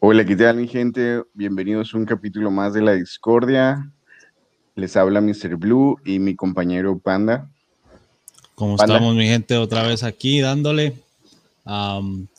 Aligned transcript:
Hola, 0.00 0.24
¿qué 0.24 0.36
tal 0.36 0.56
mi 0.56 0.68
gente? 0.68 1.22
Bienvenidos 1.34 1.92
a 1.92 1.98
un 1.98 2.06
capítulo 2.06 2.50
más 2.50 2.72
de 2.74 2.82
La 2.82 2.92
Discordia. 2.92 3.90
Les 4.74 4.96
habla 4.96 5.20
Mr. 5.20 5.56
Blue 5.56 5.98
y 6.04 6.18
mi 6.18 6.34
compañero 6.34 6.98
Panda. 6.98 7.50
¿Cómo 8.54 8.76
estamos 8.76 9.14
mi 9.14 9.26
gente? 9.26 9.56
Otra 9.56 9.86
vez 9.86 10.02
aquí 10.02 10.40
dándole. 10.40 10.94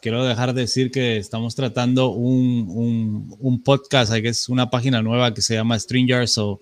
quiero 0.02 0.24
dejar 0.24 0.54
de 0.54 0.62
decir 0.62 0.92
que 0.92 1.18
estamos 1.18 1.56
tratando 1.56 2.10
un, 2.10 3.36
un, 3.40 3.64
podcast, 3.64 4.14
que 4.14 4.30
es 4.30 4.50
una 4.50 4.70
página 4.70 5.02
nueva 5.02 5.34
que 5.34 5.42
se 5.42 5.56
llama 5.56 5.78
Stringer, 5.78 6.28
so 6.28 6.60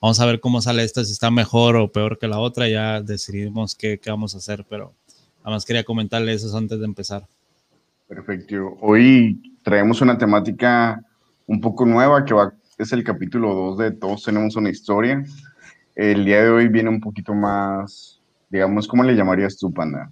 vamos 0.00 0.18
a 0.18 0.26
ver 0.26 0.40
cómo 0.40 0.60
sale 0.60 0.82
esta, 0.82 1.04
si 1.04 1.12
está 1.12 1.30
mejor 1.30 1.76
o 1.76 1.92
peor 1.92 2.18
que 2.18 2.26
la 2.26 2.40
otra, 2.40 2.68
ya 2.68 3.00
decidimos 3.00 3.74
qué, 3.74 3.98
qué 3.98 4.10
vamos 4.10 4.34
a 4.34 4.38
hacer, 4.38 4.64
pero 4.68 4.92
además 5.44 5.64
quería 5.64 5.84
comentarle 5.84 6.32
eso 6.32 6.56
antes 6.56 6.78
de 6.78 6.84
empezar. 6.84 7.26
Perfecto. 8.08 8.76
Hoy 8.80 9.58
traemos 9.62 10.00
una 10.00 10.16
temática 10.16 11.02
un 11.46 11.60
poco 11.60 11.84
nueva 11.84 12.24
que 12.24 12.34
va, 12.34 12.52
es 12.78 12.92
el 12.92 13.02
capítulo 13.02 13.52
2 13.54 13.78
de 13.78 13.90
Todos 13.92 14.22
tenemos 14.22 14.54
una 14.56 14.70
historia. 14.70 15.24
El 15.94 16.24
día 16.24 16.42
de 16.42 16.50
hoy 16.50 16.68
viene 16.68 16.88
un 16.88 17.00
poquito 17.00 17.34
más, 17.34 18.20
digamos, 18.48 18.86
¿cómo 18.86 19.02
le 19.02 19.14
llamarías 19.14 19.58
tú, 19.58 19.72
Panda? 19.72 20.10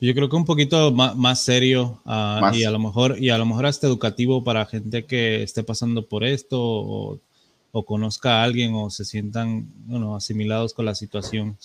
Yo 0.00 0.14
creo 0.14 0.28
que 0.28 0.36
un 0.36 0.44
poquito 0.44 0.90
más, 0.92 1.42
serio 1.44 2.00
ah, 2.04 2.50
y 2.52 2.64
a 2.64 2.70
lo 2.70 2.78
mejor 2.78 3.16
y 3.18 3.30
a 3.30 3.38
lo 3.38 3.46
mejor 3.46 3.66
hasta 3.66 3.86
educativo 3.86 4.42
para 4.42 4.66
gente 4.66 5.06
que 5.06 5.42
esté 5.42 5.62
pasando 5.62 6.06
por 6.06 6.24
esto 6.24 6.58
o, 6.60 7.20
conozca 7.86 8.40
a 8.40 8.42
alguien 8.42 8.74
o 8.74 8.90
se 8.90 9.04
sientan 9.04 9.66
bueno, 9.86 10.16
asimilados 10.16 10.74
con 10.74 10.84
la 10.84 10.94
situación. 10.94 11.56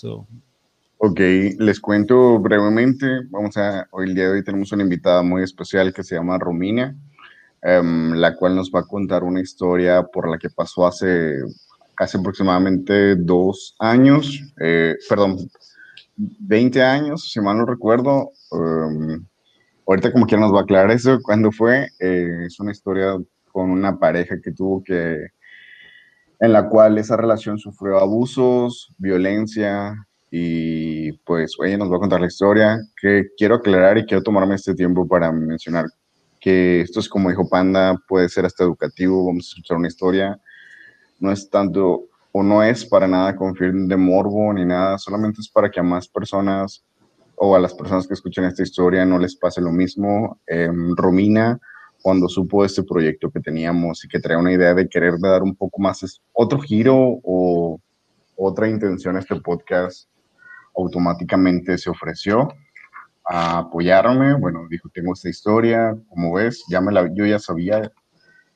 Ok, 0.99 1.19
les 1.59 1.79
cuento 1.79 2.39
brevemente. 2.39 3.05
Vamos 3.29 3.55
a, 3.57 3.87
hoy 3.91 4.07
el 4.07 4.15
día 4.15 4.23
de 4.25 4.31
hoy 4.31 4.43
tenemos 4.43 4.71
una 4.71 4.81
invitada 4.81 5.21
muy 5.21 5.43
especial 5.43 5.93
que 5.93 6.03
se 6.03 6.15
llama 6.15 6.39
Romina, 6.39 6.95
em, 7.61 8.13
la 8.13 8.35
cual 8.35 8.55
nos 8.55 8.71
va 8.71 8.79
a 8.79 8.83
contar 8.87 9.23
una 9.23 9.39
historia 9.39 10.01
por 10.01 10.27
la 10.27 10.39
que 10.39 10.49
pasó 10.49 10.87
hace 10.87 11.35
casi 11.93 12.17
aproximadamente 12.17 13.15
dos 13.15 13.75
años, 13.77 14.41
eh, 14.59 14.95
perdón, 15.07 15.37
20 16.15 16.81
años, 16.81 17.31
si 17.31 17.41
mal 17.41 17.59
no 17.59 17.65
recuerdo. 17.67 18.31
Em, 18.51 19.23
ahorita 19.87 20.11
como 20.11 20.25
quiera 20.25 20.41
nos 20.41 20.53
va 20.53 20.61
a 20.61 20.63
aclarar 20.63 20.89
eso, 20.91 21.19
cuándo 21.21 21.51
fue. 21.51 21.89
Eh, 21.99 22.45
es 22.47 22.59
una 22.59 22.71
historia 22.71 23.15
con 23.51 23.69
una 23.69 23.99
pareja 23.99 24.41
que 24.43 24.51
tuvo 24.51 24.83
que, 24.83 25.27
en 26.39 26.53
la 26.53 26.69
cual 26.69 26.97
esa 26.97 27.17
relación 27.17 27.59
sufrió 27.59 27.99
abusos, 27.99 28.93
violencia, 28.97 30.07
y 30.29 31.13
pues 31.19 31.55
ella 31.63 31.77
nos 31.77 31.91
va 31.91 31.97
a 31.97 31.99
contar 31.99 32.19
la 32.19 32.27
historia 32.27 32.79
que 32.99 33.27
quiero 33.37 33.55
aclarar 33.55 33.97
y 33.97 34.05
quiero 34.05 34.23
tomarme 34.23 34.55
este 34.55 34.75
tiempo 34.75 35.07
para 35.07 35.31
mencionar 35.31 35.85
que 36.39 36.81
esto 36.81 36.99
es 36.99 37.09
como 37.09 37.29
dijo 37.29 37.49
Panda, 37.49 37.97
puede 38.07 38.29
ser 38.29 38.45
hasta 38.45 38.63
educativo, 38.63 39.25
vamos 39.25 39.45
a 39.45 39.49
escuchar 39.49 39.77
una 39.77 39.87
historia, 39.87 40.39
no 41.19 41.31
es 41.31 41.49
tanto 41.49 42.07
o 42.31 42.43
no 42.43 42.61
es 42.61 42.85
para 42.85 43.07
nada 43.07 43.35
con 43.35 43.55
fin 43.55 43.87
de 43.87 43.97
morbo 43.97 44.53
ni 44.53 44.65
nada, 44.65 44.97
solamente 44.97 45.41
es 45.41 45.49
para 45.49 45.71
que 45.71 45.79
a 45.79 45.83
más 45.83 46.07
personas 46.07 46.83
o 47.35 47.55
a 47.55 47.59
las 47.59 47.73
personas 47.73 48.07
que 48.07 48.13
escuchen 48.13 48.43
esta 48.45 48.63
historia 48.63 49.05
no 49.05 49.19
les 49.19 49.35
pase 49.35 49.61
lo 49.61 49.71
mismo. 49.71 50.39
Em, 50.45 50.95
Romina, 50.95 51.59
cuando 52.01 52.27
supo 52.27 52.65
este 52.65 52.83
proyecto 52.83 53.29
que 53.29 53.39
teníamos 53.39 54.03
y 54.03 54.07
que 54.07 54.19
traía 54.19 54.39
una 54.39 54.51
idea 54.51 54.73
de 54.73 54.87
querer 54.87 55.19
dar 55.19 55.43
un 55.43 55.55
poco 55.55 55.81
más 55.81 56.21
otro 56.33 56.59
giro 56.59 57.19
o 57.23 57.79
otra 58.35 58.67
intención 58.69 59.15
a 59.15 59.19
este 59.19 59.35
podcast, 59.41 60.07
automáticamente 60.77 61.77
se 61.77 61.89
ofreció 61.89 62.47
a 63.25 63.59
apoyarme. 63.59 64.35
Bueno, 64.35 64.67
dijo, 64.69 64.89
tengo 64.93 65.13
esta 65.13 65.29
historia, 65.29 65.97
como 66.09 66.33
ves, 66.33 66.63
ya 66.69 66.79
me 66.79 66.91
la, 66.91 67.09
yo 67.13 67.25
ya 67.25 67.39
sabía, 67.39 67.91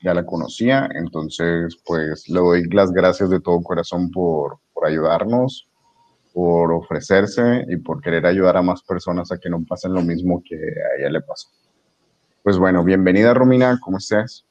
ya 0.01 0.13
la 0.13 0.25
conocía, 0.25 0.89
entonces 0.95 1.77
pues 1.85 2.27
le 2.29 2.39
doy 2.39 2.63
las 2.69 2.91
gracias 2.91 3.29
de 3.29 3.39
todo 3.39 3.61
corazón 3.61 4.09
por, 4.11 4.59
por 4.73 4.87
ayudarnos, 4.87 5.67
por 6.33 6.71
ofrecerse 6.71 7.65
y 7.67 7.77
por 7.77 8.01
querer 8.01 8.25
ayudar 8.25 8.57
a 8.57 8.61
más 8.61 8.81
personas 8.83 9.31
a 9.31 9.37
que 9.37 9.49
no 9.49 9.63
pasen 9.65 9.93
lo 9.93 10.01
mismo 10.01 10.41
que 10.43 10.55
a 10.55 10.99
ella 10.99 11.09
le 11.09 11.21
pasó. 11.21 11.49
Pues 12.43 12.57
bueno, 12.57 12.83
bienvenida 12.83 13.33
Romina, 13.33 13.77
¿cómo 13.83 13.97
estás? 13.97 14.45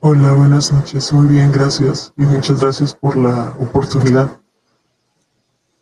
Hola, 0.00 0.32
buenas 0.32 0.72
noches, 0.72 1.12
muy 1.12 1.28
bien, 1.28 1.50
gracias 1.50 2.12
y 2.16 2.22
muchas 2.22 2.60
gracias 2.60 2.94
por 2.94 3.16
la 3.16 3.54
oportunidad. 3.58 4.40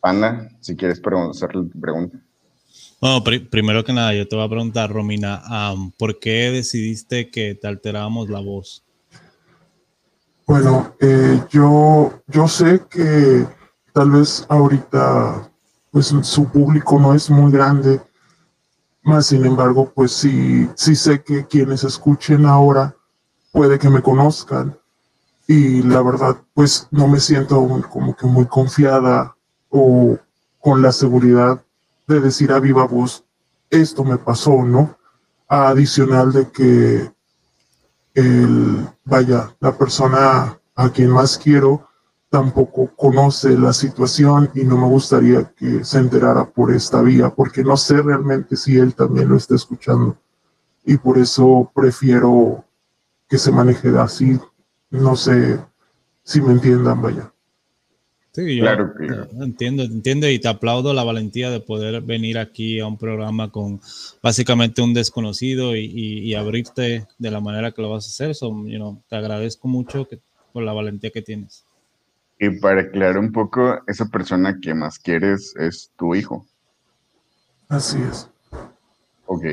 Panda, 0.01 0.49
si 0.63 0.77
quieres 0.77 1.01
hacerle 1.31 1.65
tu 1.65 1.81
pregunta. 1.81 2.19
Bueno, 3.01 3.23
primero 3.51 3.85
que 3.85 3.93
nada, 3.93 4.15
yo 4.15 4.27
te 4.27 4.37
voy 4.37 4.45
a 4.45 4.49
preguntar, 4.49 4.91
Romina, 4.91 5.43
¿por 5.99 6.19
qué 6.21 6.51
decidiste 6.53 7.31
que 7.31 7.55
te 7.55 7.67
alteráramos 7.67 8.31
la 8.31 8.41
voz? 8.41 8.85
Bueno, 10.47 10.95
eh, 11.01 11.43
yo, 11.51 12.23
yo 12.29 12.49
sé 12.49 12.83
que 12.89 13.45
tal 13.93 14.13
vez 14.13 14.47
ahorita 14.49 15.51
pues 15.91 16.15
su 16.23 16.49
público 16.49 16.99
no 16.99 17.15
es 17.15 17.29
muy 17.29 17.53
grande, 17.53 18.01
más 19.03 19.27
sin 19.27 19.45
embargo, 19.45 19.93
pues 19.95 20.13
sí, 20.13 20.69
sí 20.75 20.95
sé 20.95 21.23
que 21.23 21.47
quienes 21.47 21.85
escuchen 21.85 22.47
ahora 22.47 22.95
puede 23.51 23.79
que 23.79 23.91
me 23.91 24.01
conozcan 24.01 24.79
y 25.47 25.83
la 25.83 26.03
verdad 26.03 26.37
pues 26.55 26.89
no 26.91 27.09
me 27.09 27.21
siento 27.21 27.57
como 27.91 28.17
que 28.17 28.27
muy 28.27 28.47
confiada 28.47 29.37
o 29.69 30.17
con 30.63 30.81
la 30.81 30.93
seguridad 30.93 31.63
de 32.07 32.21
decir 32.21 32.53
a 32.53 32.61
viva 32.61 32.87
voz, 32.87 33.25
esto 33.69 34.05
me 34.05 34.17
pasó, 34.17 34.63
¿no? 34.63 34.97
Adicional 35.49 36.33
de 36.33 36.51
que 36.51 37.13
el, 38.15 38.89
vaya, 39.05 39.55
la 39.61 39.77
persona 39.77 40.59
a 40.77 40.91
quien 40.91 41.11
más 41.11 41.37
quiero 41.37 41.89
tampoco 42.31 42.91
conoce 42.97 43.59
la 43.59 43.73
situación 43.73 44.51
y 44.55 44.65
no 44.65 44.79
me 44.79 44.87
gustaría 44.87 45.53
que 45.53 45.85
se 45.85 45.99
enterara 45.99 46.49
por 46.49 46.73
esta 46.73 47.03
vía, 47.03 47.31
porque 47.31 47.65
no 47.65 47.77
sé 47.77 48.01
realmente 48.01 48.57
si 48.57 48.79
él 48.79 48.95
también 48.95 49.29
lo 49.29 49.37
está 49.37 49.57
escuchando. 49.57 50.17
Y 50.85 50.97
por 50.97 51.19
eso 51.19 51.71
prefiero 51.75 52.65
que 53.29 53.37
se 53.37 53.51
maneje 53.51 53.89
así. 53.99 54.41
No 54.91 55.17
sé 55.17 55.61
si 56.23 56.41
me 56.41 56.53
entiendan, 56.53 57.03
vaya. 57.03 57.32
Sí, 58.33 58.57
yo 58.57 58.63
claro 58.63 58.95
entiendo, 59.41 59.83
entiendo 59.83 60.29
y 60.29 60.39
te 60.39 60.49
aplaudo 60.49 60.95
la 60.95 61.05
valentía 61.05 61.51
de 61.51 61.61
poder 61.61 62.01
venir 62.01 62.39
aquí 62.39 62.81
a 62.81 62.87
un 62.87 62.97
programa 62.97 63.51
con 63.51 63.79
básicamente 64.23 64.81
un 64.81 64.95
desconocido 64.95 65.77
y, 65.77 66.35
abrirte 66.35 67.07
de 67.19 67.31
la 67.31 67.41
manera 67.41 67.73
que 67.73 67.83
lo 67.83 67.91
vas 67.91 68.07
a 68.07 68.09
hacer. 68.09 68.35
So, 68.35 68.55
te 69.09 69.17
agradezco 69.17 69.69
mucho 69.69 70.09
por 70.53 70.63
la 70.63 70.73
valentía 70.73 71.11
que 71.11 71.21
tienes. 71.21 71.65
Y 72.39 72.59
para 72.59 72.83
aclarar 72.83 73.19
un 73.19 73.33
poco, 73.33 73.81
esa 73.87 74.07
persona 74.07 74.59
que 74.61 74.75
más 74.75 74.99
quieres 74.99 75.55
es 75.57 75.93
tu 75.97 76.15
hijo. 76.15 76.47
Así 77.69 77.99
es. 78.11 78.29
Ok. 79.27 79.45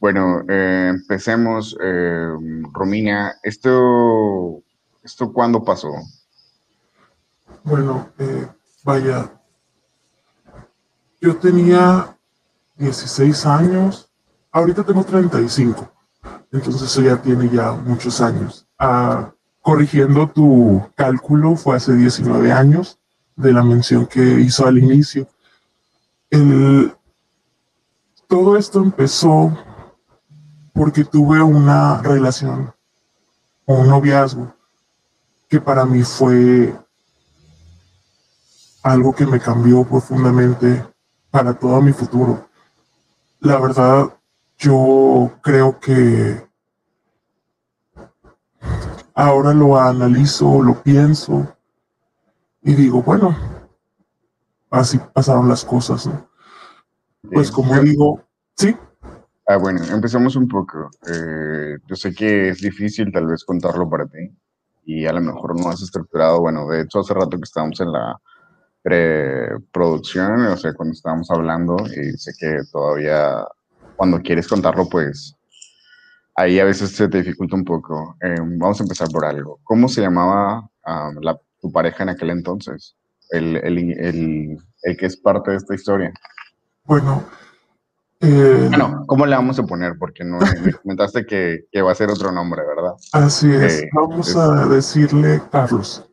Bueno, 0.00 0.42
eh, 0.48 0.88
empecemos. 0.90 1.76
Eh, 1.82 2.32
Romina, 2.72 3.34
¿esto, 3.42 4.62
¿esto 5.02 5.32
cuándo 5.32 5.64
pasó? 5.64 5.90
Bueno, 7.64 8.10
eh, 8.18 8.48
vaya, 8.84 9.30
yo 11.20 11.36
tenía 11.36 12.16
16 12.76 13.46
años, 13.46 14.10
ahorita 14.50 14.84
tengo 14.84 15.04
35, 15.04 15.90
entonces 16.52 16.82
eso 16.82 17.02
ya 17.02 17.20
tiene 17.20 17.48
ya 17.50 17.72
muchos 17.72 18.20
años. 18.20 18.66
Ah, 18.78 19.32
corrigiendo 19.60 20.28
tu 20.28 20.82
cálculo, 20.94 21.56
fue 21.56 21.76
hace 21.76 21.94
19 21.94 22.50
años 22.52 22.98
de 23.36 23.52
la 23.52 23.62
mención 23.62 24.06
que 24.06 24.22
hizo 24.40 24.66
al 24.66 24.78
inicio. 24.78 25.28
todo 28.28 28.56
esto 28.56 28.80
empezó 28.80 29.56
porque 30.72 31.04
tuve 31.04 31.42
una 31.42 32.00
relación 32.00 32.72
un 33.78 33.88
noviazgo 33.88 34.54
que 35.48 35.60
para 35.60 35.84
mí 35.84 36.02
fue 36.02 36.74
algo 38.82 39.12
que 39.12 39.26
me 39.26 39.40
cambió 39.40 39.84
profundamente 39.84 40.84
para 41.30 41.54
todo 41.54 41.80
mi 41.80 41.92
futuro. 41.92 42.48
La 43.40 43.58
verdad, 43.58 44.08
yo 44.58 45.32
creo 45.42 45.78
que 45.80 46.46
ahora 49.14 49.52
lo 49.52 49.78
analizo, 49.78 50.62
lo 50.62 50.82
pienso 50.82 51.56
y 52.62 52.74
digo, 52.74 53.02
bueno, 53.02 53.36
así 54.70 54.98
pasaron 55.12 55.48
las 55.48 55.64
cosas. 55.64 56.08
Pues 57.32 57.50
como 57.50 57.78
digo, 57.80 58.22
sí. 58.56 58.76
Ah, 59.46 59.56
bueno, 59.56 59.82
empezamos 59.84 60.36
un 60.36 60.46
poco. 60.46 60.90
Eh, 61.06 61.78
yo 61.86 61.96
sé 61.96 62.14
que 62.14 62.50
es 62.50 62.60
difícil 62.60 63.10
tal 63.12 63.26
vez 63.26 63.44
contarlo 63.44 63.88
para 63.88 64.06
ti 64.06 64.30
y 64.84 65.06
a 65.06 65.12
lo 65.12 65.20
mejor 65.20 65.58
no 65.58 65.68
has 65.68 65.82
estructurado, 65.82 66.40
bueno, 66.40 66.68
de 66.68 66.82
hecho 66.82 67.00
hace 67.00 67.14
rato 67.14 67.36
que 67.36 67.44
estábamos 67.44 67.80
en 67.80 67.92
la 67.92 68.20
preproducción, 68.82 70.46
o 70.46 70.56
sea, 70.56 70.72
cuando 70.74 70.92
estábamos 70.92 71.30
hablando, 71.30 71.76
y 71.86 72.12
sé 72.16 72.32
que 72.38 72.60
todavía 72.72 73.44
cuando 73.96 74.20
quieres 74.22 74.48
contarlo, 74.48 74.88
pues 74.88 75.36
ahí 76.36 76.58
a 76.58 76.64
veces 76.64 76.96
se 76.96 77.08
te 77.08 77.18
dificulta 77.18 77.56
un 77.56 77.64
poco. 77.64 78.16
Eh, 78.22 78.36
vamos 78.40 78.80
a 78.80 78.84
empezar 78.84 79.08
por 79.08 79.24
algo. 79.24 79.60
¿Cómo 79.64 79.88
se 79.88 80.00
llamaba 80.00 80.68
tu 81.60 81.70
pareja 81.70 82.04
en 82.04 82.08
aquel 82.08 82.30
entonces? 82.30 82.96
El, 83.30 83.56
el, 83.56 84.58
el, 84.82 84.96
que 84.96 85.06
es 85.06 85.16
parte 85.16 85.50
de 85.50 85.58
esta 85.58 85.74
historia. 85.74 86.12
Bueno. 86.84 87.24
Eh, 88.20 88.66
bueno, 88.68 89.04
¿cómo 89.06 89.24
le 89.24 89.36
vamos 89.36 89.58
a 89.58 89.62
poner? 89.64 89.94
Porque 89.98 90.24
no 90.24 90.38
me 90.38 90.72
comentaste 90.72 91.24
que, 91.24 91.66
que, 91.70 91.80
va 91.80 91.92
a 91.92 91.94
ser 91.94 92.10
otro 92.10 92.32
nombre, 92.32 92.62
¿verdad? 92.66 92.92
Así 93.12 93.52
es. 93.52 93.82
Eh, 93.82 93.90
vamos 93.94 94.36
a 94.36 94.66
decirle 94.66 95.40
Carlos. 95.50 96.09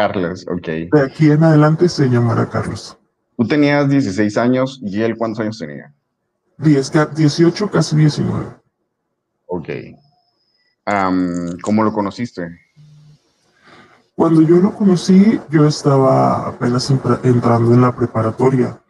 Carlos, 0.00 0.46
ok. 0.50 0.66
De 0.92 1.02
aquí 1.04 1.30
en 1.30 1.44
adelante 1.44 1.86
se 1.86 2.08
llamará 2.08 2.48
Carlos. 2.48 2.96
Tú 3.36 3.46
tenías 3.46 3.86
16 3.86 4.34
años 4.38 4.80
y 4.82 5.02
él 5.02 5.14
cuántos 5.14 5.40
años 5.40 5.58
tenía? 5.58 5.94
10, 6.56 6.92
18, 7.16 7.70
casi 7.70 7.96
19. 7.96 8.46
Ok. 9.44 9.68
¿Cómo 11.60 11.84
lo 11.84 11.92
conociste? 11.92 12.48
Cuando 14.14 14.40
yo 14.40 14.56
lo 14.56 14.74
conocí, 14.74 15.38
yo 15.50 15.66
estaba 15.66 16.48
apenas 16.48 16.90
entrando 16.90 17.74
en 17.74 17.82
la 17.82 17.94
preparatoria. 17.94 18.80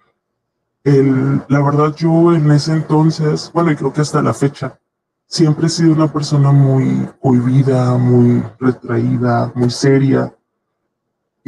El, 0.85 1.43
la 1.49 1.61
verdad, 1.61 1.93
yo 1.97 2.33
en 2.33 2.49
ese 2.53 2.75
entonces, 2.75 3.51
bueno, 3.53 3.73
y 3.73 3.75
creo 3.75 3.93
que 3.93 4.03
hasta 4.03 4.23
la 4.23 4.33
fecha, 4.33 4.79
siempre 5.27 5.67
he 5.67 5.71
sido 5.71 5.93
una 5.93 6.13
persona 6.13 6.53
muy 6.53 7.09
cohibida, 7.21 7.99
muy 7.99 8.45
retraída, 8.61 9.51
muy 9.57 9.71
seria. 9.71 10.33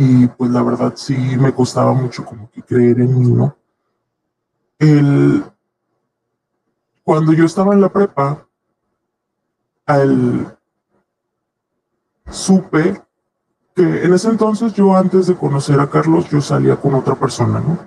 Y 0.04 0.26
pues 0.26 0.50
la 0.50 0.64
verdad 0.64 0.94
sí 0.96 1.14
me 1.14 1.54
costaba 1.54 1.92
mucho 1.92 2.24
como 2.24 2.50
que 2.50 2.60
creer 2.60 3.00
en 3.00 3.20
mí, 3.20 3.28
¿no? 3.28 3.56
El, 4.80 5.44
cuando 7.04 7.32
yo 7.32 7.44
estaba 7.44 7.72
en 7.72 7.80
la 7.80 7.88
prepa, 7.88 8.48
al, 9.86 10.58
supe 12.28 13.00
que 13.76 14.04
en 14.04 14.12
ese 14.12 14.28
entonces 14.28 14.74
yo 14.74 14.96
antes 14.96 15.28
de 15.28 15.36
conocer 15.36 15.78
a 15.78 15.88
Carlos 15.88 16.28
yo 16.28 16.40
salía 16.40 16.74
con 16.74 16.94
otra 16.94 17.14
persona, 17.14 17.60
¿no? 17.60 17.78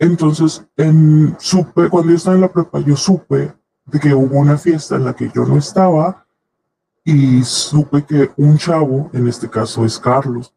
Entonces, 0.00 0.66
en, 0.76 1.36
supe, 1.38 1.88
cuando 1.88 2.10
yo 2.10 2.16
estaba 2.16 2.34
en 2.34 2.42
la 2.42 2.52
prepa, 2.52 2.80
yo 2.80 2.96
supe 2.96 3.54
de 3.84 4.00
que 4.00 4.12
hubo 4.12 4.40
una 4.40 4.58
fiesta 4.58 4.96
en 4.96 5.04
la 5.04 5.14
que 5.14 5.30
yo 5.32 5.44
no 5.44 5.58
estaba 5.58 6.26
y 7.04 7.44
supe 7.44 8.04
que 8.04 8.32
un 8.36 8.58
chavo, 8.58 9.10
en 9.12 9.28
este 9.28 9.48
caso 9.48 9.84
es 9.84 9.96
Carlos, 9.96 10.55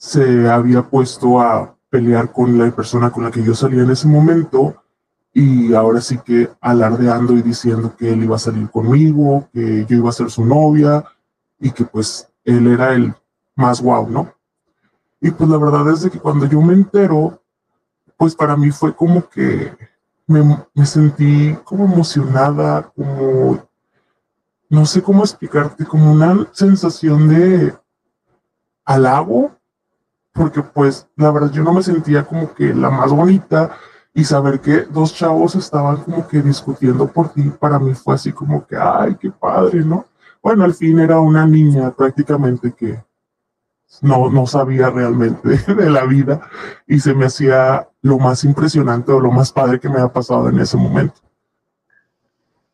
se 0.00 0.48
había 0.48 0.80
puesto 0.80 1.42
a 1.42 1.76
pelear 1.90 2.32
con 2.32 2.56
la 2.56 2.70
persona 2.70 3.10
con 3.10 3.22
la 3.22 3.30
que 3.30 3.42
yo 3.42 3.54
salía 3.54 3.82
en 3.82 3.90
ese 3.90 4.08
momento 4.08 4.82
y 5.30 5.74
ahora 5.74 6.00
sí 6.00 6.18
que 6.24 6.48
alardeando 6.58 7.34
y 7.34 7.42
diciendo 7.42 7.94
que 7.94 8.10
él 8.10 8.24
iba 8.24 8.36
a 8.36 8.38
salir 8.38 8.70
conmigo, 8.70 9.46
que 9.52 9.84
yo 9.84 9.98
iba 9.98 10.08
a 10.08 10.12
ser 10.12 10.30
su 10.30 10.46
novia 10.46 11.04
y 11.58 11.70
que 11.70 11.84
pues 11.84 12.26
él 12.44 12.68
era 12.68 12.94
el 12.94 13.14
más 13.54 13.82
guau, 13.82 14.08
¿no? 14.08 14.32
Y 15.20 15.32
pues 15.32 15.50
la 15.50 15.58
verdad 15.58 15.92
es 15.92 16.00
de 16.00 16.10
que 16.10 16.18
cuando 16.18 16.46
yo 16.46 16.62
me 16.62 16.72
entero, 16.72 17.42
pues 18.16 18.34
para 18.34 18.56
mí 18.56 18.70
fue 18.70 18.96
como 18.96 19.28
que 19.28 19.76
me, 20.26 20.64
me 20.72 20.86
sentí 20.86 21.54
como 21.62 21.84
emocionada, 21.84 22.90
como, 22.96 23.68
no 24.70 24.86
sé 24.86 25.02
cómo 25.02 25.24
explicarte, 25.24 25.84
como 25.84 26.10
una 26.10 26.48
sensación 26.52 27.28
de 27.28 27.74
halago, 28.86 29.59
porque 30.40 30.62
pues 30.62 31.06
la 31.16 31.30
verdad 31.30 31.50
yo 31.50 31.62
no 31.62 31.74
me 31.74 31.82
sentía 31.82 32.24
como 32.24 32.54
que 32.54 32.72
la 32.72 32.88
más 32.88 33.12
bonita, 33.12 33.76
y 34.14 34.24
saber 34.24 34.58
que 34.60 34.84
dos 34.84 35.14
chavos 35.14 35.54
estaban 35.54 35.98
como 35.98 36.26
que 36.26 36.40
discutiendo 36.40 37.06
por 37.06 37.28
ti, 37.28 37.42
para 37.60 37.78
mí 37.78 37.92
fue 37.92 38.14
así 38.14 38.32
como 38.32 38.66
que, 38.66 38.74
ay, 38.74 39.16
qué 39.20 39.30
padre, 39.30 39.84
¿no? 39.84 40.06
Bueno, 40.42 40.64
al 40.64 40.72
fin 40.72 40.98
era 40.98 41.20
una 41.20 41.46
niña 41.46 41.90
prácticamente 41.90 42.72
que 42.72 42.98
no, 44.00 44.30
no 44.30 44.46
sabía 44.46 44.88
realmente 44.88 45.58
de 45.74 45.90
la 45.90 46.06
vida 46.06 46.40
y 46.86 47.00
se 47.00 47.12
me 47.12 47.26
hacía 47.26 47.86
lo 48.00 48.18
más 48.18 48.42
impresionante 48.44 49.12
o 49.12 49.20
lo 49.20 49.30
más 49.30 49.52
padre 49.52 49.78
que 49.78 49.90
me 49.90 50.00
ha 50.00 50.08
pasado 50.08 50.48
en 50.48 50.58
ese 50.58 50.78
momento. 50.78 51.20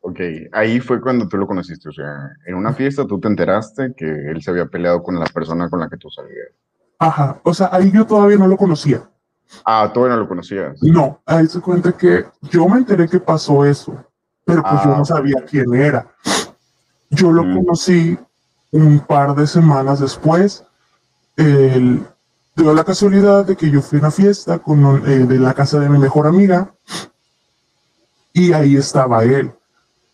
Ok, 0.02 0.20
ahí 0.52 0.78
fue 0.78 1.00
cuando 1.00 1.26
tú 1.26 1.36
lo 1.36 1.48
conociste, 1.48 1.88
o 1.88 1.92
sea, 1.92 2.30
en 2.46 2.54
una 2.54 2.72
fiesta 2.72 3.08
tú 3.08 3.18
te 3.18 3.26
enteraste 3.26 3.92
que 3.96 4.06
él 4.06 4.40
se 4.40 4.52
había 4.52 4.66
peleado 4.66 5.02
con 5.02 5.18
la 5.18 5.26
persona 5.26 5.68
con 5.68 5.80
la 5.80 5.88
que 5.88 5.96
tú 5.96 6.08
salías. 6.10 6.52
Ajá, 6.98 7.40
o 7.42 7.52
sea, 7.52 7.68
ahí 7.72 7.90
yo 7.90 8.06
todavía 8.06 8.38
no 8.38 8.46
lo 8.46 8.56
conocía. 8.56 9.08
Ah, 9.64 9.90
todavía 9.92 10.16
no 10.16 10.22
lo 10.22 10.28
conocías. 10.28 10.82
No, 10.82 11.20
ahí 11.26 11.46
se 11.46 11.60
cuenta 11.60 11.92
que 11.92 12.26
yo 12.42 12.68
me 12.68 12.78
enteré 12.78 13.08
que 13.08 13.20
pasó 13.20 13.64
eso, 13.64 13.94
pero 14.44 14.62
pues 14.62 14.82
yo 14.82 14.88
no 14.90 15.02
ah. 15.02 15.04
sabía 15.04 15.44
quién 15.48 15.74
era. 15.74 16.06
Yo 17.10 17.30
lo 17.30 17.42
conocí 17.42 18.18
un 18.72 19.00
par 19.00 19.34
de 19.34 19.46
semanas 19.46 20.00
después. 20.00 20.64
El, 21.36 22.04
dio 22.54 22.74
la 22.74 22.84
casualidad 22.84 23.44
de 23.44 23.56
que 23.56 23.70
yo 23.70 23.82
fui 23.82 23.98
a 23.98 24.02
una 24.02 24.10
fiesta 24.10 24.58
con, 24.58 25.02
eh, 25.06 25.26
de 25.26 25.38
la 25.38 25.54
casa 25.54 25.78
de 25.78 25.88
mi 25.88 25.98
mejor 25.98 26.26
amiga 26.26 26.72
y 28.32 28.52
ahí 28.52 28.76
estaba 28.76 29.22
él. 29.22 29.52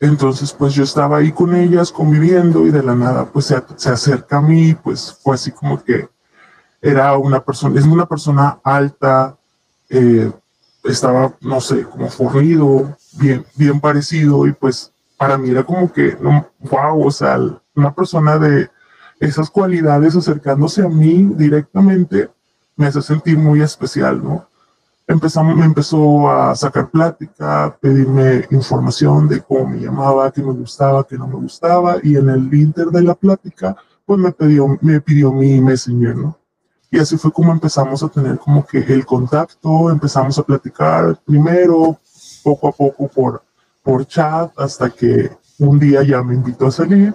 Entonces, 0.00 0.52
pues 0.52 0.75
yo 0.75 0.82
estaba 0.82 1.19
ahí 1.19 1.31
con 1.31 1.55
ellas 1.55 1.93
conviviendo 1.93 2.67
y 2.67 2.70
de 2.70 2.82
la 2.82 2.94
nada, 2.96 3.26
pues 3.26 3.46
se, 3.46 3.62
se 3.76 3.90
acerca 3.90 4.38
a 4.38 4.43
mí, 4.43 4.75
pues 4.75 5.17
fue 5.23 5.37
así 5.37 5.52
como 5.52 5.82
que 5.82 6.08
era 6.82 7.17
una 7.17 7.43
persona, 7.43 7.79
es 7.79 7.87
una 7.87 8.06
persona 8.06 8.58
alta, 8.64 9.37
eh, 9.88 10.31
estaba, 10.82 11.32
no 11.40 11.61
sé, 11.61 11.84
como 11.84 12.08
fornido, 12.08 12.96
bien, 13.12 13.46
bien 13.55 13.81
parecido, 13.81 14.46
y 14.49 14.52
pues 14.52 14.93
para 15.17 15.38
mí 15.38 15.50
era 15.50 15.62
como 15.62 15.93
que, 15.93 16.19
no, 16.20 16.49
wow, 16.58 17.06
o 17.06 17.11
sea, 17.12 17.38
una 17.76 17.94
persona 17.94 18.37
de 18.37 18.69
esas 19.20 19.49
cualidades 19.49 20.17
acercándose 20.17 20.82
a 20.82 20.88
mí 20.88 21.31
directamente 21.37 22.29
me 22.75 22.88
hace 22.88 23.00
sentir 23.00 23.38
muy 23.38 23.62
especial, 23.62 24.23
¿no? 24.23 24.49
Empezamos, 25.06 25.56
me 25.56 25.64
empezó 25.64 26.28
a 26.28 26.55
sacar 26.56 26.90
plática, 26.90 27.76
pedirme 27.81 28.46
información 28.50 29.28
de 29.28 29.40
cómo 29.40 29.69
me 29.69 29.81
llamaba, 29.81 30.32
qué 30.32 30.43
me 30.43 30.52
gustaba, 30.52 31.06
qué 31.06 31.17
no 31.17 31.28
me 31.28 31.37
gustaba, 31.37 31.99
y 32.02 32.17
en 32.17 32.28
el 32.28 32.52
inter 32.52 32.87
de 32.87 33.02
la 33.02 33.14
plática, 33.14 33.76
pues 34.05 34.19
me 34.19 34.32
pidió, 34.32 34.67
me 34.81 35.00
pidió 35.00 35.32
mi 35.32 35.61
messenger, 35.61 36.17
¿no? 36.17 36.41
Y 36.92 36.98
así 36.98 37.16
fue 37.16 37.32
como 37.32 37.52
empezamos 37.52 38.02
a 38.02 38.08
tener 38.10 38.38
como 38.38 38.66
que 38.66 38.78
el 38.80 39.06
contacto, 39.06 39.90
empezamos 39.90 40.38
a 40.38 40.42
platicar 40.42 41.18
primero, 41.24 41.98
poco 42.44 42.68
a 42.68 42.72
poco 42.72 43.08
por, 43.08 43.42
por 43.82 44.06
chat, 44.06 44.52
hasta 44.58 44.90
que 44.90 45.30
un 45.58 45.78
día 45.78 46.02
ya 46.02 46.22
me 46.22 46.34
invitó 46.34 46.66
a 46.66 46.70
salir 46.70 47.14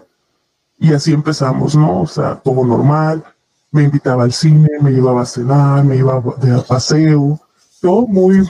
y 0.79 0.93
así 0.93 1.13
empezamos, 1.13 1.75
¿no? 1.75 2.01
O 2.01 2.07
sea, 2.07 2.35
todo 2.37 2.65
normal, 2.65 3.23
me 3.69 3.83
invitaba 3.83 4.23
al 4.23 4.33
cine, 4.33 4.67
me 4.81 4.89
llevaba 4.89 5.21
a 5.21 5.25
cenar, 5.25 5.83
me 5.83 5.95
iba 5.97 6.23
de 6.41 6.59
paseo, 6.67 7.39
todo 7.79 8.07
muy, 8.07 8.49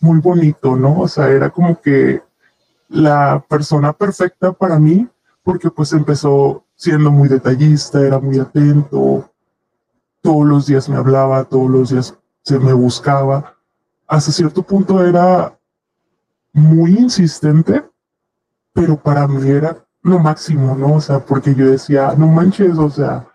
muy 0.00 0.20
bonito, 0.20 0.76
¿no? 0.76 1.00
O 1.00 1.08
sea, 1.08 1.30
era 1.30 1.48
como 1.48 1.80
que 1.80 2.22
la 2.90 3.42
persona 3.48 3.94
perfecta 3.94 4.52
para 4.52 4.78
mí, 4.78 5.08
porque 5.42 5.70
pues 5.70 5.94
empezó 5.94 6.64
siendo 6.76 7.10
muy 7.10 7.28
detallista, 7.28 7.98
era 8.00 8.18
muy 8.18 8.38
atento, 8.38 9.30
todos 10.24 10.46
los 10.46 10.66
días 10.66 10.88
me 10.88 10.96
hablaba, 10.96 11.44
todos 11.44 11.70
los 11.70 11.90
días 11.90 12.18
se 12.42 12.58
me 12.58 12.72
buscaba. 12.72 13.56
Hasta 14.06 14.32
cierto 14.32 14.62
punto 14.62 15.04
era 15.06 15.56
muy 16.50 16.92
insistente, 16.96 17.84
pero 18.72 18.96
para 18.96 19.28
mí 19.28 19.46
era 19.50 19.84
lo 20.00 20.18
máximo, 20.18 20.74
¿no? 20.74 20.94
O 20.94 21.00
sea, 21.02 21.18
porque 21.20 21.54
yo 21.54 21.70
decía, 21.70 22.14
no 22.16 22.26
manches, 22.26 22.78
o 22.78 22.88
sea, 22.88 23.28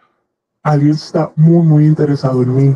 alguien 0.63 0.93
está 0.93 1.31
muy, 1.35 1.63
muy 1.63 1.85
interesado 1.85 2.41
en 2.41 2.55
mí. 2.55 2.75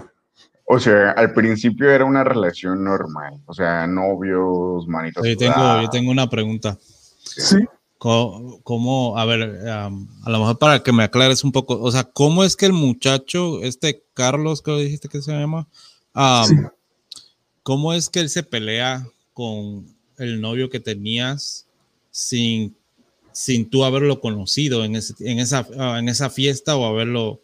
O 0.66 0.80
sea, 0.80 1.12
al 1.12 1.34
principio 1.34 1.90
era 1.90 2.06
una 2.06 2.24
relación 2.24 2.84
normal, 2.84 3.42
o 3.48 3.54
sea, 3.54 3.88
novios, 3.88 4.88
manitos. 4.88 5.28
Yo 5.28 5.36
tengo, 5.36 5.82
yo 5.82 5.90
tengo 5.90 6.12
una 6.12 6.30
pregunta. 6.30 6.78
Sí. 6.80 7.58
¿Cómo, 7.98 9.18
a 9.18 9.26
ver, 9.26 9.66
a 9.66 9.90
lo 9.90 10.40
mejor 10.40 10.60
para 10.60 10.84
que 10.84 10.92
me 10.92 11.04
aclares 11.04 11.44
un 11.44 11.52
poco, 11.54 11.80
o 11.82 11.90
sea, 11.90 12.04
cómo 12.04 12.44
es 12.44 12.58
que 12.58 12.66
el 12.66 12.74
muchacho, 12.74 13.64
este 13.64 14.03
Carlos, 14.14 14.62
que 14.62 14.72
dijiste 14.76 15.10
que 15.10 15.22
se 15.22 15.32
llama, 15.32 15.68
cómo 17.64 17.94
es 17.94 18.10
que 18.10 18.20
él 18.20 18.30
se 18.30 18.44
pelea 18.44 19.08
con 19.34 19.86
el 20.18 20.42
novio 20.42 20.70
que 20.70 20.80
tenías 20.80 21.66
sin, 22.12 22.76
sin 23.32 23.70
tú 23.70 23.84
haberlo 23.84 24.22
conocido 24.22 24.84
en, 24.84 24.96
en, 24.96 25.40
esa, 25.40 25.68
ah, 25.78 25.98
en 26.00 26.10
esa 26.10 26.30
fiesta 26.30 26.76
o 26.76 26.86
haberlo, 26.86 27.42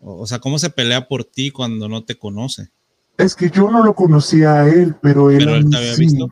o 0.00 0.26
sea, 0.26 0.40
cómo 0.40 0.58
se 0.58 0.70
pelea 0.70 1.06
por 1.08 1.24
ti 1.24 1.50
cuando 1.50 1.88
no 1.88 2.04
te 2.04 2.16
conoce? 2.16 2.70
Es 3.18 3.36
que 3.36 3.50
yo 3.50 3.70
no 3.70 3.84
lo 3.84 3.94
conocía 3.94 4.62
a 4.62 4.68
él, 4.68 4.96
pero 5.00 5.30
él, 5.30 5.38
pero 5.38 5.56
él 5.56 5.70
te 5.70 5.76
había 5.76 5.96
visto. 5.96 6.28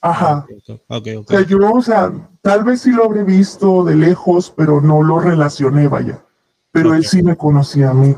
Ajá. 0.00 0.46
Ah, 0.88 0.96
okay, 0.96 1.16
okay. 1.16 1.36
O 1.36 1.40
sea, 1.40 1.46
yo, 1.46 1.58
o 1.72 1.82
sea, 1.82 2.12
tal 2.40 2.64
vez 2.64 2.80
sí 2.80 2.90
lo 2.90 3.04
habré 3.04 3.22
visto 3.22 3.84
de 3.84 3.96
lejos, 3.96 4.52
pero 4.56 4.80
no 4.80 5.02
lo 5.02 5.20
relacioné, 5.20 5.88
vaya. 5.88 6.24
Pero 6.72 6.94
él 6.94 7.04
sí 7.04 7.22
me 7.22 7.36
conocía 7.36 7.90
a 7.90 7.94
mí. 7.94 8.14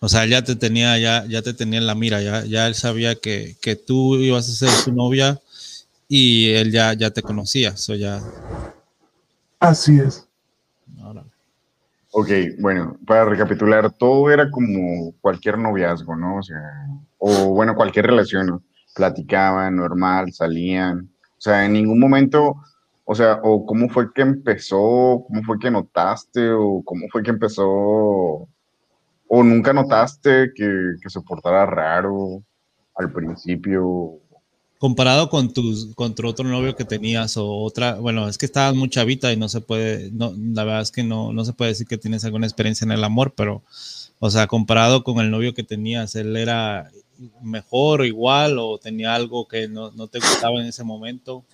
O 0.00 0.08
sea, 0.08 0.24
ya 0.24 0.42
te 0.42 0.56
tenía, 0.56 0.98
ya, 0.98 1.26
ya 1.26 1.42
te 1.42 1.52
tenía 1.52 1.78
en 1.78 1.86
la 1.86 1.94
mira, 1.94 2.22
ya, 2.22 2.44
ya 2.44 2.66
él 2.66 2.74
sabía 2.74 3.16
que, 3.16 3.56
que 3.60 3.76
tú 3.76 4.16
ibas 4.16 4.48
a 4.48 4.52
ser 4.52 4.70
su 4.70 4.92
novia 4.92 5.38
y 6.08 6.50
él 6.52 6.72
ya, 6.72 6.94
ya 6.94 7.10
te 7.10 7.22
conocía, 7.22 7.70
eso 7.70 7.94
ya. 7.94 8.20
Así 9.58 10.00
es. 10.00 10.26
Ok, 12.12 12.28
bueno, 12.58 12.96
para 13.06 13.24
recapitular, 13.26 13.92
todo 13.92 14.30
era 14.30 14.50
como 14.50 15.12
cualquier 15.20 15.58
noviazgo, 15.58 16.16
¿no? 16.16 16.38
O 16.38 16.42
sea, 16.42 16.58
o 17.18 17.50
bueno, 17.50 17.76
cualquier 17.76 18.06
relación, 18.06 18.64
Platicaban, 18.94 19.76
normal, 19.76 20.32
salían. 20.32 21.08
O 21.38 21.40
sea, 21.40 21.64
en 21.64 21.74
ningún 21.74 22.00
momento, 22.00 22.56
o 23.04 23.14
sea, 23.14 23.38
o 23.44 23.64
cómo 23.64 23.88
fue 23.88 24.12
que 24.12 24.22
empezó, 24.22 25.24
cómo 25.28 25.42
fue 25.44 25.58
que 25.60 25.70
notaste, 25.70 26.50
o 26.50 26.82
cómo 26.84 27.06
fue 27.12 27.22
que 27.22 27.30
empezó, 27.30 28.48
o 29.32 29.44
nunca 29.44 29.72
notaste 29.72 30.52
que, 30.54 30.94
que 31.00 31.08
se 31.08 31.20
portara 31.20 31.64
raro 31.64 32.42
al 32.96 33.12
principio, 33.12 34.18
comparado 34.80 35.28
con 35.28 35.52
tus 35.52 35.94
con 35.94 36.14
tu 36.14 36.26
otro 36.26 36.48
novio 36.48 36.74
que 36.74 36.84
tenías 36.84 37.36
o 37.36 37.46
otra, 37.46 37.94
bueno, 37.96 38.28
es 38.28 38.38
que 38.38 38.46
estabas 38.46 38.74
muy 38.74 38.88
chavita 38.88 39.30
y 39.30 39.36
no 39.36 39.48
se 39.48 39.60
puede, 39.60 40.10
no, 40.10 40.32
la 40.36 40.64
verdad 40.64 40.80
es 40.80 40.90
que 40.90 41.04
no, 41.04 41.32
no 41.32 41.44
se 41.44 41.52
puede 41.52 41.72
decir 41.72 41.86
que 41.86 41.98
tienes 41.98 42.24
alguna 42.24 42.46
experiencia 42.46 42.84
en 42.86 42.90
el 42.90 43.04
amor, 43.04 43.34
pero, 43.36 43.62
o 44.18 44.30
sea, 44.30 44.48
comparado 44.48 45.04
con 45.04 45.18
el 45.18 45.30
novio 45.30 45.54
que 45.54 45.62
tenías, 45.62 46.16
él 46.16 46.36
era 46.36 46.90
mejor 47.40 48.00
o 48.00 48.04
igual 48.04 48.58
o 48.58 48.78
tenía 48.78 49.14
algo 49.14 49.46
que 49.46 49.68
no, 49.68 49.92
no 49.92 50.08
te 50.08 50.18
gustaba 50.18 50.58
en 50.60 50.66
ese 50.66 50.82
momento. 50.82 51.44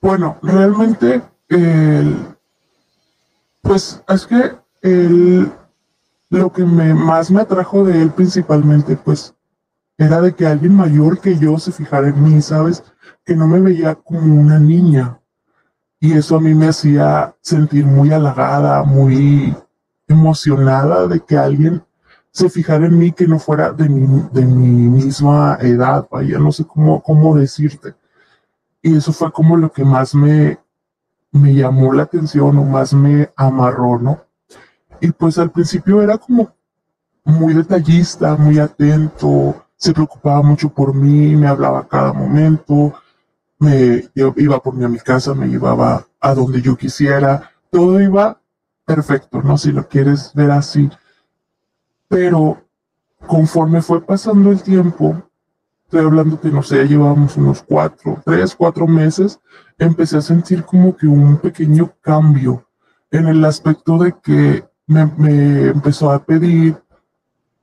Bueno, 0.00 0.38
realmente, 0.42 1.22
pues 3.60 4.02
es 4.08 4.26
que 4.26 4.52
lo 6.38 6.50
que 6.50 6.64
me, 6.64 6.94
más 6.94 7.30
me 7.30 7.42
atrajo 7.42 7.84
de 7.84 8.00
él 8.00 8.10
principalmente, 8.10 8.96
pues 8.96 9.34
era 9.98 10.22
de 10.22 10.34
que 10.34 10.46
alguien 10.46 10.74
mayor 10.74 11.20
que 11.20 11.38
yo 11.38 11.58
se 11.58 11.72
fijara 11.72 12.08
en 12.08 12.22
mí, 12.22 12.40
¿sabes? 12.40 12.82
Que 13.22 13.36
no 13.36 13.46
me 13.46 13.60
veía 13.60 13.94
como 13.94 14.40
una 14.40 14.58
niña. 14.58 15.20
Y 16.00 16.14
eso 16.14 16.36
a 16.36 16.40
mí 16.40 16.54
me 16.54 16.68
hacía 16.68 17.36
sentir 17.42 17.84
muy 17.84 18.12
halagada, 18.12 18.82
muy 18.82 19.54
emocionada 20.08 21.06
de 21.06 21.20
que 21.20 21.36
alguien 21.36 21.84
se 22.30 22.48
fijara 22.48 22.86
en 22.86 22.98
mí 22.98 23.12
que 23.12 23.28
no 23.28 23.38
fuera 23.38 23.70
de 23.70 23.90
mi, 23.90 24.26
de 24.32 24.46
mi 24.46 24.88
misma 24.88 25.58
edad, 25.60 26.08
vaya, 26.10 26.38
no 26.38 26.50
sé 26.50 26.64
cómo, 26.64 27.02
cómo 27.02 27.36
decirte. 27.36 27.94
Y 28.80 28.96
eso 28.96 29.12
fue 29.12 29.30
como 29.30 29.54
lo 29.58 29.70
que 29.70 29.84
más 29.84 30.14
me, 30.14 30.58
me 31.30 31.54
llamó 31.54 31.92
la 31.92 32.04
atención 32.04 32.56
o 32.56 32.64
más 32.64 32.94
me 32.94 33.30
amarró, 33.36 33.98
¿no? 33.98 34.31
Y 35.02 35.10
pues 35.10 35.36
al 35.36 35.50
principio 35.50 36.00
era 36.00 36.16
como 36.16 36.54
muy 37.24 37.54
detallista, 37.54 38.36
muy 38.36 38.60
atento, 38.60 39.66
se 39.74 39.92
preocupaba 39.92 40.42
mucho 40.42 40.68
por 40.68 40.94
mí, 40.94 41.34
me 41.34 41.48
hablaba 41.48 41.80
a 41.80 41.88
cada 41.88 42.12
momento, 42.12 42.94
me 43.58 44.08
iba 44.14 44.62
por 44.62 44.74
mí 44.74 44.84
a 44.84 44.88
mi 44.88 45.00
casa, 45.00 45.34
me 45.34 45.48
llevaba 45.48 46.06
a 46.20 46.34
donde 46.34 46.62
yo 46.62 46.76
quisiera, 46.76 47.50
todo 47.68 48.00
iba 48.00 48.40
perfecto, 48.84 49.42
¿no? 49.42 49.58
Si 49.58 49.72
lo 49.72 49.88
quieres 49.88 50.32
ver 50.34 50.52
así. 50.52 50.88
Pero 52.06 52.62
conforme 53.26 53.82
fue 53.82 54.02
pasando 54.02 54.52
el 54.52 54.62
tiempo, 54.62 55.20
estoy 55.82 56.06
hablando 56.06 56.40
que 56.40 56.48
no 56.48 56.62
sé, 56.62 56.86
llevábamos 56.86 57.36
unos 57.36 57.60
cuatro, 57.60 58.22
tres, 58.24 58.54
cuatro 58.54 58.86
meses, 58.86 59.40
empecé 59.78 60.18
a 60.18 60.22
sentir 60.22 60.62
como 60.62 60.96
que 60.96 61.08
un 61.08 61.38
pequeño 61.38 61.92
cambio 62.00 62.68
en 63.10 63.26
el 63.26 63.44
aspecto 63.44 63.98
de 63.98 64.14
que 64.22 64.70
me, 64.86 65.06
me 65.16 65.68
empezó 65.68 66.10
a 66.10 66.22
pedir 66.24 66.76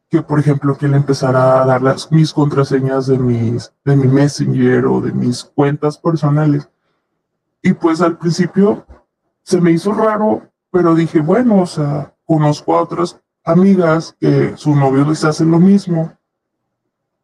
que, 0.10 0.22
por 0.24 0.40
ejemplo, 0.40 0.76
que 0.76 0.88
le 0.88 0.98
empezara 0.98 1.62
a 1.62 1.66
dar 1.66 1.82
las, 1.82 2.12
mis 2.12 2.34
contraseñas 2.34 3.06
de, 3.06 3.20
mis, 3.20 3.72
de 3.86 3.96
mi 3.96 4.08
Messenger 4.08 4.86
o 4.88 5.02
de 5.02 5.12
mis 5.12 5.44
cuentas 5.44 5.98
personales. 5.98 6.68
Y 7.62 7.74
pues 7.74 8.02
al 8.02 8.18
principio 8.18 8.86
se 9.44 9.62
me 9.62 9.72
hizo 9.72 9.94
raro, 9.94 10.42
pero 10.72 10.96
dije, 10.96 11.20
bueno, 11.20 11.62
o 11.62 11.66
sea, 11.68 12.14
conozco 12.26 12.76
a 12.76 12.82
otras 12.82 13.20
amigas 13.44 14.16
que 14.20 14.58
sus 14.58 14.76
novios 14.76 15.08
les 15.08 15.24
hacen 15.24 15.52
lo 15.52 15.60
mismo 15.60 16.12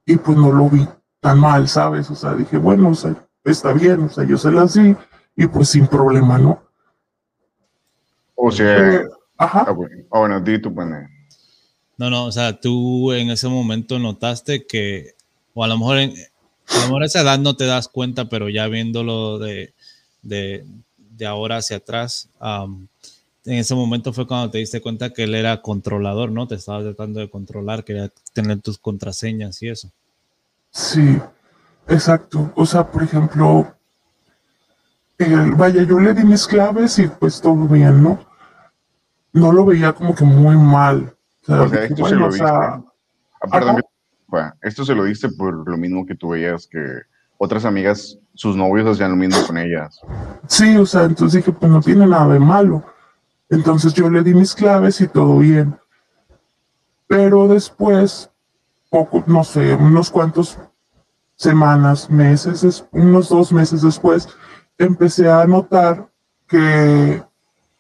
y 0.06 0.18
pues 0.18 0.38
no 0.38 0.52
lo 0.52 0.70
vi 0.70 0.88
tan 1.20 1.40
mal, 1.40 1.68
¿sabes? 1.68 2.10
O 2.12 2.16
sea, 2.16 2.36
dije, 2.36 2.58
bueno, 2.58 2.90
o 2.90 2.96
sea, 2.96 3.16
está 3.44 3.74
bien, 3.74 4.04
o 4.04 4.10
sea, 4.10 4.24
yo 4.26 4.38
se 4.38 4.52
las 4.52 4.76
di 4.76 4.96
y 5.36 5.48
pues 5.48 5.70
sin 5.70 5.88
problema, 5.88 6.38
¿no? 6.38 6.62
O 8.36 8.52
sea, 8.52 9.02
ajá. 9.38 9.66
Ah, 9.68 9.72
bueno, 9.72 9.96
ah, 10.12 10.20
bueno, 10.20 10.42
di 10.42 10.62
tu 10.62 10.74
panel. 10.74 11.08
No, 11.98 12.10
no, 12.10 12.26
o 12.26 12.32
sea, 12.32 12.60
tú 12.60 13.14
en 13.14 13.30
ese 13.30 13.48
momento 13.48 14.00
notaste 14.00 14.66
que, 14.66 15.14
o 15.54 15.64
a 15.64 15.68
lo 15.68 15.78
mejor, 15.78 15.98
en, 16.00 16.14
a 16.68 16.76
lo 16.76 16.82
mejor 16.88 17.04
a 17.04 17.06
esa 17.06 17.22
edad 17.22 17.40
no 17.40 17.56
te 17.56 17.66
das 17.66 17.88
cuenta, 17.88 18.28
pero 18.28 18.50
ya 18.50 18.68
viéndolo 18.68 19.40
de, 19.40 19.74
de, 20.22 20.66
de 20.98 21.26
ahora 21.26 21.58
hacia 21.58 21.78
atrás, 21.78 22.30
en 23.46 23.54
ese 23.54 23.76
momento 23.76 24.12
fue 24.12 24.28
cuando 24.28 24.50
te 24.50 24.58
diste 24.58 24.82
cuenta 24.82 25.12
que 25.12 25.24
él 25.24 25.36
era 25.36 25.62
controlador, 25.62 26.32
¿no? 26.32 26.48
Te 26.48 26.56
estaba 26.56 26.82
tratando 26.82 27.20
de 27.20 27.30
controlar, 27.30 27.84
quería 27.84 28.12
tener 28.34 28.60
tus 28.60 28.78
contraseñas 28.78 29.62
y 29.62 29.70
eso. 29.70 29.92
Sí, 30.72 31.18
exacto. 31.88 32.52
O 32.56 32.66
sea, 32.66 32.86
por 32.90 33.04
ejemplo, 33.04 33.74
vaya, 35.56 35.84
yo 35.84 36.00
le 36.00 36.14
di 36.14 36.24
mis 36.24 36.46
claves 36.48 37.00
y 37.00 37.08
pues 37.08 37.40
todo 37.40 37.68
bien, 37.68 38.04
¿no? 38.04 38.20
No 39.36 39.52
lo 39.52 39.66
veía 39.66 39.94
como 39.94 40.16
que 40.16 40.24
muy 40.24 40.56
mal 40.56 41.16
o 41.48 41.70
sea, 41.70 41.84
esto 41.84 42.06
se 42.08 42.16
lo. 42.16 42.30
Ah, 42.42 42.82
perdón, 43.52 43.84
esto 44.62 44.86
se 44.86 44.96
lo 44.96 45.04
diste 45.04 45.30
por 45.30 45.68
lo 45.70 45.78
mismo 45.78 46.06
que 46.06 46.16
tú 46.16 46.30
veías 46.30 46.68
que 46.68 47.02
otras 47.38 47.66
amigas, 47.66 48.18
sus 48.34 48.56
novios 48.56 48.88
hacían 48.88 49.12
lo 49.12 49.18
mismo 49.18 49.46
con 49.46 49.58
ellas. 49.58 50.00
Sí, 50.48 50.78
o 50.78 50.86
sea, 50.86 51.04
entonces 51.04 51.44
dije, 51.44 51.52
pues 51.52 51.72
no 51.72 51.82
tiene 51.82 52.08
nada 52.08 52.34
de 52.34 52.40
malo. 52.40 52.84
Entonces 53.50 53.94
yo 53.94 54.10
le 54.10 54.24
di 54.24 54.34
mis 54.34 54.56
claves 54.56 55.00
y 55.02 55.08
todo 55.08 55.38
bien. 55.38 55.78
Pero 57.08 57.48
después, 57.48 58.32
poco, 58.90 59.24
no 59.28 59.44
sé, 59.44 59.76
unos 59.76 60.10
cuantos 60.10 60.58
semanas, 61.36 62.10
meses, 62.10 62.88
unos 62.92 63.30
dos 63.30 63.52
meses 63.52 63.82
después, 63.82 64.28
empecé 64.78 65.30
a 65.30 65.46
notar 65.46 66.10
que 66.48 67.22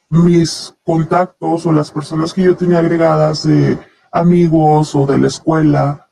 mis 0.10 0.74
contactos 0.84 1.66
o 1.66 1.72
las 1.72 1.92
personas 1.92 2.34
que 2.34 2.44
yo 2.44 2.56
tenía 2.56 2.80
agregadas 2.80 3.44
de 3.44 3.78
amigos 4.12 4.96
o 4.96 5.06
de 5.06 5.18
la 5.18 5.28
escuela, 5.28 6.08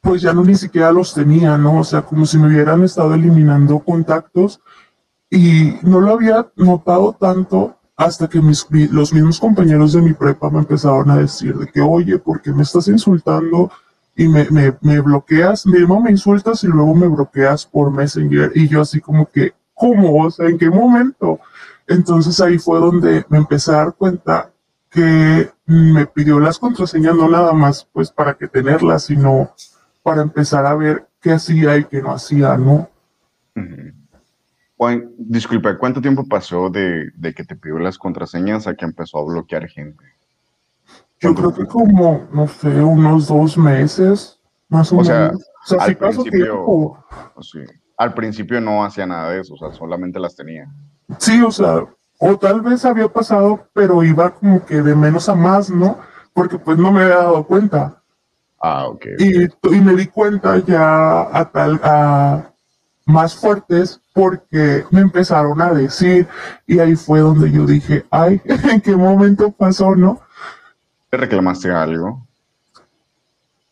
pues 0.00 0.22
ya 0.22 0.32
no 0.32 0.44
ni 0.44 0.54
siquiera 0.54 0.92
los 0.92 1.14
tenía, 1.14 1.56
¿no? 1.56 1.80
O 1.80 1.84
sea, 1.84 2.02
como 2.02 2.26
si 2.26 2.38
me 2.38 2.48
hubieran 2.48 2.82
estado 2.82 3.14
eliminando 3.14 3.78
contactos 3.80 4.60
y 5.30 5.74
no 5.82 6.00
lo 6.00 6.12
había 6.12 6.50
notado 6.56 7.16
tanto 7.18 7.76
hasta 7.96 8.28
que 8.28 8.40
mis, 8.40 8.66
los 8.90 9.12
mismos 9.12 9.38
compañeros 9.38 9.92
de 9.92 10.00
mi 10.00 10.14
prepa 10.14 10.50
me 10.50 10.60
empezaron 10.60 11.10
a 11.10 11.18
decir 11.18 11.54
de 11.56 11.66
que, 11.66 11.80
oye, 11.82 12.18
¿por 12.18 12.40
qué 12.40 12.52
me 12.52 12.62
estás 12.62 12.88
insultando? 12.88 13.70
Y 14.16 14.26
me, 14.26 14.46
me, 14.50 14.74
me 14.80 15.00
bloqueas, 15.00 15.66
mismo 15.66 16.00
me 16.00 16.10
insultas 16.10 16.64
y 16.64 16.66
luego 16.66 16.94
me 16.94 17.08
bloqueas 17.08 17.66
por 17.66 17.90
Messenger. 17.90 18.52
Y 18.54 18.68
yo 18.68 18.80
así 18.80 19.00
como 19.00 19.26
que, 19.26 19.52
¿cómo? 19.74 20.24
O 20.24 20.30
sea, 20.30 20.48
¿en 20.48 20.58
qué 20.58 20.70
momento? 20.70 21.40
Entonces 21.90 22.40
ahí 22.40 22.56
fue 22.56 22.78
donde 22.78 23.24
me 23.28 23.38
empecé 23.38 23.72
a 23.72 23.78
dar 23.78 23.94
cuenta 23.94 24.52
que 24.88 25.50
me 25.66 26.06
pidió 26.06 26.38
las 26.38 26.56
contraseñas 26.56 27.16
no 27.16 27.28
nada 27.28 27.52
más 27.52 27.84
pues 27.92 28.12
para 28.12 28.34
que 28.34 28.46
tenerlas, 28.46 29.06
sino 29.06 29.50
para 30.04 30.22
empezar 30.22 30.66
a 30.66 30.76
ver 30.76 31.08
qué 31.20 31.32
hacía 31.32 31.76
y 31.76 31.84
qué 31.84 32.00
no 32.00 32.12
hacía, 32.12 32.56
¿no? 32.56 32.88
disculpa, 35.18 35.76
¿cuánto 35.76 36.00
tiempo 36.00 36.24
pasó 36.26 36.70
de, 36.70 37.12
que 37.36 37.44
te 37.44 37.56
pidió 37.56 37.78
las 37.80 37.98
contraseñas 37.98 38.68
a 38.68 38.74
que 38.74 38.84
empezó 38.84 39.18
a 39.18 39.24
bloquear 39.24 39.68
gente? 39.68 40.04
Yo 41.18 41.34
creo 41.34 41.52
que 41.52 41.66
como, 41.66 42.28
no 42.32 42.46
sé, 42.46 42.80
unos 42.80 43.26
dos 43.26 43.58
meses, 43.58 44.38
más 44.68 44.92
o, 44.92 44.96
menos. 44.96 45.08
o 45.08 45.66
sea, 45.66 45.84
al, 45.84 45.96
principio, 45.96 47.04
al 47.98 48.14
principio 48.14 48.60
no 48.60 48.84
hacía 48.84 49.06
nada 49.06 49.32
de 49.32 49.40
eso, 49.40 49.54
o 49.54 49.58
sea, 49.58 49.72
solamente 49.72 50.20
las 50.20 50.36
tenía. 50.36 50.72
Sí, 51.18 51.42
o 51.42 51.50
sea, 51.50 51.84
o 52.18 52.38
tal 52.38 52.60
vez 52.60 52.84
había 52.84 53.08
pasado, 53.08 53.66
pero 53.72 54.02
iba 54.02 54.30
como 54.30 54.64
que 54.64 54.82
de 54.82 54.94
menos 54.94 55.28
a 55.28 55.34
más, 55.34 55.70
¿no? 55.70 55.98
Porque 56.32 56.58
pues 56.58 56.78
no 56.78 56.92
me 56.92 57.02
había 57.02 57.16
dado 57.16 57.44
cuenta. 57.44 58.02
Ah, 58.60 58.86
ok. 58.88 59.06
Y, 59.18 59.44
y 59.44 59.80
me 59.80 59.94
di 59.94 60.06
cuenta 60.06 60.58
ya 60.58 61.22
a 61.36 61.50
tal, 61.50 61.80
a 61.82 62.50
más 63.06 63.34
fuertes 63.34 64.00
porque 64.14 64.84
me 64.90 65.00
empezaron 65.00 65.60
a 65.60 65.72
decir 65.72 66.26
y 66.66 66.78
ahí 66.78 66.94
fue 66.94 67.20
donde 67.20 67.50
yo 67.50 67.66
dije, 67.66 68.04
ay, 68.10 68.40
¿en 68.44 68.80
qué 68.80 68.96
momento 68.96 69.50
pasó, 69.50 69.94
no? 69.94 70.20
¿Te 71.10 71.16
reclamaste 71.16 71.70
algo? 71.70 72.26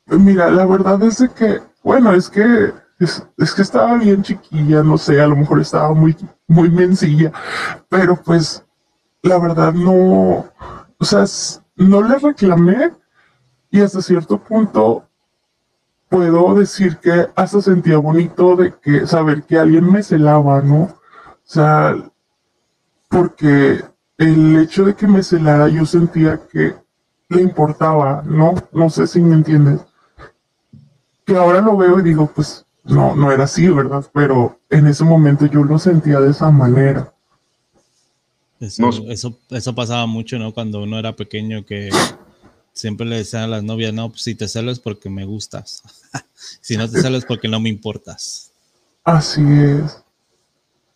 Mira, 0.06 0.50
la 0.50 0.66
verdad 0.66 1.02
es 1.02 1.18
que, 1.36 1.60
bueno, 1.82 2.12
es 2.12 2.28
que 2.28 2.72
es, 2.98 3.54
que 3.54 3.62
estaba 3.62 3.94
bien 3.96 4.22
chiquilla, 4.22 4.82
no 4.82 4.98
sé, 4.98 5.20
a 5.20 5.26
lo 5.26 5.36
mejor 5.36 5.60
estaba 5.60 5.92
muy, 5.92 6.16
muy 6.48 6.70
mencilla, 6.70 7.32
pero 7.88 8.16
pues 8.16 8.64
la 9.22 9.38
verdad 9.38 9.72
no, 9.72 10.46
o 10.98 11.04
sea, 11.04 11.24
no 11.76 12.02
le 12.02 12.18
reclamé 12.18 12.92
y 13.70 13.80
hasta 13.82 14.02
cierto 14.02 14.42
punto 14.42 15.06
puedo 16.08 16.54
decir 16.54 16.96
que 16.96 17.28
hasta 17.36 17.60
sentía 17.60 17.98
bonito 17.98 18.56
de 18.56 18.74
que 18.74 19.06
saber 19.06 19.42
que 19.42 19.58
alguien 19.58 19.90
me 19.90 20.02
celaba, 20.02 20.62
¿no? 20.62 20.84
O 20.84 20.96
sea, 21.44 21.94
porque 23.08 23.84
el 24.16 24.56
hecho 24.58 24.84
de 24.84 24.94
que 24.94 25.06
me 25.06 25.22
celara 25.22 25.68
yo 25.68 25.84
sentía 25.84 26.40
que 26.50 26.74
le 27.28 27.42
importaba, 27.42 28.22
¿no? 28.24 28.54
No 28.72 28.88
sé 28.88 29.06
si 29.06 29.20
me 29.20 29.34
entiendes. 29.34 29.84
Que 31.26 31.36
ahora 31.36 31.60
lo 31.60 31.76
veo 31.76 32.00
y 32.00 32.02
digo, 32.02 32.26
pues 32.26 32.66
no, 32.88 33.14
no 33.14 33.32
era 33.32 33.44
así, 33.44 33.68
¿verdad? 33.68 34.04
Pero 34.12 34.58
en 34.70 34.86
ese 34.86 35.04
momento 35.04 35.46
yo 35.46 35.62
lo 35.62 35.78
sentía 35.78 36.20
de 36.20 36.30
esa 36.30 36.50
manera. 36.50 37.12
Eso, 38.60 38.90
eso, 39.08 39.38
eso 39.50 39.74
pasaba 39.74 40.06
mucho, 40.06 40.38
¿no? 40.38 40.52
Cuando 40.52 40.82
uno 40.82 40.98
era 40.98 41.14
pequeño 41.14 41.64
que 41.64 41.90
siempre 42.72 43.06
le 43.06 43.16
decían 43.16 43.44
a 43.44 43.48
las 43.48 43.62
novias, 43.62 43.92
no, 43.92 44.08
pues 44.08 44.22
si 44.22 44.34
te 44.34 44.48
celo 44.48 44.70
es 44.70 44.80
porque 44.80 45.10
me 45.10 45.24
gustas. 45.24 45.82
si 46.60 46.76
no 46.76 46.88
te 46.88 47.00
celo 47.00 47.16
es 47.16 47.24
porque 47.24 47.48
no 47.48 47.60
me 47.60 47.68
importas. 47.68 48.52
Así 49.04 49.42
es. 49.42 50.02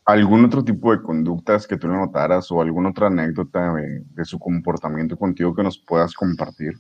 ¿Algún 0.05 0.45
otro 0.45 0.65
tipo 0.65 0.91
de 0.91 1.01
conductas 1.01 1.67
que 1.67 1.77
tú 1.77 1.87
le 1.87 1.95
notaras 1.95 2.51
o 2.51 2.61
alguna 2.61 2.91
otra 2.91 3.07
anécdota 3.07 3.75
de, 3.75 4.03
de, 4.13 4.25
su 4.25 4.39
comportamiento 4.39 5.17
contigo 5.17 5.55
que 5.55 5.63
nos 5.63 5.79
puedas 5.79 6.13
compartir? 6.13 6.73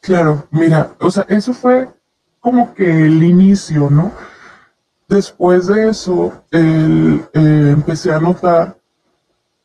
Claro, 0.00 0.48
mira, 0.50 0.92
o 0.98 1.10
sea, 1.10 1.24
eso 1.28 1.52
fue 1.52 1.88
como 2.40 2.74
que 2.74 3.06
el 3.06 3.22
inicio, 3.22 3.88
¿no? 3.88 4.12
Después 5.08 5.66
de 5.66 5.88
eso, 5.88 6.44
el, 6.50 7.24
eh, 7.32 7.70
empecé 7.72 8.12
a 8.12 8.20
notar 8.20 8.78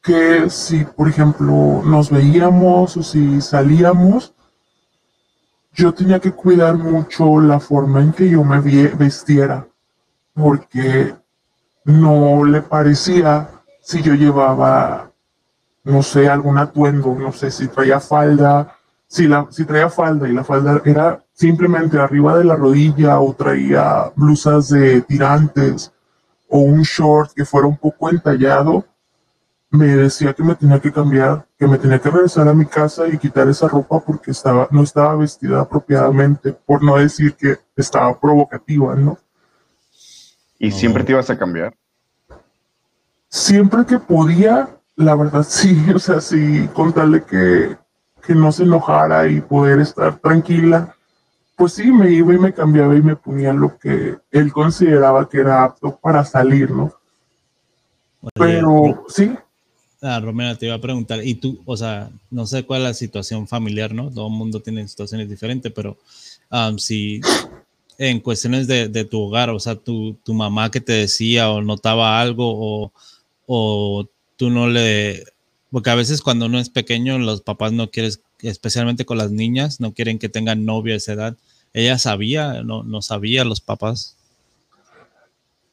que 0.02 0.50
si, 0.50 0.86
por 0.86 1.10
ejemplo, 1.10 1.82
nos 1.84 2.10
veíamos 2.10 2.96
o 2.96 3.04
si 3.04 3.42
salíamos, 3.42 4.34
yo 5.74 5.94
tenía 5.94 6.20
que 6.20 6.32
cuidar 6.32 6.78
mucho 6.78 7.42
la 7.42 7.60
forma 7.60 8.02
en 8.02 8.14
que 8.14 8.30
yo 8.30 8.44
me 8.46 8.60
vestiera, 8.62 9.68
porque 10.34 11.14
no 11.84 12.46
le 12.46 12.62
parecía 12.62 13.50
si 13.82 14.02
yo 14.02 14.14
llevaba, 14.14 15.12
no 15.84 16.04
sé, 16.04 16.30
algún 16.30 16.58
atuendo, 16.58 17.16
no 17.16 17.34
sé 17.34 17.52
si 17.52 17.68
traía 17.68 18.00
falda, 18.00 18.78
si, 19.08 19.28
la, 19.28 19.48
si 19.50 19.66
traía 19.66 19.90
falda 19.90 20.30
y 20.30 20.34
la 20.34 20.44
falda 20.44 20.82
era 20.86 21.23
simplemente 21.34 22.00
arriba 22.00 22.38
de 22.38 22.46
la 22.46 22.56
rodilla 22.56 23.20
o 23.20 23.34
traía 23.34 24.12
blusas 24.16 24.70
de 24.70 25.02
tirantes 25.02 25.92
o 26.48 26.60
un 26.60 26.84
short 26.84 27.32
que 27.34 27.46
fuera 27.46 27.68
un 27.68 27.78
poco 27.78 28.10
entallado, 28.10 28.86
me 29.74 29.88
decía 29.88 30.34
que 30.34 30.44
me 30.44 30.54
tenía 30.54 30.80
que 30.80 30.92
cambiar, 30.92 31.48
que 31.58 31.66
me 31.66 31.80
tenía 31.80 31.98
que 31.98 32.12
regresar 32.12 32.48
a 32.48 32.54
mi 32.54 32.66
casa 32.66 33.08
y 33.08 33.18
quitar 33.18 33.50
esa 33.50 33.68
ropa 33.68 34.00
porque 34.00 34.30
estaba, 34.30 34.68
no 34.70 34.84
estaba 34.84 35.16
vestida 35.16 35.62
apropiadamente, 35.62 36.54
por 36.54 36.84
no 36.84 36.98
decir 36.98 37.34
que 37.34 37.58
estaba 37.76 38.20
provocativa, 38.20 38.94
¿no? 38.96 39.18
¿Y 40.60 40.70
siempre 40.70 41.04
te 41.04 41.14
ibas 41.14 41.30
a 41.32 41.38
cambiar? 41.40 41.74
Siempre 43.28 43.84
que 43.88 43.98
podía, 43.98 44.70
la 44.96 45.16
verdad 45.16 45.44
sí, 45.50 45.90
o 45.90 45.98
sea, 45.98 46.22
sí, 46.22 46.70
contarle 46.76 47.24
que, 47.24 47.76
que 48.22 48.36
no 48.36 48.52
se 48.52 48.62
enojara 48.62 49.28
y 49.28 49.42
poder 49.42 49.80
estar 49.80 50.18
tranquila, 50.20 50.96
pues 51.56 51.74
sí, 51.74 51.92
me 51.92 52.12
iba 52.12 52.34
y 52.34 52.38
me 52.38 52.54
cambiaba 52.54 52.96
y 52.96 53.02
me 53.02 53.16
ponía 53.16 53.54
lo 53.54 53.78
que 53.78 54.18
él 54.32 54.52
consideraba 54.52 55.30
que 55.30 55.40
era 55.40 55.64
apto 55.64 55.98
para 56.02 56.26
salir, 56.26 56.72
¿no? 56.72 56.94
Pero 58.36 59.06
sí, 59.10 59.36
Ah, 60.06 60.20
Romero, 60.20 60.58
te 60.58 60.66
iba 60.66 60.76
a 60.76 60.82
preguntar, 60.82 61.26
y 61.26 61.36
tú, 61.36 61.62
o 61.64 61.78
sea, 61.78 62.12
no 62.30 62.46
sé 62.46 62.66
cuál 62.66 62.82
es 62.82 62.88
la 62.90 62.94
situación 62.94 63.48
familiar, 63.48 63.94
¿no? 63.94 64.12
Todo 64.12 64.28
el 64.28 64.34
mundo 64.34 64.60
tiene 64.60 64.86
situaciones 64.86 65.30
diferentes, 65.30 65.72
pero 65.72 65.98
um, 66.52 66.78
si 66.78 67.22
en 67.98 68.20
cuestiones 68.20 68.68
de, 68.68 68.90
de, 68.90 69.06
tu 69.06 69.22
hogar, 69.22 69.50
o 69.50 69.62
sea, 69.62 69.76
tu, 69.76 70.16
tu, 70.26 70.34
mamá 70.34 70.70
que 70.72 70.82
te 70.82 70.92
decía 70.92 71.50
o 71.50 71.62
notaba 71.62 72.20
algo 72.20 72.44
o, 72.54 72.92
o 73.46 74.06
tú 74.36 74.50
no 74.50 74.68
le... 74.68 75.24
Porque 75.72 75.90
a 75.90 75.96
veces 75.96 76.22
cuando 76.22 76.48
uno 76.48 76.60
es 76.60 76.70
pequeño, 76.70 77.18
los 77.18 77.40
papás 77.40 77.72
no 77.72 77.90
quieren, 77.90 78.12
especialmente 78.50 79.06
con 79.06 79.18
las 79.18 79.32
niñas, 79.32 79.80
no 79.80 79.94
quieren 79.94 80.20
que 80.20 80.30
tengan 80.30 80.66
novia 80.66 80.94
a 80.94 80.98
esa 80.98 81.14
edad. 81.14 81.38
¿Ella 81.74 81.98
sabía? 81.98 82.64
¿No, 82.64 82.84
no 82.84 83.02
sabía 83.02 83.44
los 83.46 83.62
papás? 83.62 84.16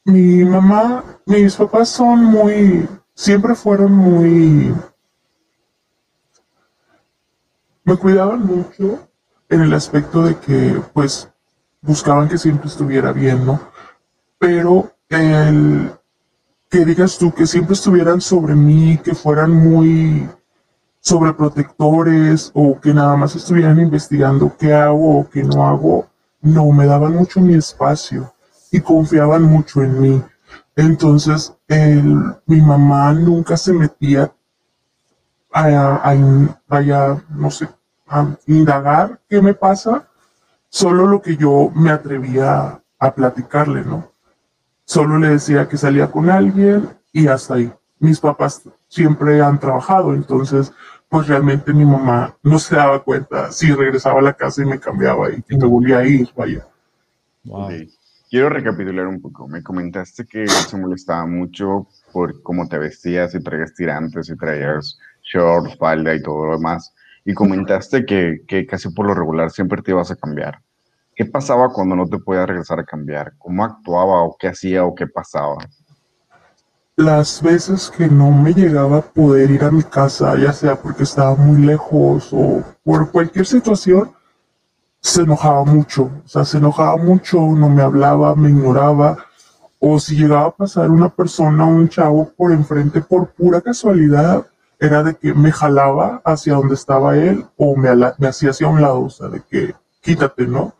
Mi 0.03 0.43
mamá, 0.43 1.03
mis 1.25 1.55
papás 1.55 1.89
son 1.89 2.23
muy 2.25 2.87
siempre 3.21 3.55
fueron 3.55 3.93
muy... 3.93 4.73
Me 7.83 7.95
cuidaban 7.95 8.45
mucho 8.45 9.07
en 9.49 9.61
el 9.61 9.73
aspecto 9.73 10.23
de 10.23 10.37
que, 10.37 10.81
pues, 10.93 11.29
buscaban 11.81 12.29
que 12.29 12.37
siempre 12.37 12.67
estuviera 12.67 13.11
bien, 13.11 13.45
¿no? 13.45 13.59
Pero 14.37 14.95
el 15.09 15.91
que 16.69 16.85
digas 16.85 17.17
tú 17.17 17.33
que 17.33 17.45
siempre 17.45 17.73
estuvieran 17.73 18.21
sobre 18.21 18.55
mí, 18.55 18.99
que 19.03 19.13
fueran 19.13 19.51
muy 19.51 20.27
sobreprotectores 21.01 22.51
o 22.53 22.79
que 22.79 22.93
nada 22.93 23.17
más 23.17 23.35
estuvieran 23.35 23.79
investigando 23.79 24.55
qué 24.57 24.73
hago 24.73 25.19
o 25.19 25.29
qué 25.29 25.43
no 25.43 25.67
hago, 25.67 26.07
no, 26.41 26.71
me 26.71 26.85
daban 26.85 27.15
mucho 27.15 27.41
mi 27.41 27.55
espacio 27.55 28.33
y 28.71 28.79
confiaban 28.79 29.43
mucho 29.43 29.81
en 29.81 30.01
mí. 30.01 30.23
Entonces, 30.75 31.53
mi 32.45 32.61
mamá 32.61 33.13
nunca 33.13 33.57
se 33.57 33.73
metía 33.73 34.31
a, 35.51 36.09
a, 36.09 36.15
no 36.15 37.51
sé, 37.51 37.67
a 38.07 38.27
indagar 38.47 39.19
qué 39.29 39.41
me 39.41 39.53
pasa, 39.53 40.07
solo 40.69 41.07
lo 41.07 41.21
que 41.21 41.35
yo 41.35 41.71
me 41.75 41.91
atrevía 41.91 42.81
a 42.99 43.13
platicarle, 43.13 43.83
¿no? 43.83 44.11
Solo 44.85 45.17
le 45.17 45.29
decía 45.29 45.67
que 45.67 45.77
salía 45.77 46.09
con 46.09 46.29
alguien 46.29 46.89
y 47.11 47.27
hasta 47.27 47.55
ahí. 47.55 47.73
Mis 47.99 48.19
papás 48.19 48.61
siempre 48.87 49.41
han 49.41 49.59
trabajado, 49.59 50.13
entonces, 50.13 50.73
pues 51.11 51.27
realmente 51.27 51.73
mi 51.73 51.83
mamá 51.83 52.37
no 52.41 52.57
se 52.57 52.73
daba 52.73 53.03
cuenta 53.03 53.51
si 53.51 53.69
regresaba 53.73 54.19
a 54.19 54.23
la 54.23 54.33
casa 54.33 54.61
y 54.61 54.65
me 54.65 54.79
cambiaba 54.79 55.29
y 55.29 55.41
que 55.41 55.57
me 55.57 55.65
volvía 55.65 55.97
a 55.97 56.07
ir, 56.07 56.29
vaya. 56.33 56.65
Quiero 58.29 58.47
recapitular 58.47 59.07
un 59.07 59.21
poco. 59.21 59.45
Me 59.49 59.61
comentaste 59.61 60.25
que 60.25 60.47
se 60.47 60.77
molestaba 60.77 61.25
mucho 61.25 61.85
por 62.13 62.41
cómo 62.43 62.65
te 62.69 62.77
vestías, 62.77 63.33
si 63.33 63.41
traías 63.41 63.73
tirantes, 63.73 64.27
si 64.27 64.37
traías 64.37 64.97
short, 65.21 65.77
falda 65.77 66.15
y 66.15 66.21
todo 66.21 66.45
lo 66.45 66.53
demás. 66.53 66.93
Y 67.25 67.33
comentaste 67.33 68.05
que, 68.05 68.43
que 68.47 68.65
casi 68.65 68.89
por 68.91 69.05
lo 69.05 69.13
regular 69.13 69.51
siempre 69.51 69.81
te 69.81 69.91
ibas 69.91 70.11
a 70.11 70.15
cambiar. 70.15 70.61
¿Qué 71.13 71.25
pasaba 71.25 71.73
cuando 71.73 71.97
no 71.97 72.07
te 72.07 72.19
podías 72.19 72.47
regresar 72.47 72.79
a 72.79 72.85
cambiar? 72.85 73.33
¿Cómo 73.37 73.65
actuaba 73.65 74.23
o 74.23 74.37
qué 74.39 74.47
hacía 74.47 74.85
o 74.85 74.95
qué 74.95 75.07
pasaba? 75.07 75.57
Las 77.01 77.41
veces 77.41 77.89
que 77.89 78.07
no 78.07 78.29
me 78.29 78.53
llegaba 78.53 78.97
a 78.97 79.01
poder 79.01 79.49
ir 79.49 79.63
a 79.63 79.71
mi 79.71 79.81
casa, 79.81 80.37
ya 80.37 80.53
sea 80.53 80.75
porque 80.75 81.01
estaba 81.01 81.33
muy 81.33 81.59
lejos 81.65 82.29
o 82.31 82.61
por 82.83 83.09
cualquier 83.09 83.47
situación, 83.47 84.11
se 84.99 85.23
enojaba 85.23 85.65
mucho, 85.65 86.11
o 86.23 86.27
sea, 86.27 86.45
se 86.45 86.59
enojaba 86.59 86.97
mucho, 86.97 87.39
no 87.39 87.69
me 87.69 87.81
hablaba, 87.81 88.35
me 88.35 88.49
ignoraba, 88.49 89.17
o 89.79 89.99
si 89.99 90.15
llegaba 90.15 90.45
a 90.45 90.51
pasar 90.51 90.91
una 90.91 91.09
persona, 91.09 91.65
un 91.65 91.89
chavo 91.89 92.31
por 92.37 92.51
enfrente 92.51 93.01
por 93.01 93.31
pura 93.31 93.61
casualidad, 93.61 94.45
era 94.79 95.01
de 95.01 95.15
que 95.15 95.33
me 95.33 95.51
jalaba 95.51 96.21
hacia 96.23 96.53
donde 96.53 96.75
estaba 96.75 97.17
él 97.17 97.47
o 97.57 97.75
me, 97.75 97.89
me 98.19 98.27
hacía 98.27 98.51
hacia 98.51 98.67
un 98.67 98.79
lado, 98.79 99.01
o 99.01 99.09
sea, 99.09 99.27
de 99.27 99.41
que 99.41 99.73
quítate, 100.01 100.45
¿no? 100.45 100.75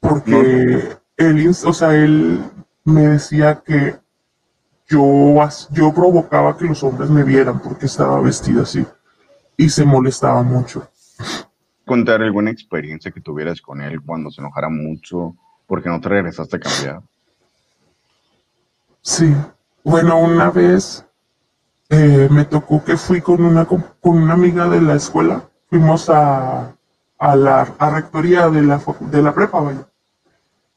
Porque 0.00 0.98
él, 1.16 1.48
o 1.64 1.72
sea, 1.72 1.94
él 1.94 2.44
me 2.84 3.08
decía 3.08 3.62
que 3.64 4.01
yo, 4.92 5.48
yo 5.70 5.92
provocaba 5.92 6.56
que 6.56 6.66
los 6.66 6.82
hombres 6.82 7.10
me 7.10 7.24
vieran 7.24 7.60
porque 7.60 7.86
estaba 7.86 8.20
vestida 8.20 8.62
así 8.62 8.84
y 9.56 9.68
se 9.68 9.84
molestaba 9.84 10.42
mucho 10.42 10.88
contar 11.84 12.22
alguna 12.22 12.50
experiencia 12.50 13.10
que 13.10 13.20
tuvieras 13.20 13.60
con 13.60 13.82
él 13.82 14.00
cuando 14.00 14.30
se 14.30 14.40
enojara 14.40 14.68
mucho 14.70 15.36
porque 15.66 15.88
no 15.88 16.00
te 16.00 16.08
regresaste 16.08 16.56
a 16.56 16.60
cambiar? 16.60 17.02
Sí, 19.00 19.34
bueno, 19.84 20.18
una 20.18 20.50
vez 20.50 21.04
eh, 21.90 22.28
me 22.30 22.44
tocó 22.44 22.82
que 22.84 22.96
fui 22.96 23.20
con 23.20 23.44
una, 23.44 23.66
con 23.66 23.84
una 24.00 24.34
amiga 24.34 24.68
de 24.68 24.80
la 24.80 24.94
escuela, 24.94 25.48
fuimos 25.68 26.08
a, 26.08 26.74
a 27.18 27.36
la 27.36 27.60
a 27.78 27.90
rectoría 27.90 28.48
de 28.48 28.62
la, 28.62 28.80
de 29.00 29.22
la 29.22 29.34
prepa, 29.34 29.60
vaya. 29.60 29.86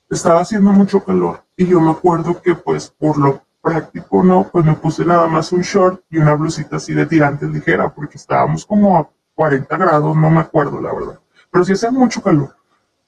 Estaba 0.10 0.41
haciendo 0.41 0.71
mucho 0.71 1.04
calor 1.04 1.43
y 1.56 1.67
yo 1.67 1.80
me 1.80 1.91
acuerdo 1.91 2.41
que 2.41 2.56
pues 2.56 2.89
por 2.89 3.17
lo 3.17 3.44
práctico, 3.65 4.23
no, 4.23 4.47
pues 4.51 4.63
me 4.63 4.75
puse 4.75 5.04
nada 5.04 5.25
más 5.25 5.51
un 5.51 5.62
short 5.62 6.04
y 6.12 6.19
una 6.19 6.36
blusita 6.36 6.75
así 6.75 6.93
de 6.93 7.08
tirantes 7.08 7.49
ligera 7.49 7.89
porque 7.89 8.17
estábamos 8.17 8.63
como 8.63 8.95
a 8.95 9.10
40 9.34 9.75
grados, 9.75 10.15
no 10.15 10.30
me 10.30 10.41
acuerdo 10.41 10.80
la 10.80 10.93
verdad, 10.93 11.19
pero 11.51 11.65
sí 11.65 11.73
hacía 11.73 11.89
mucho 11.89 12.21
calor. 12.21 12.56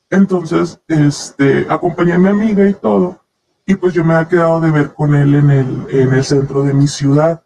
Entonces, 0.09 0.81
este, 0.87 1.67
acompañé 1.69 2.13
a 2.13 2.17
mi 2.17 2.29
amiga 2.29 2.67
y 2.67 2.73
todo, 2.73 3.21
y 3.67 3.75
pues 3.75 3.93
yo 3.93 4.03
me 4.03 4.15
había 4.15 4.29
quedado 4.29 4.59
de 4.59 4.71
ver 4.71 4.93
con 4.95 5.13
él 5.13 5.35
en 5.35 5.51
el, 5.51 5.87
en 5.91 6.13
el 6.13 6.23
centro 6.23 6.63
de 6.63 6.73
mi 6.73 6.87
ciudad. 6.87 7.43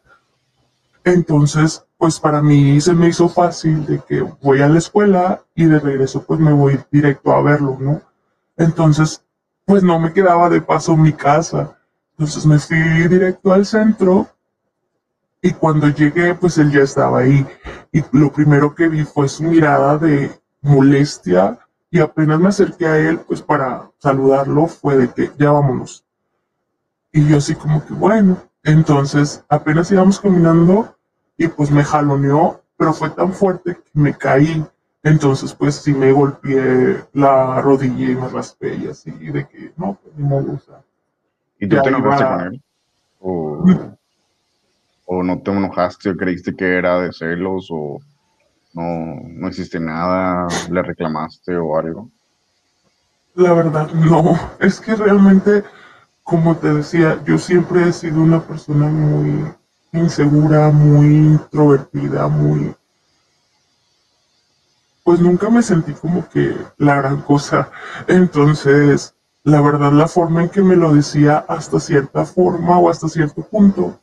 Entonces, 1.04 1.86
pues 1.98 2.18
para 2.18 2.42
mí 2.42 2.80
se 2.80 2.94
me 2.94 3.10
hizo 3.10 3.28
fácil 3.28 3.86
de 3.86 4.00
que 4.00 4.22
voy 4.42 4.62
a 4.62 4.70
la 4.70 4.78
escuela 4.78 5.44
y 5.54 5.66
de 5.66 5.80
regreso 5.80 6.24
pues 6.24 6.40
me 6.40 6.54
voy 6.54 6.80
directo 6.90 7.34
a 7.34 7.42
verlo, 7.42 7.76
¿no? 7.78 8.02
Entonces, 8.56 9.22
pues 9.66 9.84
no 9.84 10.00
me 10.00 10.14
quedaba 10.14 10.50
de 10.50 10.62
paso 10.62 10.96
mi 10.96 11.12
casa. 11.12 11.78
Entonces 12.22 12.46
me 12.46 12.60
fui 12.60 12.78
directo 13.08 13.52
al 13.52 13.66
centro 13.66 14.28
y 15.42 15.54
cuando 15.54 15.88
llegué, 15.88 16.36
pues 16.36 16.60
él 16.60 16.72
ya 16.72 16.82
estaba 16.82 17.22
ahí. 17.22 17.44
Y 17.92 18.04
lo 18.12 18.32
primero 18.32 18.76
que 18.76 18.90
vi 18.90 19.04
fue 19.06 19.28
su 19.28 19.42
mirada 19.42 19.98
de 19.98 20.40
molestia 20.62 21.58
y 21.90 22.00
apenas 22.00 22.40
me 22.40 22.50
acerqué 22.50 22.86
a 22.86 22.96
él, 23.00 23.22
pues 23.22 23.42
para 23.42 23.90
saludarlo, 23.98 24.68
fue 24.68 24.98
de 24.98 25.10
que 25.12 25.32
ya 25.40 25.50
vámonos. 25.50 26.06
Y 27.12 27.28
yo 27.28 27.38
así 27.38 27.56
como 27.56 27.84
que 27.84 27.94
bueno, 27.96 28.38
entonces 28.64 29.44
apenas 29.50 29.92
íbamos 29.92 30.20
caminando 30.20 30.96
y 31.38 31.48
pues 31.48 31.72
me 31.72 31.84
jaloneó, 31.84 32.62
pero 32.78 32.94
fue 32.94 33.10
tan 33.10 33.34
fuerte 33.34 33.78
que 33.78 34.00
me 34.00 34.16
caí. 34.16 34.64
Entonces 35.02 35.56
pues 35.56 35.74
sí 35.74 35.92
me 35.92 36.12
golpeé 36.12 37.04
la 37.14 37.60
rodilla 37.62 38.12
y 38.12 38.16
me 38.16 38.30
raspé 38.30 38.76
y 38.76 38.90
así, 38.90 39.10
de 39.10 39.48
que 39.48 39.74
no, 39.76 39.98
pues 40.04 40.16
no 40.16 40.28
me 40.28 40.42
gusta. 40.44 40.84
¿Y 41.62 41.68
tú 41.70 41.80
te 41.80 41.90
enojaste 41.90 42.26
con 42.26 42.42
él? 42.42 42.62
¿O. 43.20 43.66
¿O 45.06 45.24
no 45.24 45.40
te 45.42 45.52
enojaste 45.52 46.10
o 46.10 46.18
creíste 46.18 46.56
que 46.56 46.78
era 46.78 47.00
de 47.00 47.14
celos 47.14 47.68
o 47.70 48.00
no, 48.74 49.22
no 49.24 49.48
existe 49.48 49.80
nada, 49.80 50.48
le 50.72 50.82
reclamaste 50.82 51.56
o 51.56 51.78
algo? 51.78 52.10
La 53.36 53.54
verdad, 53.54 53.92
no. 53.92 54.40
Es 54.60 54.80
que 54.80 54.96
realmente, 54.96 55.64
como 56.24 56.58
te 56.58 56.74
decía, 56.74 57.22
yo 57.26 57.38
siempre 57.38 57.88
he 57.88 57.94
sido 57.94 58.22
una 58.22 58.42
persona 58.42 58.88
muy 58.88 59.46
insegura, 59.94 60.72
muy 60.72 61.16
introvertida, 61.16 62.28
muy... 62.28 62.76
Pues 65.04 65.20
nunca 65.20 65.50
me 65.52 65.62
sentí 65.62 65.94
como 65.94 66.28
que 66.28 66.56
la 66.78 66.96
gran 66.96 67.22
cosa. 67.22 67.70
Entonces, 68.08 69.16
la 69.44 69.62
verdad, 69.62 69.92
la 69.92 70.08
forma 70.08 70.44
en 70.44 70.50
que 70.50 70.62
me 70.62 70.76
lo 70.76 70.94
decía 70.94 71.46
hasta 71.48 71.80
cierta 71.80 72.26
forma 72.26 72.78
o 72.78 72.90
hasta 72.90 73.10
cierto 73.10 73.42
punto 73.42 74.00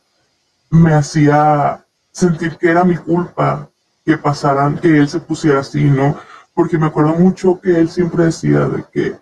me 0.69 0.93
hacía 0.93 1.85
sentir 2.11 2.57
que 2.57 2.69
era 2.69 2.83
mi 2.83 2.97
culpa 2.97 3.69
que 4.05 4.17
pasaran, 4.17 4.77
que 4.77 4.97
él 4.97 5.07
se 5.07 5.19
pusiera 5.19 5.61
así, 5.61 5.83
¿no? 5.83 6.17
Porque 6.53 6.77
me 6.77 6.87
acuerdo 6.87 7.13
mucho 7.13 7.59
que 7.61 7.79
él 7.79 7.89
siempre 7.89 8.25
decía 8.25 8.67
de 8.67 8.83
que 8.91 9.17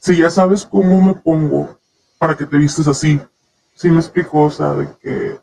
si 0.00 0.16
ya 0.16 0.30
sabes 0.30 0.66
cómo 0.66 1.00
me 1.00 1.14
pongo 1.14 1.78
para 2.18 2.36
que 2.36 2.46
te 2.46 2.56
vistes 2.56 2.88
así, 2.88 3.20
si 3.74 3.90
me 3.90 4.00
explicó, 4.00 4.44
o 4.44 4.74
de 4.74 4.88
que 5.00 5.40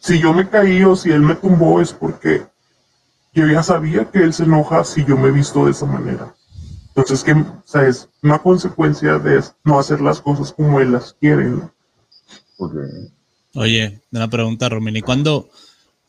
si 0.00 0.18
yo 0.18 0.32
me 0.32 0.48
caí 0.48 0.82
o 0.84 0.96
si 0.96 1.10
él 1.10 1.20
me 1.20 1.34
tumbó 1.34 1.80
es 1.80 1.92
porque 1.92 2.46
yo 3.34 3.46
ya 3.46 3.62
sabía 3.62 4.04
que 4.10 4.22
él 4.22 4.32
se 4.32 4.44
enoja 4.44 4.82
si 4.84 5.04
yo 5.04 5.16
me 5.16 5.30
visto 5.30 5.66
de 5.66 5.72
esa 5.72 5.86
manera. 5.86 6.34
Entonces, 6.98 7.22
que, 7.22 7.32
o 7.32 7.62
sea, 7.64 7.86
es 7.86 8.08
una 8.24 8.40
consecuencia 8.40 9.20
de 9.20 9.40
no 9.62 9.78
hacer 9.78 10.00
las 10.00 10.20
cosas 10.20 10.52
como 10.52 10.80
él 10.80 10.90
las 10.90 11.12
quiere, 11.12 11.44
¿no? 11.44 11.72
Oye, 13.54 14.00
una 14.10 14.28
pregunta, 14.28 14.68
Romini. 14.68 15.00
¿Cuándo, 15.00 15.48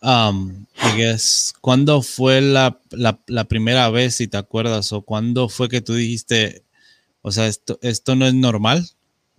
um, 0.01 0.65
¿cuándo 1.61 2.01
fue 2.01 2.41
la, 2.41 2.79
primera 3.47 3.91
vez, 3.91 4.15
si 4.15 4.27
te 4.27 4.37
acuerdas, 4.37 4.91
o 4.91 5.03
cuándo 5.03 5.47
fue 5.47 5.69
que 5.69 5.81
tú 5.81 5.93
dijiste, 5.93 6.63
o 7.21 7.31
sea, 7.31 7.45
esto, 7.45 7.77
esto 7.83 8.15
no 8.15 8.25
es 8.25 8.33
normal 8.33 8.89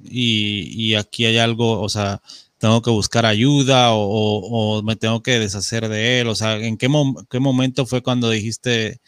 y, 0.05 0.95
aquí 0.95 1.25
hay 1.25 1.39
algo, 1.39 1.81
o 1.81 1.89
sea, 1.89 2.23
tengo 2.59 2.81
que 2.81 2.91
buscar 2.91 3.27
ayuda 3.27 3.89
o, 3.91 4.83
me 4.85 4.95
tengo 4.95 5.21
que 5.21 5.41
deshacer 5.41 5.89
de 5.89 6.21
él? 6.21 6.29
O 6.29 6.37
sea, 6.37 6.59
¿en 6.59 6.77
qué, 6.77 6.89
qué 7.29 7.41
momento 7.41 7.87
fue 7.87 8.03
cuando 8.03 8.31
dijiste, 8.31 9.01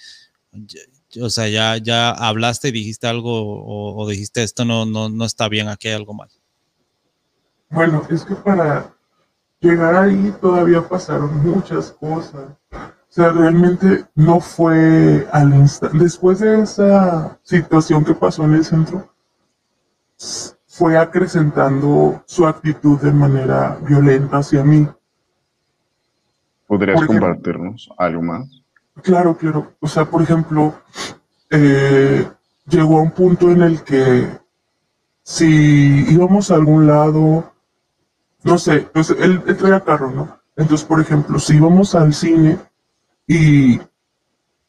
o 1.21 1.31
sea, 1.31 1.49
ya, 1.49 1.77
ya 1.77 2.11
hablaste 2.11 2.69
y 2.69 2.73
dijiste 2.73 3.07
algo 3.07 3.31
o, 3.33 4.03
o 4.03 4.09
dijiste 4.09 4.43
esto 4.43 4.65
no, 4.65 4.87
no, 4.87 5.09
no 5.09 5.25
está 5.25 5.49
bien, 5.49 5.69
aquí 5.69 5.89
hay 5.89 5.95
algo 5.95 6.15
mal? 6.15 6.29
Bueno, 7.71 8.07
es 8.11 8.25
que 8.25 8.35
para 8.35 8.95
llegar 9.61 9.95
ahí 9.95 10.35
todavía 10.41 10.87
pasaron 10.87 11.43
muchas 11.43 11.93
cosas. 11.93 12.51
O 12.73 13.15
sea, 13.15 13.31
realmente 13.31 14.07
no 14.15 14.41
fue 14.41 15.27
al 15.33 15.55
instante. 15.55 15.99
Después 15.99 16.41
de 16.41 16.63
esa 16.63 17.39
situación 17.43 18.05
que 18.05 18.15
pasó 18.15 18.45
en 18.45 18.55
el 18.55 18.65
centro, 18.65 19.13
fue 20.67 20.97
acrecentando 20.97 22.23
su 22.27 22.47
actitud 22.47 22.99
de 23.01 23.13
manera 23.13 23.79
violenta 23.83 24.39
hacia 24.39 24.65
mí. 24.65 24.89
¿Podrías 26.67 27.05
compartirnos 27.05 27.91
algo 27.99 28.23
más? 28.23 28.62
Claro, 29.01 29.37
claro. 29.37 29.73
O 29.81 29.89
sea, 29.89 30.05
por 30.05 30.23
ejemplo, 30.23 30.75
eh, 31.51 32.29
llegó 32.67 32.99
a 32.99 33.03
un 33.03 33.13
punto 33.13 33.51
en 33.51 33.63
el 33.63 33.83
que 33.83 34.29
si 35.23 36.05
íbamos 36.13 36.51
a 36.51 36.57
algún 36.57 36.87
lado 36.87 37.53
no 38.45 38.59
sé, 38.59 38.81
pues 38.93 39.11
él, 39.11 39.43
traía 39.57 39.81
carro, 39.81 40.11
¿no? 40.11 40.39
Entonces, 40.57 40.87
por 40.87 41.01
ejemplo, 41.01 41.39
si 41.39 41.57
íbamos 41.57 41.95
al 41.95 42.13
cine 42.13 42.59
y 43.27 43.81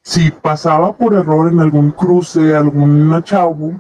si 0.02 0.32
pasaba 0.32 0.96
por 0.96 1.14
error 1.14 1.52
en 1.52 1.60
algún 1.60 1.92
cruce, 1.92 2.56
algún 2.56 3.22
chavo, 3.24 3.80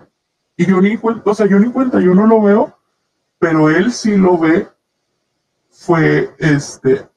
y 0.58 0.66
yo 0.66 0.82
ni 0.82 0.98
cuenta, 0.98 1.30
o 1.30 1.34
sea, 1.34 1.46
yo 1.46 1.60
ni 1.60 1.70
cuenta, 1.72 2.00
yo 2.00 2.16
no 2.16 2.26
lo 2.26 2.42
veo, 2.42 2.78
pero 3.40 3.70
él 3.70 3.92
sí 3.92 4.18
lo 4.18 4.38
ve, 4.38 4.68
fue, 5.70 6.34
este, 6.40 7.08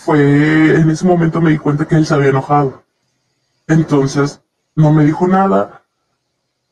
fue, 0.00 0.80
en 0.80 0.88
ese 0.88 1.06
momento 1.06 1.42
me 1.42 1.50
di 1.50 1.58
cuenta 1.58 1.86
que 1.86 1.94
él 1.94 2.06
se 2.06 2.14
había 2.14 2.30
enojado. 2.30 2.82
Entonces, 3.68 4.40
no 4.74 4.92
me 4.92 5.04
dijo 5.04 5.28
nada, 5.28 5.82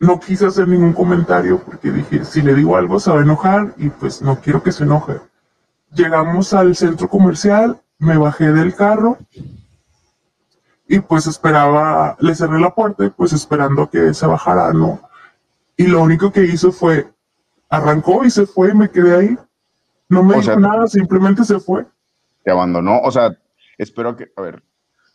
no 0.00 0.18
quise 0.18 0.46
hacer 0.46 0.66
ningún 0.66 0.94
comentario 0.94 1.58
porque 1.58 1.90
dije, 1.90 2.24
si 2.24 2.40
le 2.40 2.54
digo 2.54 2.76
algo 2.76 2.98
se 2.98 3.10
va 3.10 3.18
a 3.18 3.22
enojar 3.22 3.74
y 3.76 3.90
pues 3.90 4.22
no 4.22 4.40
quiero 4.40 4.62
que 4.62 4.72
se 4.72 4.84
enoje. 4.84 5.20
Llegamos 5.92 6.54
al 6.54 6.74
centro 6.74 7.08
comercial, 7.08 7.78
me 7.98 8.16
bajé 8.16 8.50
del 8.50 8.74
carro 8.74 9.18
y 10.86 11.00
pues 11.00 11.26
esperaba, 11.26 12.16
le 12.20 12.34
cerré 12.34 12.58
la 12.58 12.74
puerta 12.74 13.12
pues 13.14 13.34
esperando 13.34 13.90
que 13.90 14.14
se 14.14 14.26
bajara, 14.26 14.72
¿no? 14.72 15.00
Y 15.76 15.86
lo 15.86 16.02
único 16.02 16.32
que 16.32 16.44
hizo 16.44 16.72
fue, 16.72 17.12
arrancó 17.68 18.24
y 18.24 18.30
se 18.30 18.46
fue 18.46 18.70
y 18.70 18.74
me 18.74 18.90
quedé 18.90 19.16
ahí. 19.16 19.38
No 20.08 20.22
me 20.22 20.36
dijo 20.36 20.58
nada, 20.58 20.86
simplemente 20.86 21.44
se 21.44 21.60
fue. 21.60 21.86
Te 22.48 22.52
abandonó, 22.52 23.00
o 23.00 23.10
sea, 23.10 23.38
espero 23.76 24.16
que, 24.16 24.32
a 24.34 24.40
ver, 24.40 24.62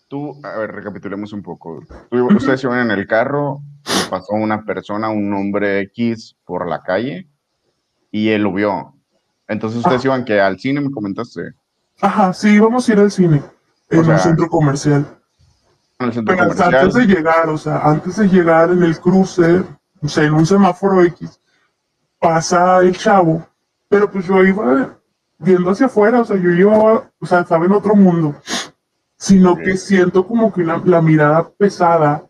tú, 0.08 0.40
a 0.44 0.56
ver, 0.60 0.72
recapitulemos 0.72 1.34
un 1.34 1.42
poco. 1.42 1.84
Tú, 2.12 2.28
ustedes 2.28 2.64
iban 2.64 2.82
en 2.82 2.92
el 2.92 3.08
carro 3.08 3.64
pasó 4.08 4.34
una 4.34 4.64
persona, 4.64 5.10
un 5.10 5.34
hombre 5.34 5.80
X 5.80 6.36
por 6.46 6.70
la 6.70 6.84
calle 6.84 7.28
y 8.12 8.30
él 8.30 8.44
lo 8.44 8.54
vio. 8.54 8.94
Entonces 9.48 9.80
ustedes 9.80 10.06
iban 10.06 10.24
que 10.26 10.40
al 10.40 10.60
cine, 10.60 10.80
me 10.80 10.92
comentaste. 10.92 11.56
Ajá, 12.02 12.34
sí, 12.34 12.50
íbamos 12.50 12.88
a 12.88 12.94
ir 12.94 13.00
al 13.00 13.10
cine, 13.10 13.42
en 13.90 14.12
el 14.12 14.20
centro 14.20 14.48
comercial. 14.48 15.04
En 15.98 16.06
el 16.06 16.14
centro 16.14 16.36
Pero 16.36 16.50
comercial. 16.50 16.76
antes 16.76 16.94
de 16.94 17.16
llegar, 17.16 17.50
o 17.50 17.58
sea, 17.58 17.80
antes 17.80 18.16
de 18.18 18.28
llegar 18.28 18.70
en 18.70 18.84
el 18.84 19.00
cruce, 19.00 19.64
o 20.04 20.08
sea, 20.08 20.24
en 20.24 20.36
un 20.36 20.46
semáforo 20.46 21.02
X, 21.02 21.42
pasa 22.20 22.82
el 22.82 22.96
chavo, 22.96 23.44
pero 23.90 24.12
pues 24.12 24.28
yo 24.28 24.44
iba 24.44 25.00
viendo 25.44 25.72
hacia 25.72 25.88
afuera, 25.88 26.22
o 26.22 26.26
sea, 26.26 26.38
yo 26.38 26.52
iba, 26.52 27.04
o 27.20 27.26
sea, 27.26 27.42
estaba 27.42 27.66
en 27.66 27.74
otro 27.74 27.96
mundo, 27.96 28.36
sino 29.18 29.56
que 29.58 29.78
siento 29.78 30.26
como 30.26 30.54
que 30.54 30.64
la 30.64 31.02
mirada 31.02 31.50
pesada 31.58 32.24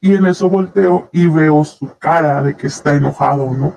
y 0.00 0.14
en 0.14 0.26
eso 0.26 0.48
volteo 0.48 1.08
y 1.12 1.26
veo 1.26 1.64
su 1.64 1.90
cara 1.98 2.42
de 2.42 2.56
que 2.56 2.66
está 2.68 2.94
enojado, 2.94 3.52
¿no? 3.52 3.76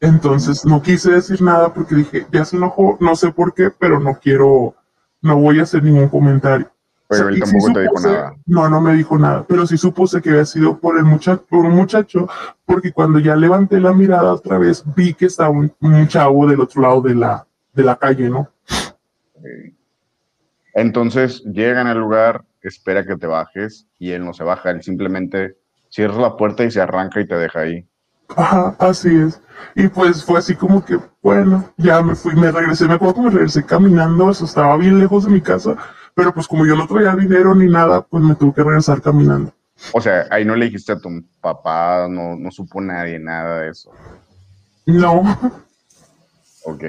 Entonces 0.00 0.64
no 0.64 0.80
quise 0.80 1.10
decir 1.10 1.42
nada 1.42 1.72
porque 1.74 1.94
dije, 1.94 2.26
ya 2.32 2.44
se 2.46 2.56
enojó, 2.56 2.96
no 3.00 3.14
sé 3.14 3.30
por 3.30 3.52
qué, 3.52 3.70
pero 3.70 4.00
no 4.00 4.14
quiero, 4.14 4.74
no 5.20 5.36
voy 5.36 5.60
a 5.60 5.64
hacer 5.64 5.82
ningún 5.82 6.08
comentario. 6.08 6.70
Pero 7.06 7.28
él 7.28 7.40
tampoco 7.40 7.72
te 7.72 7.82
dijo 7.82 8.00
nada. 8.00 8.34
No, 8.46 8.68
no 8.70 8.80
me 8.80 8.94
dijo 8.94 9.18
nada, 9.18 9.44
pero 9.46 9.66
sí 9.66 9.76
supuse 9.76 10.22
que 10.22 10.30
había 10.30 10.46
sido 10.46 10.78
por 10.78 10.96
el 10.96 11.04
muchacho, 11.04 11.44
por 11.50 11.66
un 11.66 11.74
muchacho, 11.74 12.28
porque 12.64 12.92
cuando 12.92 13.18
ya 13.18 13.36
levanté 13.36 13.78
la 13.80 13.92
mirada 13.92 14.32
otra 14.32 14.56
vez, 14.58 14.82
vi 14.96 15.12
que 15.12 15.26
estaba 15.26 15.50
un, 15.50 15.74
chavo 16.08 16.46
del 16.46 16.60
otro 16.60 16.80
lado 16.80 17.02
de 17.02 17.14
la, 17.16 17.46
de 17.72 17.84
la 17.84 17.96
calle, 17.96 18.28
¿no? 18.28 18.48
Entonces 20.74 21.42
llegan 21.44 21.86
al 21.86 21.98
lugar, 21.98 22.44
espera 22.62 23.04
que 23.04 23.16
te 23.16 23.26
bajes 23.26 23.86
y 23.98 24.12
él 24.12 24.24
no 24.24 24.32
se 24.32 24.44
baja, 24.44 24.70
él 24.70 24.82
simplemente 24.82 25.56
cierra 25.88 26.20
la 26.20 26.36
puerta 26.36 26.64
y 26.64 26.70
se 26.70 26.80
arranca 26.80 27.20
y 27.20 27.26
te 27.26 27.36
deja 27.36 27.60
ahí. 27.60 27.86
Ajá, 28.36 28.76
así 28.78 29.14
es. 29.16 29.40
Y 29.74 29.88
pues 29.88 30.24
fue 30.24 30.38
así 30.38 30.54
como 30.54 30.84
que, 30.84 30.98
bueno, 31.22 31.72
ya 31.76 32.00
me 32.00 32.14
fui, 32.14 32.34
me 32.34 32.52
regresé, 32.52 32.86
me 32.86 32.94
acuerdo 32.94 33.14
que 33.14 33.20
me 33.22 33.30
regresé 33.30 33.64
caminando, 33.64 34.30
eso 34.30 34.44
estaba 34.44 34.76
bien 34.76 34.98
lejos 34.98 35.24
de 35.24 35.32
mi 35.32 35.40
casa, 35.40 35.76
pero 36.14 36.32
pues 36.32 36.46
como 36.46 36.64
yo 36.64 36.76
no 36.76 36.86
traía 36.86 37.14
dinero 37.16 37.54
ni 37.54 37.66
nada, 37.66 38.02
pues 38.02 38.22
me 38.22 38.34
tuve 38.36 38.54
que 38.54 38.62
regresar 38.62 39.02
caminando. 39.02 39.52
O 39.92 40.00
sea, 40.00 40.26
ahí 40.30 40.44
no 40.44 40.54
le 40.54 40.66
dijiste 40.66 40.92
a 40.92 40.98
tu 40.98 41.08
papá, 41.40 42.06
no, 42.08 42.36
no 42.36 42.50
supo 42.50 42.80
nadie 42.80 43.18
nada 43.18 43.60
de 43.60 43.70
eso. 43.70 43.90
No. 44.86 45.22
Ok. 46.64 46.84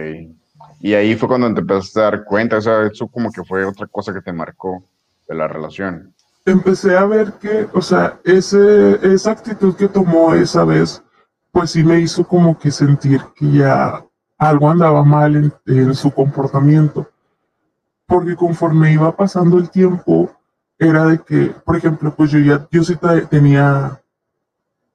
Y 0.82 0.96
ahí 0.96 1.16
fue 1.16 1.28
cuando 1.28 1.54
te 1.54 1.62
empezaste 1.62 2.00
a 2.00 2.04
dar 2.04 2.24
cuenta, 2.24 2.58
o 2.58 2.62
sea, 2.62 2.88
eso 2.88 3.08
como 3.08 3.32
que 3.32 3.44
fue 3.44 3.64
otra 3.66 3.86
cosa 3.88 4.14
que 4.14 4.22
te 4.22 4.34
marcó 4.34 4.84
de 5.28 5.36
la 5.36 5.48
relación. 5.48 6.14
Empecé 6.44 6.98
a 6.98 7.06
ver 7.06 7.34
que, 7.34 7.68
o 7.72 7.82
sea, 7.82 8.20
ese, 8.24 9.00
esa 9.14 9.32
actitud 9.32 9.76
que 9.76 9.88
tomó 9.88 10.34
esa 10.34 10.66
vez, 10.66 11.04
pues 11.52 11.72
sí 11.72 11.84
me 11.84 12.00
hizo 12.00 12.28
como 12.28 12.58
que 12.58 12.72
sentir 12.72 13.22
que 13.36 13.52
ya 13.52 14.04
algo 14.40 14.70
andaba 14.72 15.04
mal 15.04 15.54
en, 15.68 15.94
su 15.94 16.12
comportamiento. 16.12 17.08
Porque 18.08 18.36
conforme 18.36 18.94
iba 18.94 19.16
pasando 19.16 19.60
el 19.60 19.70
tiempo, 19.70 20.32
era 20.80 21.06
de 21.06 21.20
que, 21.20 21.54
por 21.64 21.76
ejemplo, 21.76 22.12
pues 22.16 22.32
yo 22.32 22.40
ya, 22.40 22.68
yo 22.72 22.84
sí 22.84 22.98
tenía 23.30 24.02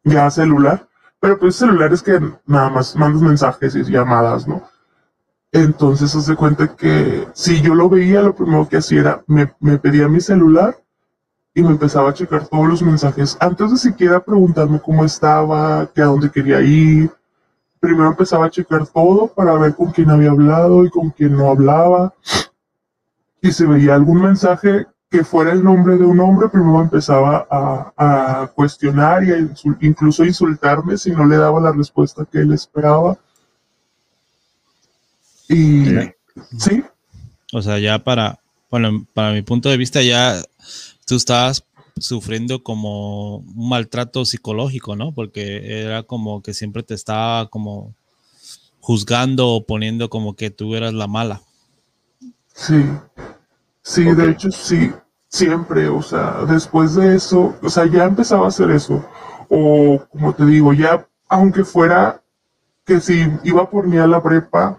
ya 0.03 0.29
celular, 0.31 0.89
pero 1.21 1.39
pues 1.39 1.55
celulares 1.55 2.03
que 2.03 2.21
nada 2.45 2.71
más 2.71 2.97
mandas 2.97 3.23
mensajes 3.23 3.77
y 3.77 3.85
llamadas, 3.85 4.49
¿no? 4.49 4.63
Entonces 5.53 6.11
se 6.11 6.37
cuenta 6.37 6.75
que 6.77 7.29
si 7.33 7.63
yo 7.63 7.75
lo 7.75 7.89
veía, 7.89 8.23
lo 8.23 8.35
primero 8.35 8.69
que 8.69 8.79
hacía 8.79 9.01
era, 9.01 9.25
me, 9.27 9.53
me 9.61 9.79
pedía 9.79 10.09
mi 10.09 10.21
celular 10.21 10.77
y 11.57 11.63
me 11.63 11.71
empezaba 11.71 12.11
a 12.11 12.13
checar 12.13 12.47
todos 12.47 12.69
los 12.69 12.83
mensajes 12.83 13.37
antes 13.41 13.71
de 13.71 13.79
siquiera 13.79 14.21
preguntarme 14.21 14.79
cómo 14.79 15.07
estaba, 15.07 15.87
que 15.87 16.03
a 16.03 16.07
dónde 16.07 16.31
quería 16.31 16.61
ir. 16.61 17.11
Primero 17.81 18.09
empezaba 18.09 18.47
a 18.47 18.51
checar 18.51 18.87
todo 18.87 19.29
para 19.29 19.55
ver 19.55 19.75
con 19.75 19.91
quién 19.91 20.11
había 20.11 20.33
hablado 20.33 20.85
y 20.85 20.91
con 20.91 21.09
quién 21.11 21.35
no 21.35 21.49
hablaba. 21.51 22.13
Y 23.41 23.53
si 23.53 23.65
veía 23.65 23.95
algún 23.95 24.21
mensaje 24.21 24.87
que 25.09 25.25
fuera 25.25 25.53
el 25.53 25.65
nombre 25.65 25.97
de 25.97 26.05
un 26.05 26.21
hombre, 26.21 26.49
primero 26.49 26.83
empezaba 26.83 27.47
a, 27.49 28.51
cuestionar 28.55 29.25
y 29.25 29.33
a 29.33 29.39
incluso 29.81 30.25
insultarme 30.25 30.99
si 30.99 31.13
no 31.13 31.25
le 31.25 31.37
daba 31.39 31.59
la 31.61 31.73
respuesta 31.73 32.27
que 32.31 32.41
él 32.41 32.53
esperaba. 32.53 33.17
Y 35.49 35.85
sí. 36.59 36.83
O 37.53 37.63
sea, 37.63 37.79
ya 37.79 37.99
para, 38.03 38.41
bueno, 38.71 39.07
para 39.15 39.33
mi 39.33 39.43
punto 39.43 39.69
de 39.69 39.77
vista, 39.77 40.03
ya 40.03 40.43
tú 41.07 41.17
estabas 41.17 41.65
sufriendo 41.99 42.63
como 42.63 43.39
un 43.39 43.69
maltrato 43.69 44.25
psicológico, 44.25 44.97
¿no? 44.97 45.13
Porque 45.13 45.83
era 45.83 46.03
como 46.03 46.43
que 46.43 46.53
siempre 46.53 46.83
te 46.83 46.95
estaba 46.95 47.49
como 47.49 47.95
juzgando 48.81 49.49
o 49.49 49.65
poniendo 49.65 50.11
como 50.11 50.37
que 50.37 50.51
tú 50.51 50.75
eras 50.75 50.93
la 50.93 51.07
mala. 51.07 51.41
Sí, 52.55 52.85
sí, 53.83 54.05
de 54.05 54.31
hecho 54.31 54.51
sí, 54.51 54.93
siempre, 55.29 55.89
o 55.89 56.03
sea, 56.03 56.45
después 56.49 56.95
de 56.95 57.17
eso, 57.17 57.55
o 57.63 57.69
sea, 57.69 57.87
ya 57.87 58.05
empezaba 58.05 58.47
a 58.47 58.49
hacer 58.49 58.71
eso. 58.71 59.05
O 59.49 60.05
como 60.11 60.35
te 60.35 60.45
digo, 60.45 60.73
ya, 60.73 61.07
aunque 61.29 61.65
fuera 61.65 62.23
que 62.85 63.01
si 63.01 63.27
iba 63.45 63.69
por 63.69 63.87
mí 63.87 63.97
a 63.97 64.07
la 64.07 64.23
prepa 64.23 64.77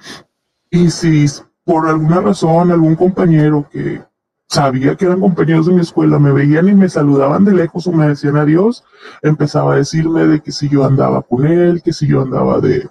y 0.70 0.90
si 0.90 1.26
por 1.64 1.88
alguna 1.88 2.22
razón 2.22 2.72
algún 2.72 2.96
compañero 2.96 3.68
que, 3.70 4.02
sabía 4.48 4.96
que 4.96 5.06
eran 5.06 5.20
compañeros 5.20 5.66
de 5.68 5.74
mi 5.74 5.82
escuela, 5.82 6.20
me 6.20 6.32
veían 6.32 6.68
y 6.70 6.74
me 6.74 6.90
saludaban 6.90 7.46
de 7.46 7.54
lejos 7.54 7.86
o 7.88 7.92
me 7.92 8.08
decían 8.08 8.38
adiós, 8.38 8.84
empezaba 9.22 9.74
a 9.74 9.78
decirme 9.78 10.26
de 10.26 10.40
que 10.42 10.52
si 10.52 10.70
yo 10.70 10.86
andaba 10.86 11.22
con 11.22 11.46
él, 11.46 11.82
que 11.84 11.94
si 11.94 12.08
yo 12.08 12.22
andaba 12.22 12.60
de, 12.60 12.90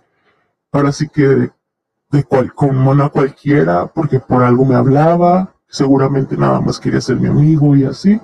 ahora 0.73 0.93
sí 0.93 1.09
que 1.09 1.27
de, 1.27 1.51
de 2.11 2.25
cual, 2.25 2.53
con 2.55 2.77
mona 2.77 3.09
cualquiera, 3.09 3.87
porque 3.87 4.21
por 4.21 4.43
algo 4.43 4.65
me 4.65 4.75
hablaba, 4.75 5.55
seguramente 5.67 6.37
nada 6.37 6.61
más 6.61 6.79
quería 6.79 7.01
ser 7.01 7.17
mi 7.17 7.29
amigo 7.29 7.75
y 7.75 7.85
así. 7.85 8.21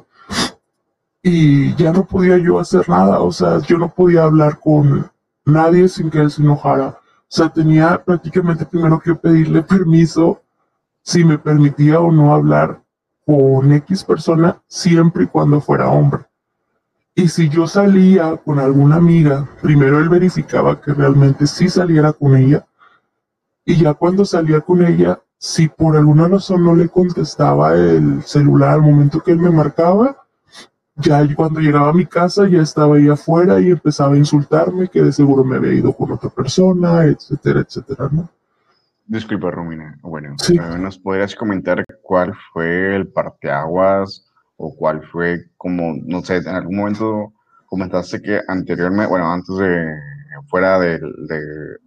Y 1.22 1.74
ya 1.76 1.92
no 1.92 2.04
podía 2.04 2.36
yo 2.36 2.58
hacer 2.58 2.88
nada, 2.88 3.20
o 3.20 3.32
sea, 3.32 3.60
yo 3.60 3.78
no 3.78 3.88
podía 3.88 4.24
hablar 4.24 4.58
con 4.58 5.10
nadie 5.44 5.88
sin 5.88 6.10
que 6.10 6.18
él 6.20 6.30
se 6.30 6.42
enojara. 6.42 6.98
Sea, 7.32 7.48
tenía 7.48 8.04
prácticamente 8.04 8.66
primero 8.66 9.00
que 9.00 9.14
pedirle 9.14 9.62
permiso 9.62 10.42
si 11.00 11.24
me 11.24 11.38
permitía 11.38 11.98
o 11.98 12.12
no 12.12 12.34
hablar 12.34 12.82
con 13.24 13.72
X 13.72 14.04
persona 14.04 14.60
siempre 14.66 15.24
y 15.24 15.26
cuando 15.28 15.58
fuera 15.58 15.88
hombre. 15.88 16.26
Y 17.14 17.28
si 17.28 17.48
yo 17.48 17.66
salía 17.66 18.36
con 18.36 18.58
alguna 18.58 18.96
amiga, 18.96 19.48
primero 19.62 19.98
él 19.98 20.10
verificaba 20.10 20.78
que 20.78 20.92
realmente 20.92 21.46
sí 21.46 21.70
saliera 21.70 22.12
con 22.12 22.36
ella. 22.36 22.66
Y 23.64 23.76
ya 23.76 23.94
cuando 23.94 24.26
salía 24.26 24.60
con 24.60 24.84
ella, 24.84 25.18
si 25.38 25.68
por 25.68 25.96
alguna 25.96 26.28
razón 26.28 26.62
no 26.62 26.74
le 26.74 26.90
contestaba 26.90 27.72
el 27.72 28.22
celular 28.24 28.74
al 28.74 28.82
momento 28.82 29.22
que 29.22 29.30
él 29.30 29.38
me 29.38 29.48
marcaba, 29.48 30.21
ya 30.96 31.26
cuando 31.34 31.60
llegaba 31.60 31.90
a 31.90 31.94
mi 31.94 32.06
casa 32.06 32.46
ya 32.48 32.60
estaba 32.60 32.96
ahí 32.96 33.08
afuera 33.08 33.60
y 33.60 33.70
empezaba 33.70 34.14
a 34.14 34.18
insultarme 34.18 34.88
que 34.88 35.02
de 35.02 35.12
seguro 35.12 35.42
me 35.44 35.56
había 35.56 35.72
ido 35.72 35.92
con 35.92 36.12
otra 36.12 36.30
persona, 36.30 37.04
etcétera, 37.04 37.60
etcétera, 37.60 38.08
¿no? 38.12 38.28
Disculpa, 39.06 39.50
Romina. 39.50 39.98
Bueno, 40.02 40.36
¿nos 40.78 40.98
podrías 40.98 41.34
comentar 41.34 41.84
cuál 42.02 42.32
fue 42.52 42.96
el 42.96 43.08
parteaguas 43.08 44.26
o 44.56 44.74
cuál 44.76 45.02
fue 45.08 45.50
como, 45.56 45.94
no 46.04 46.22
sé, 46.22 46.36
en 46.36 46.48
algún 46.48 46.76
momento 46.76 47.32
comentaste 47.66 48.20
que 48.22 48.40
anteriormente, 48.46 49.10
bueno, 49.10 49.32
antes 49.32 49.56
de, 49.56 49.98
fuera 50.48 50.78
de, 50.78 51.00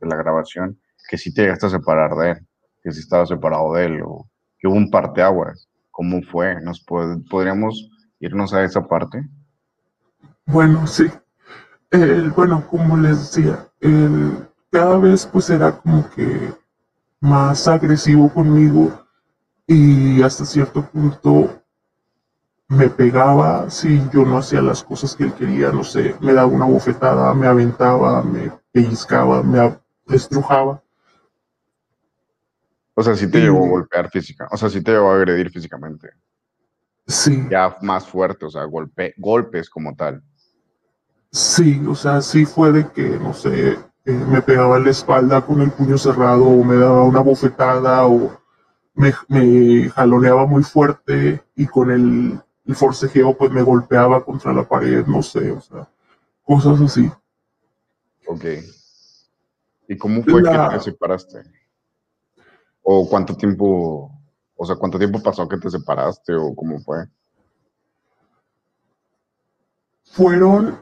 la 0.02 0.16
grabación, 0.16 0.78
que 1.10 1.18
sí 1.18 1.34
te 1.34 1.44
llegaste 1.44 1.68
a 1.68 1.70
separar 1.70 2.16
de 2.16 2.32
él, 2.32 2.38
que 2.84 2.92
sí 2.92 3.00
estaba 3.00 3.26
separado 3.26 3.74
de 3.74 3.86
él, 3.86 4.02
o 4.04 4.28
que 4.60 4.68
hubo 4.68 4.76
un 4.76 4.90
parteaguas. 4.90 5.68
¿Cómo 5.92 6.22
fue? 6.24 6.60
¿Nos 6.62 6.84
podríamos 6.84 7.90
irnos 8.26 8.54
a 8.54 8.64
esa 8.64 8.82
parte? 8.82 9.28
Bueno, 10.46 10.86
sí. 10.88 11.10
bueno, 12.36 12.68
como 12.68 12.98
les 12.98 13.20
decía, 13.20 13.68
cada 14.72 14.98
vez 14.98 15.26
pues 15.26 15.50
era 15.50 15.72
como 15.72 16.10
que 16.10 16.54
más 17.20 17.68
agresivo 17.68 18.30
conmigo 18.30 18.92
y 19.68 20.22
hasta 20.22 20.46
cierto 20.46 20.84
punto 20.84 21.62
me 22.68 22.90
pegaba 22.90 23.70
si 23.70 24.02
yo 24.12 24.26
no 24.26 24.38
hacía 24.38 24.62
las 24.62 24.84
cosas 24.84 25.16
que 25.16 25.24
él 25.24 25.34
quería, 25.34 25.72
no 25.72 25.84
sé, 25.84 26.16
me 26.20 26.34
daba 26.34 26.48
una 26.48 26.66
bofetada, 26.66 27.34
me 27.34 27.48
aventaba, 27.48 28.24
me 28.24 28.52
pellizcaba, 28.72 29.44
me 29.44 29.80
estrujaba. 30.08 30.82
O 32.96 33.04
sea, 33.04 33.16
sí 33.16 33.30
te 33.30 33.40
llevó 33.40 33.66
a 33.66 33.70
golpear 33.70 34.10
física, 34.10 34.48
o 34.52 34.58
sea, 34.58 34.70
sí 34.70 34.82
te 34.82 34.92
llevó 34.92 35.12
a 35.12 35.16
agredir 35.16 35.50
físicamente. 35.52 36.10
Sí. 37.08 37.48
Ya 37.50 37.78
más 37.82 38.08
fuerte, 38.08 38.46
o 38.46 38.50
sea, 38.50 38.64
golpe, 38.64 39.14
golpes 39.18 39.70
como 39.70 39.96
tal. 39.96 40.24
Sí, 41.32 41.84
o 41.88 41.96
sea, 41.96 42.22
sí 42.22 42.46
fue 42.46 42.72
de 42.72 42.90
que, 42.92 43.20
no 43.20 43.34
sé, 43.34 43.78
me 44.06 44.42
pegaba 44.42 44.78
en 44.78 44.86
la 44.86 44.92
espalda 44.92 45.42
con 45.42 45.62
el 45.62 45.72
puño 45.72 45.98
cerrado 45.98 46.46
o 46.46 46.64
me 46.64 46.78
daba 46.78 47.04
una 47.04 47.20
bofetada 47.20 48.08
o 48.08 48.40
me, 48.94 49.12
jaloneaba 49.90 50.46
muy 50.46 50.64
fuerte 50.64 51.44
y 51.56 51.66
con 51.68 51.92
el, 51.92 52.40
forcejeo 52.74 53.38
pues 53.38 53.52
me 53.52 53.62
golpeaba 53.62 54.24
contra 54.24 54.54
la 54.54 54.64
pared, 54.64 55.06
no 55.06 55.22
sé, 55.22 55.52
o 55.52 55.62
sea, 55.62 55.88
cosas 56.44 56.80
así. 56.82 57.12
Ok. 58.28 58.46
¿Y 59.88 59.98
cómo 59.98 60.24
fue 60.24 60.42
que 60.42 60.58
te 60.72 60.80
separaste? 60.80 61.44
¿O 62.82 63.08
cuánto 63.08 63.36
tiempo, 63.36 64.12
o 64.56 64.66
sea, 64.66 64.76
cuánto 64.76 64.98
tiempo 64.98 65.22
pasó 65.22 65.48
que 65.48 65.58
te 65.58 65.70
separaste 65.70 66.34
o 66.34 66.56
cómo 66.56 66.80
fue? 66.80 67.06
Fueron, 70.04 70.80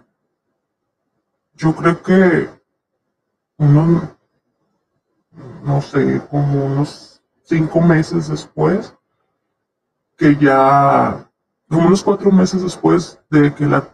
yo 1.56 1.76
creo 1.76 2.04
que 2.04 2.50
unos, 3.58 4.04
no 5.64 5.82
sé, 5.82 6.22
como 6.30 6.66
unos 6.66 7.22
cinco 7.44 7.82
meses 7.82 8.28
después, 8.28 8.94
que 10.18 10.36
ya, 10.36 11.28
como 11.68 11.88
unos 11.88 12.04
cuatro 12.04 12.32
meses 12.32 12.62
después 12.62 13.20
de 13.30 13.54
que 13.54 13.66
la, 13.66 13.90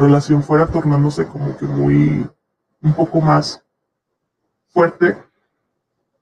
relación 0.00 0.42
fuera 0.42 0.66
tornándose 0.66 1.28
como 1.28 1.56
que 1.56 1.64
muy, 1.64 2.28
un 2.82 2.92
poco 2.94 3.20
más 3.20 3.62
fuerte, 4.70 5.16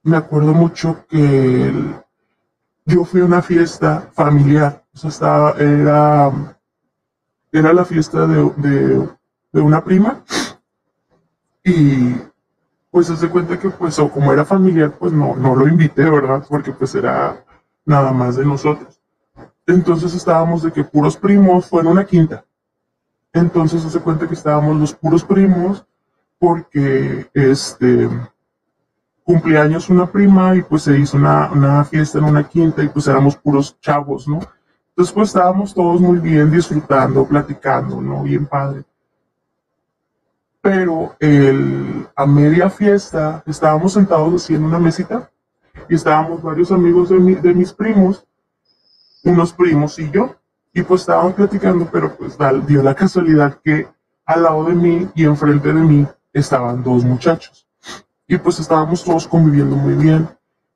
me 0.02 0.18
acuerdo 0.18 0.52
mucho 0.52 1.06
que 1.08 1.72
yo 2.86 3.04
fui 3.04 3.20
a 3.20 3.24
una 3.24 3.42
fiesta 3.42 4.08
familiar, 4.14 4.84
o 4.94 4.96
sea, 4.96 5.10
estaba, 5.10 5.50
era, 5.58 6.32
era 7.52 7.72
la 7.72 7.84
fiesta 7.84 8.26
de, 8.26 8.50
de, 8.56 9.08
de 9.52 9.60
una 9.60 9.82
prima 9.82 10.22
y 11.64 12.14
pues 12.90 13.08
se 13.08 13.28
cuenta 13.28 13.58
que 13.58 13.68
pues 13.70 13.98
o 13.98 14.10
como 14.10 14.32
era 14.32 14.44
familiar, 14.44 14.96
pues 14.98 15.12
no, 15.12 15.34
no 15.34 15.54
lo 15.56 15.68
invité, 15.68 16.08
¿verdad? 16.08 16.46
Porque 16.48 16.72
pues 16.72 16.94
era 16.94 17.44
nada 17.84 18.12
más 18.12 18.36
de 18.36 18.46
nosotros. 18.46 19.00
Entonces 19.66 20.14
estábamos 20.14 20.62
de 20.62 20.72
que 20.72 20.84
puros 20.84 21.16
primos, 21.16 21.68
fue 21.68 21.82
en 21.82 21.88
una 21.88 22.04
quinta. 22.04 22.44
Entonces 23.32 23.82
se 23.82 24.00
cuenta 24.00 24.28
que 24.28 24.34
estábamos 24.34 24.78
los 24.78 24.94
puros 24.94 25.24
primos 25.24 25.84
porque 26.38 27.28
este 27.34 28.08
cumpleaños 29.26 29.90
una 29.90 30.06
prima 30.06 30.56
y 30.56 30.62
pues 30.62 30.84
se 30.84 30.98
hizo 30.98 31.18
una, 31.18 31.50
una 31.52 31.84
fiesta 31.84 32.18
en 32.18 32.24
una 32.24 32.48
quinta 32.48 32.82
y 32.82 32.88
pues 32.88 33.06
éramos 33.06 33.36
puros 33.36 33.78
chavos, 33.80 34.26
¿no? 34.26 34.40
Entonces 34.88 35.12
pues 35.12 35.28
estábamos 35.28 35.74
todos 35.74 36.00
muy 36.00 36.18
bien 36.18 36.50
disfrutando, 36.50 37.26
platicando, 37.26 38.00
¿no? 38.00 38.22
Bien 38.22 38.46
padre 38.46 38.84
pero 40.66 41.14
el, 41.20 42.08
a 42.16 42.26
media 42.26 42.68
fiesta 42.68 43.40
estábamos 43.46 43.92
sentados 43.92 44.34
así 44.34 44.52
en 44.52 44.64
una 44.64 44.80
mesita 44.80 45.30
y 45.88 45.94
estábamos 45.94 46.42
varios 46.42 46.72
amigos 46.72 47.08
de, 47.08 47.18
de 47.36 47.54
mis 47.54 47.72
primos, 47.72 48.26
unos 49.22 49.52
primos 49.52 49.96
y 50.00 50.10
yo, 50.10 50.34
y 50.72 50.82
pues 50.82 51.02
estábamos 51.02 51.34
platicando, 51.34 51.88
pero 51.92 52.16
pues 52.16 52.36
dio 52.66 52.82
la 52.82 52.96
casualidad 52.96 53.60
que 53.62 53.86
al 54.24 54.42
lado 54.42 54.64
de 54.64 54.74
mí 54.74 55.08
y 55.14 55.24
enfrente 55.24 55.72
de 55.72 55.80
mí 55.80 56.04
estaban 56.32 56.82
dos 56.82 57.04
muchachos. 57.04 57.65
Y 58.26 58.38
pues 58.38 58.58
estábamos 58.58 59.04
todos 59.04 59.26
conviviendo 59.26 59.76
muy 59.76 59.94
bien. 59.94 60.28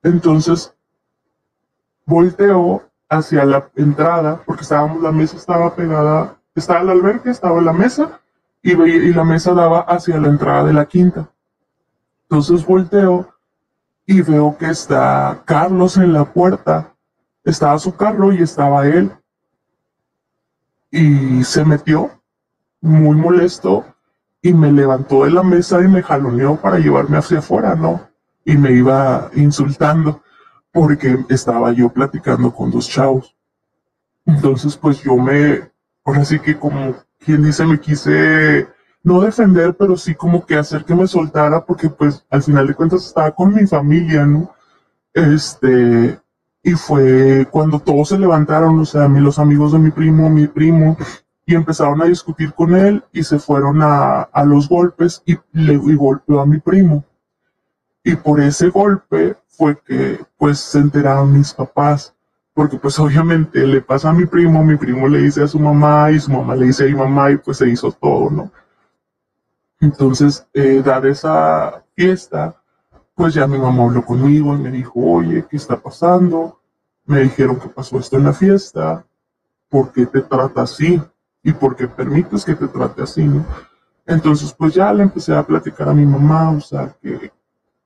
Entonces, 0.02 0.74
volteó 2.06 2.82
hacia 3.08 3.44
la 3.44 3.68
entrada, 3.74 4.40
porque 4.46 4.62
estábamos, 4.62 5.02
la 5.02 5.12
mesa 5.12 5.36
estaba 5.36 5.74
pegada, 5.74 6.36
estaba 6.54 6.80
el 6.80 6.90
albergue, 6.90 7.30
estaba 7.30 7.60
la 7.60 7.72
mesa, 7.72 8.20
y, 8.62 8.72
y 8.72 9.12
la 9.12 9.24
mesa 9.24 9.52
daba 9.52 9.80
hacia 9.80 10.18
la 10.18 10.28
entrada 10.28 10.64
de 10.64 10.72
la 10.72 10.86
quinta. 10.86 11.28
Entonces 12.22 12.64
volteo 12.64 13.34
y 14.06 14.22
veo 14.22 14.56
que 14.56 14.66
está 14.66 15.42
Carlos 15.44 15.96
en 15.96 16.12
la 16.12 16.32
puerta. 16.32 16.94
Estaba 17.42 17.78
su 17.78 17.96
carro 17.96 18.32
y 18.32 18.42
estaba 18.42 18.86
él. 18.86 19.12
Y 20.90 21.42
se 21.44 21.64
metió, 21.64 22.10
muy 22.80 23.16
molesto, 23.16 23.84
y 24.42 24.52
me 24.52 24.72
levantó 24.72 25.24
de 25.24 25.30
la 25.30 25.42
mesa 25.42 25.80
y 25.82 25.88
me 25.88 26.02
jaloneó 26.02 26.56
para 26.56 26.78
llevarme 26.78 27.18
hacia 27.18 27.38
afuera, 27.38 27.74
¿no? 27.74 28.08
Y 28.44 28.56
me 28.56 28.72
iba 28.72 29.30
insultando 29.34 30.22
porque 30.72 31.24
estaba 31.28 31.72
yo 31.72 31.90
platicando 31.90 32.52
con 32.52 32.70
dos 32.70 32.88
chavos. 32.88 33.36
Entonces, 34.24 34.76
pues 34.76 35.02
yo 35.02 35.16
me, 35.16 35.70
ahora 36.04 36.24
sí 36.24 36.38
que 36.38 36.58
como 36.58 36.94
quien 37.18 37.44
dice, 37.44 37.66
me 37.66 37.80
quise 37.80 38.68
no 39.02 39.20
defender, 39.20 39.74
pero 39.76 39.96
sí 39.96 40.14
como 40.14 40.44
que 40.44 40.56
hacer 40.56 40.84
que 40.84 40.94
me 40.94 41.06
soltara, 41.06 41.64
porque 41.64 41.88
pues 41.88 42.24
al 42.30 42.42
final 42.42 42.66
de 42.66 42.74
cuentas 42.74 43.06
estaba 43.06 43.30
con 43.32 43.54
mi 43.54 43.66
familia, 43.66 44.24
¿no? 44.24 44.54
Este, 45.12 46.18
y 46.62 46.72
fue 46.72 47.46
cuando 47.50 47.80
todos 47.80 48.10
se 48.10 48.18
levantaron, 48.18 48.78
o 48.78 48.84
sea, 48.84 49.08
los 49.08 49.38
amigos 49.38 49.72
de 49.72 49.78
mi 49.78 49.90
primo, 49.90 50.30
mi 50.30 50.46
primo, 50.46 50.96
y 51.50 51.54
empezaron 51.56 52.00
a 52.00 52.04
discutir 52.04 52.54
con 52.54 52.76
él 52.76 53.02
y 53.12 53.24
se 53.24 53.40
fueron 53.40 53.82
a, 53.82 54.22
a 54.22 54.44
los 54.44 54.68
golpes 54.68 55.20
y, 55.26 55.36
le, 55.52 55.74
y 55.74 55.94
golpeó 55.96 56.40
a 56.40 56.46
mi 56.46 56.60
primo. 56.60 57.04
Y 58.04 58.14
por 58.14 58.40
ese 58.40 58.68
golpe 58.68 59.36
fue 59.48 59.76
que 59.80 60.24
pues 60.38 60.60
se 60.60 60.78
enteraron 60.78 61.32
mis 61.32 61.52
papás, 61.52 62.14
porque 62.54 62.76
pues 62.76 62.96
obviamente 63.00 63.66
le 63.66 63.80
pasa 63.80 64.10
a 64.10 64.12
mi 64.12 64.26
primo, 64.26 64.62
mi 64.62 64.76
primo 64.76 65.08
le 65.08 65.22
dice 65.22 65.42
a 65.42 65.48
su 65.48 65.58
mamá 65.58 66.12
y 66.12 66.20
su 66.20 66.30
mamá 66.30 66.54
le 66.54 66.66
dice 66.66 66.84
a 66.84 66.86
mi 66.86 66.94
mamá 66.94 67.32
y 67.32 67.38
pues 67.38 67.56
se 67.56 67.68
hizo 67.68 67.90
todo, 67.90 68.30
¿no? 68.30 68.52
Entonces, 69.80 70.46
eh, 70.54 70.80
dar 70.84 71.04
esa 71.06 71.82
fiesta, 71.96 72.54
pues 73.16 73.34
ya 73.34 73.48
mi 73.48 73.58
mamá 73.58 73.86
habló 73.86 74.04
conmigo 74.04 74.54
y 74.54 74.58
me 74.58 74.70
dijo, 74.70 74.92
oye, 75.00 75.44
¿qué 75.50 75.56
está 75.56 75.76
pasando? 75.76 76.60
Me 77.06 77.22
dijeron 77.22 77.58
que 77.58 77.70
pasó 77.70 77.98
esto 77.98 78.18
en 78.18 78.24
la 78.24 78.32
fiesta, 78.32 79.04
¿por 79.68 79.90
qué 79.90 80.06
te 80.06 80.20
trata 80.20 80.62
así? 80.62 81.02
¿Y 81.42 81.52
por 81.52 81.76
qué 81.76 81.88
permites 81.88 82.44
que 82.44 82.54
te 82.54 82.68
trate 82.68 83.02
así? 83.02 83.24
¿no? 83.24 83.44
Entonces, 84.06 84.52
pues 84.52 84.74
ya 84.74 84.92
le 84.92 85.02
empecé 85.02 85.34
a 85.34 85.46
platicar 85.46 85.88
a 85.88 85.94
mi 85.94 86.04
mamá, 86.04 86.50
o 86.50 86.60
sea, 86.60 86.94
que 87.00 87.32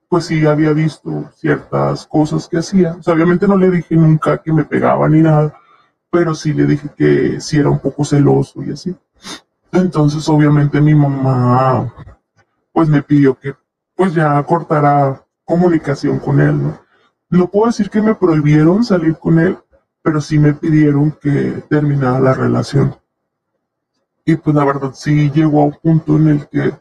pues 0.08 0.26
sí 0.26 0.46
había 0.46 0.72
visto 0.72 1.30
ciertas 1.34 2.06
cosas 2.06 2.48
que 2.48 2.58
hacía. 2.58 2.94
O 2.94 3.02
sea, 3.02 3.14
obviamente 3.14 3.48
no 3.48 3.56
le 3.56 3.70
dije 3.70 3.96
nunca 3.96 4.38
que 4.38 4.52
me 4.52 4.64
pegaba 4.64 5.08
ni 5.08 5.20
nada, 5.20 5.52
pero 6.10 6.34
sí 6.34 6.52
le 6.52 6.66
dije 6.66 6.88
que 6.96 7.40
sí 7.40 7.58
era 7.58 7.68
un 7.68 7.78
poco 7.78 8.04
celoso 8.04 8.62
y 8.62 8.72
así. 8.72 8.94
Entonces, 9.72 10.28
obviamente 10.28 10.80
mi 10.80 10.94
mamá, 10.94 11.92
pues 12.72 12.88
me 12.88 13.02
pidió 13.02 13.38
que 13.38 13.54
pues 13.96 14.14
ya 14.14 14.42
cortara 14.44 15.24
comunicación 15.44 16.18
con 16.18 16.40
él, 16.40 16.62
¿no? 16.62 16.78
No 17.30 17.48
puedo 17.48 17.66
decir 17.66 17.90
que 17.90 18.00
me 18.00 18.14
prohibieron 18.14 18.84
salir 18.84 19.16
con 19.18 19.38
él, 19.38 19.58
pero 20.02 20.20
sí 20.20 20.38
me 20.38 20.54
pidieron 20.54 21.10
que 21.20 21.64
terminara 21.68 22.20
la 22.20 22.34
relación. 22.34 22.94
Y 24.24 24.36
pues 24.36 24.56
la 24.56 24.64
verdad 24.64 24.92
sí 24.94 25.30
llegó 25.30 25.62
a 25.62 25.66
un 25.66 25.78
punto 25.82 26.16
en 26.16 26.28
el 26.28 26.48
que 26.48 26.72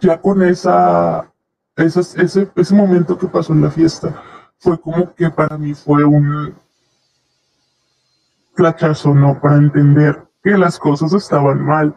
ya 0.00 0.20
con 0.20 0.42
esa, 0.42 1.30
ese, 1.76 2.50
ese 2.54 2.74
momento 2.74 3.16
que 3.16 3.26
pasó 3.26 3.52
en 3.52 3.62
la 3.62 3.70
fiesta, 3.70 4.22
fue 4.58 4.78
como 4.78 5.14
que 5.14 5.30
para 5.30 5.56
mí 5.56 5.74
fue 5.74 6.04
un 6.04 6.54
flachazo, 8.54 9.14
¿no? 9.14 9.40
Para 9.40 9.56
entender 9.56 10.22
que 10.42 10.56
las 10.56 10.78
cosas 10.78 11.12
estaban 11.12 11.62
mal. 11.62 11.94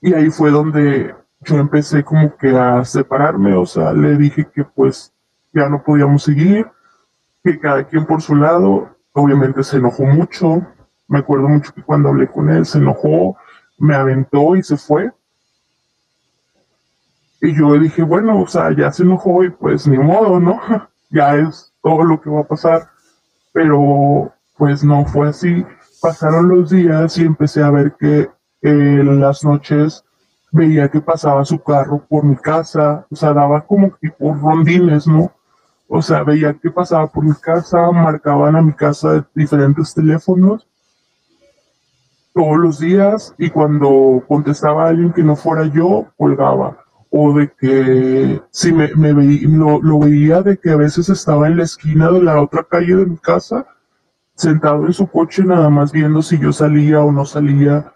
Y 0.00 0.12
ahí 0.14 0.30
fue 0.30 0.50
donde 0.50 1.14
yo 1.40 1.56
empecé 1.56 2.04
como 2.04 2.36
que 2.36 2.56
a 2.56 2.84
separarme, 2.84 3.54
o 3.54 3.66
sea, 3.66 3.92
le 3.92 4.16
dije 4.16 4.48
que 4.52 4.64
pues 4.64 5.12
ya 5.52 5.68
no 5.68 5.82
podíamos 5.82 6.22
seguir, 6.22 6.66
que 7.42 7.58
cada 7.58 7.84
quien 7.84 8.04
por 8.04 8.20
su 8.20 8.34
lado, 8.34 8.96
obviamente 9.12 9.62
se 9.62 9.76
enojó 9.76 10.04
mucho, 10.04 10.66
me 11.08 11.18
acuerdo 11.20 11.48
mucho 11.48 11.72
que 11.72 11.82
cuando 11.82 12.08
hablé 12.08 12.28
con 12.28 12.50
él 12.50 12.66
se 12.66 12.78
enojó, 12.78 13.36
me 13.78 13.94
aventó 13.94 14.56
y 14.56 14.62
se 14.62 14.76
fue. 14.76 15.12
Y 17.40 17.54
yo 17.54 17.78
dije, 17.78 18.02
bueno, 18.02 18.40
o 18.40 18.46
sea, 18.46 18.74
ya 18.74 18.90
se 18.90 19.02
enojó 19.02 19.44
y 19.44 19.50
pues 19.50 19.86
ni 19.86 19.98
modo, 19.98 20.40
¿no? 20.40 20.60
ya 21.10 21.36
es 21.36 21.72
todo 21.82 22.02
lo 22.02 22.20
que 22.20 22.30
va 22.30 22.40
a 22.40 22.48
pasar. 22.48 22.88
Pero 23.52 24.32
pues 24.56 24.82
no 24.82 25.04
fue 25.06 25.28
así 25.28 25.64
pasaron 26.00 26.48
los 26.48 26.70
días 26.70 27.18
y 27.18 27.24
empecé 27.24 27.62
a 27.62 27.70
ver 27.70 27.94
que 27.98 28.30
en 28.62 29.20
las 29.20 29.44
noches 29.44 30.04
veía 30.52 30.88
que 30.88 31.00
pasaba 31.00 31.44
su 31.44 31.60
carro 31.62 32.04
por 32.08 32.24
mi 32.24 32.36
casa, 32.36 33.06
o 33.10 33.16
sea, 33.16 33.32
daba 33.32 33.66
como 33.66 33.90
tipo 34.00 34.34
rondines, 34.34 35.06
¿no? 35.06 35.32
O 35.88 36.02
sea, 36.02 36.22
veía 36.22 36.54
que 36.54 36.70
pasaba 36.70 37.06
por 37.06 37.24
mi 37.24 37.34
casa, 37.34 37.90
marcaban 37.90 38.56
a 38.56 38.62
mi 38.62 38.72
casa 38.72 39.26
diferentes 39.34 39.94
teléfonos 39.94 40.66
todos 42.36 42.58
los 42.58 42.78
días 42.78 43.34
y 43.38 43.48
cuando 43.48 44.22
contestaba 44.28 44.84
a 44.84 44.88
alguien 44.90 45.10
que 45.14 45.22
no 45.22 45.36
fuera 45.36 45.72
yo, 45.72 46.12
colgaba. 46.18 46.84
O 47.08 47.32
de 47.32 47.50
que 47.58 48.42
si 48.50 48.72
me, 48.72 48.94
me 48.94 49.14
lo, 49.14 49.98
veía 50.00 50.42
de 50.42 50.58
que 50.58 50.68
a 50.68 50.76
veces 50.76 51.08
estaba 51.08 51.46
en 51.46 51.56
la 51.56 51.62
esquina 51.62 52.10
de 52.10 52.22
la 52.22 52.38
otra 52.42 52.64
calle 52.64 52.94
de 52.94 53.06
mi 53.06 53.16
casa 53.16 53.66
sentado 54.34 54.84
en 54.84 54.92
su 54.92 55.06
coche 55.06 55.44
nada 55.44 55.70
más 55.70 55.92
viendo 55.92 56.20
si 56.20 56.38
yo 56.38 56.52
salía 56.52 57.00
o 57.00 57.10
no 57.10 57.24
salía 57.24 57.94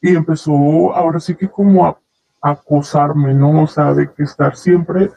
y 0.00 0.10
empezó 0.10 0.94
ahora 0.94 1.18
sí 1.18 1.34
que 1.34 1.48
como 1.48 1.86
a, 1.86 1.98
acosarme, 2.40 3.34
¿no? 3.34 3.64
O 3.64 3.66
sea, 3.66 3.94
de 3.94 4.08
que 4.12 4.22
estar 4.22 4.56
siempre 4.56 5.10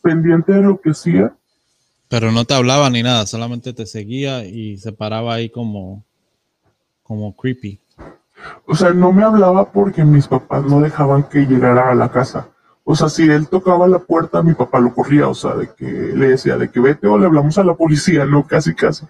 pendiente 0.00 0.52
de 0.52 0.62
lo 0.62 0.80
que 0.80 0.90
hacía. 0.90 1.34
Pero 2.06 2.30
no 2.30 2.44
te 2.44 2.54
hablaba 2.54 2.88
ni 2.90 3.02
nada, 3.02 3.26
solamente 3.26 3.72
te 3.72 3.86
seguía 3.86 4.44
y 4.44 4.78
se 4.78 4.92
paraba 4.92 5.34
ahí 5.34 5.50
como, 5.50 6.04
como 7.02 7.34
creepy. 7.34 7.80
O 8.66 8.74
sea, 8.74 8.90
no 8.90 9.12
me 9.12 9.24
hablaba 9.24 9.70
porque 9.70 10.04
mis 10.04 10.28
papás 10.28 10.64
no 10.64 10.80
dejaban 10.80 11.24
que 11.24 11.46
llegara 11.46 11.90
a 11.90 11.94
la 11.94 12.10
casa. 12.10 12.48
O 12.84 12.94
sea, 12.94 13.08
si 13.08 13.28
él 13.30 13.48
tocaba 13.48 13.86
la 13.86 13.98
puerta, 13.98 14.42
mi 14.42 14.54
papá 14.54 14.80
lo 14.80 14.94
corría, 14.94 15.28
o 15.28 15.34
sea, 15.34 15.54
de 15.54 15.68
que 15.76 15.84
le 15.84 16.30
decía 16.30 16.56
de 16.56 16.70
que 16.70 16.80
vete 16.80 17.06
o 17.06 17.18
le 17.18 17.26
hablamos 17.26 17.58
a 17.58 17.64
la 17.64 17.74
policía, 17.74 18.24
no, 18.24 18.46
casi, 18.46 18.74
casi. 18.74 19.06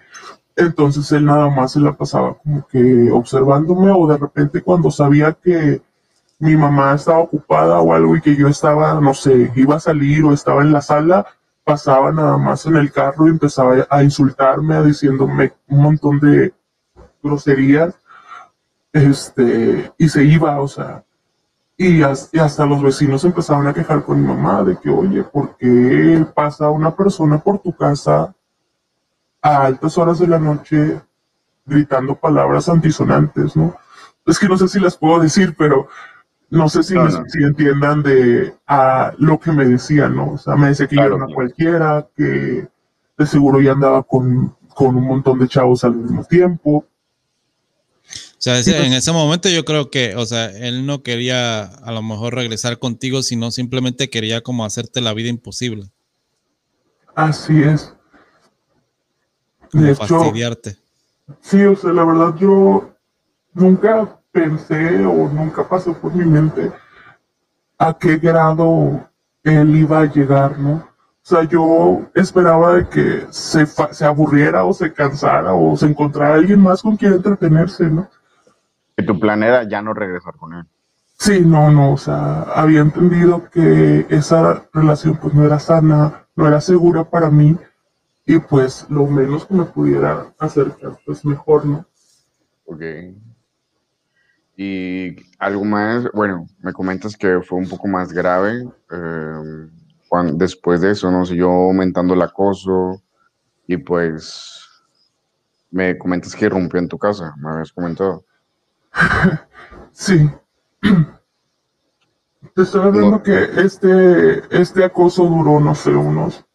Entonces 0.55 1.09
él 1.13 1.23
nada 1.25 1.49
más 1.49 1.71
se 1.71 1.79
la 1.79 1.93
pasaba 1.93 2.35
como 2.35 2.67
que 2.67 3.09
observándome 3.11 3.91
o 3.91 4.05
de 4.07 4.17
repente 4.17 4.61
cuando 4.61 4.91
sabía 4.91 5.31
que 5.31 5.81
mi 6.39 6.57
mamá 6.57 6.93
estaba 6.93 7.19
ocupada 7.19 7.79
o 7.79 7.93
algo 7.93 8.15
y 8.15 8.21
que 8.21 8.35
yo 8.35 8.49
estaba, 8.49 8.99
no 8.99 9.13
sé, 9.13 9.51
iba 9.55 9.75
a 9.75 9.79
salir 9.79 10.25
o 10.25 10.33
estaba 10.33 10.61
en 10.61 10.73
la 10.73 10.81
sala, 10.81 11.25
pasaba 11.63 12.11
nada 12.11 12.37
más 12.37 12.65
en 12.65 12.75
el 12.75 12.91
carro 12.91 13.27
y 13.27 13.29
empezaba 13.29 13.87
a 13.89 14.03
insultarme, 14.03 14.75
a 14.75 14.83
diciéndome 14.83 15.53
un 15.69 15.83
montón 15.83 16.19
de 16.19 16.53
groserías, 17.23 17.95
este, 18.93 19.91
y 19.97 20.09
se 20.09 20.23
iba, 20.23 20.59
o 20.59 20.67
sea, 20.67 21.03
y, 21.77 22.03
hasta 22.03 22.65
los 22.65 22.81
vecinos 22.81 23.23
empezaban 23.23 23.67
a 23.67 23.73
quejar 23.73 24.03
con 24.03 24.21
mi 24.21 24.27
mamá 24.27 24.63
de 24.63 24.77
que, 24.77 24.89
oye, 24.89 25.23
¿por 25.23 25.55
qué 25.55 26.25
pasa 26.35 26.69
una 26.69 26.93
persona 26.95 27.37
por 27.37 27.59
tu 27.59 27.73
casa 27.73 28.35
a 29.41 29.65
altas 29.65 29.97
horas 29.97 30.19
de 30.19 30.27
la 30.27 30.39
noche 30.39 31.01
gritando 31.65 32.15
palabras 32.15 32.67
antisonantes, 32.67 33.55
¿no? 33.55 33.75
Es 34.25 34.37
que 34.37 34.49
no 34.49 34.57
sé 34.57 34.67
si 34.67 34.79
las 34.79 34.97
puedo 34.97 35.21
decir, 35.21 35.55
pero 35.57 35.87
no 36.49 36.67
sé 36.67 36.83
si, 36.83 36.95
si 37.27 37.43
entiendan 37.43 38.03
de 38.03 38.53
a 38.67 39.13
lo 39.17 39.39
que 39.39 39.51
me 39.51 39.65
decían, 39.65 40.15
¿no? 40.15 40.33
O 40.33 40.37
sea, 40.37 40.55
me 40.55 40.67
decía 40.67 40.87
que 40.87 40.97
yo 40.97 41.03
era 41.03 41.15
una 41.15 41.33
cualquiera, 41.33 42.07
que 42.15 42.67
de 43.17 43.25
seguro 43.25 43.61
ya 43.61 43.71
andaba 43.71 44.03
con, 44.03 44.55
con 44.75 44.95
un 44.95 45.05
montón 45.05 45.39
de 45.39 45.47
chavos 45.47 45.83
al 45.83 45.95
mismo 45.95 46.23
tiempo. 46.25 46.85
O 48.39 48.41
sea, 48.41 48.57
en 48.57 48.93
ese 48.93 49.11
momento 49.11 49.49
yo 49.49 49.65
creo 49.65 49.91
que, 49.91 50.15
o 50.15 50.25
sea, 50.25 50.45
él 50.45 50.85
no 50.85 51.03
quería 51.03 51.63
a 51.63 51.91
lo 51.91 52.01
mejor 52.01 52.35
regresar 52.35 52.79
contigo, 52.79 53.21
sino 53.21 53.51
simplemente 53.51 54.09
quería 54.09 54.39
como 54.39 54.63
hacerte 54.63 55.01
la 55.01 55.13
vida 55.13 55.27
imposible. 55.27 55.91
Así 57.15 57.61
es 57.61 57.93
de 59.73 59.93
fastidiarte. 59.93 60.77
sí, 61.41 61.61
o 61.65 61.75
sea, 61.75 61.91
la 61.91 62.05
verdad 62.05 62.33
yo 62.39 62.89
nunca 63.53 64.17
pensé 64.31 65.05
o 65.05 65.27
nunca 65.27 65.67
pasó 65.67 65.93
por 65.93 66.15
mi 66.15 66.23
mente 66.23 66.71
a 67.77 67.93
qué 67.93 68.17
grado 68.17 69.05
él 69.43 69.75
iba 69.75 69.99
a 69.99 70.05
llegar, 70.05 70.57
¿no? 70.57 70.75
O 70.75 71.29
sea, 71.29 71.43
yo 71.43 72.09
esperaba 72.15 72.75
de 72.75 72.87
que 72.87 73.27
se, 73.31 73.65
se 73.65 74.05
aburriera 74.05 74.63
o 74.63 74.73
se 74.73 74.93
cansara 74.93 75.53
o 75.53 75.75
se 75.75 75.87
encontrara 75.87 76.35
alguien 76.35 76.61
más 76.61 76.81
con 76.81 76.95
quien 76.95 77.13
entretenerse, 77.13 77.83
¿no? 77.89 78.09
Que 78.99 79.05
tu 79.05 79.17
plan 79.17 79.41
era 79.43 79.63
ya 79.63 79.81
no 79.81 79.93
regresar 79.93 80.35
con 80.35 80.55
él. 80.55 80.65
Sí, 81.17 81.39
no, 81.39 81.71
no, 81.71 81.93
o 81.93 81.97
sea, 81.97 82.41
había 82.41 82.81
entendido 82.81 83.49
que 83.49 84.05
esa 84.09 84.65
relación 84.73 85.15
pues 85.15 85.33
no 85.33 85.45
era 85.45 85.57
sana, 85.57 86.25
no 86.35 86.45
era 86.45 86.59
segura 86.59 87.09
para 87.09 87.29
mí 87.29 87.57
y 88.25 88.39
pues 88.39 88.85
lo 88.89 89.07
menos 89.07 89.45
que 89.45 89.53
me 89.53 89.63
pudiera 89.63 90.33
acercar 90.37 90.99
pues 91.05 91.23
mejor, 91.23 91.65
¿no? 91.65 91.85
Ok. 92.65 92.81
Y 94.57 95.15
algo 95.37 95.63
más, 95.63 96.11
bueno, 96.13 96.45
me 96.61 96.73
comentas 96.73 97.15
que 97.15 97.39
fue 97.41 97.57
un 97.57 97.69
poco 97.69 97.87
más 97.87 98.11
grave. 98.11 98.67
Eh, 98.91 99.69
cuando, 100.09 100.33
después 100.33 100.81
de 100.81 100.91
eso, 100.91 101.09
¿no? 101.09 101.25
Siguió 101.25 101.49
aumentando 101.49 102.15
el 102.15 102.21
acoso 102.21 103.01
y 103.65 103.77
pues 103.77 104.67
me 105.71 105.97
comentas 105.97 106.35
que 106.35 106.49
rompió 106.49 106.81
en 106.81 106.89
tu 106.89 106.97
casa, 106.97 107.33
me 107.37 107.49
habías 107.49 107.71
comentado. 107.71 108.25
sí. 109.91 110.29
Te 112.55 112.63
estoy 112.63 112.81
hablando 112.81 113.21
que 113.23 113.43
este, 113.61 114.43
este 114.61 114.83
acoso 114.83 115.25
duró, 115.25 115.59
no 115.59 115.75
sé, 115.75 115.91
unos 115.95 116.45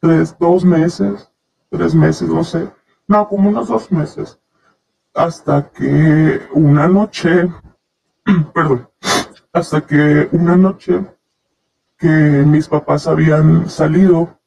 tres, 0.00 0.36
dos 0.38 0.64
meses, 0.64 1.30
tres 1.70 1.94
meses, 1.94 2.28
no 2.28 2.44
sé. 2.44 2.68
No, 3.06 3.28
como 3.28 3.48
unos 3.48 3.68
dos 3.68 3.90
meses. 3.90 4.38
Hasta 5.14 5.70
que 5.70 6.48
una 6.52 6.88
noche, 6.88 7.52
perdón, 8.54 8.88
hasta 9.52 9.80
que 9.82 10.28
una 10.32 10.56
noche 10.56 11.04
que 11.98 12.08
mis 12.08 12.68
papás 12.68 13.06
habían 13.06 13.68
salido, 13.68 14.38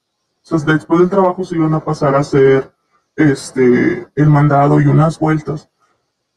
después 0.49 0.99
del 0.99 1.09
trabajo 1.09 1.43
se 1.43 1.55
iban 1.55 1.74
a 1.74 1.80
pasar 1.80 2.16
a 2.16 2.20
hacer 2.20 2.72
este, 3.16 4.07
el 4.16 4.30
mandado 4.30 4.82
y 4.82 4.88
unas 4.88 5.18
vueltas, 5.20 5.70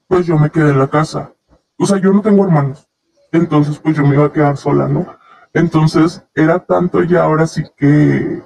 pues 0.09 0.27
yo 0.27 0.39
me 0.39 0.51
quedé 0.51 0.71
en 0.71 0.79
la 0.79 0.89
casa. 0.89 1.33
O 1.79 1.87
sea, 1.87 1.99
yo 1.99 2.13
no 2.13 2.23
tengo 2.23 2.45
hermanos, 2.45 2.89
entonces 3.31 3.79
pues 3.79 3.97
yo 3.97 4.05
me 4.05 4.17
iba 4.17 4.27
a 4.27 4.33
quedar 4.33 4.57
sola, 4.57 4.89
¿no? 4.89 5.07
Entonces 5.53 6.25
era 6.35 6.59
tanto 6.59 7.03
ya 7.05 7.23
ahora 7.23 7.47
sí 7.47 7.63
que 7.77 8.43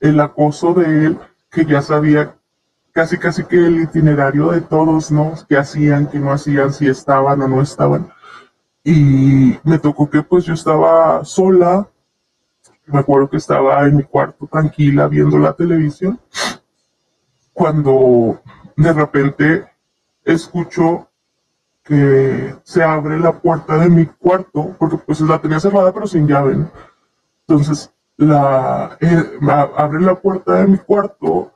el 0.00 0.20
acoso 0.20 0.74
de 0.74 1.06
él, 1.06 1.18
que 1.50 1.64
ya 1.64 1.82
sabía 1.82 2.34
casi 2.92 3.16
casi 3.16 3.44
que 3.44 3.56
el 3.56 3.82
itinerario 3.82 4.50
de 4.50 4.60
todos, 4.60 5.10
¿no? 5.10 5.34
Que 5.48 5.56
hacían, 5.56 6.08
que 6.08 6.18
no 6.18 6.32
hacían, 6.32 6.72
si 6.72 6.88
estaban 6.88 7.40
o 7.42 7.48
no 7.48 7.62
estaban. 7.62 8.10
Y 8.84 9.58
me 9.62 9.78
tocó 9.78 10.10
que 10.10 10.22
pues 10.22 10.44
yo 10.44 10.54
estaba 10.54 11.24
sola, 11.24 11.88
me 12.86 12.98
acuerdo 12.98 13.30
que 13.30 13.36
estaba 13.36 13.86
en 13.86 13.96
mi 13.96 14.02
cuarto 14.02 14.46
tranquila 14.46 15.06
viendo 15.06 15.38
la 15.38 15.52
televisión 15.52 16.20
cuando 17.52 18.40
de 18.76 18.92
repente 18.92 19.71
escucho 20.24 21.08
que 21.84 22.54
se 22.62 22.82
abre 22.82 23.18
la 23.18 23.32
puerta 23.32 23.78
de 23.78 23.88
mi 23.88 24.06
cuarto, 24.06 24.74
porque 24.78 24.98
pues 24.98 25.20
la 25.20 25.40
tenía 25.40 25.60
cerrada 25.60 25.92
pero 25.92 26.06
sin 26.06 26.28
llave, 26.28 26.56
Entonces 27.46 27.92
la, 28.16 28.96
eh, 29.00 29.38
abre 29.76 30.00
la 30.00 30.14
puerta 30.14 30.54
de 30.54 30.68
mi 30.68 30.78
cuarto 30.78 31.52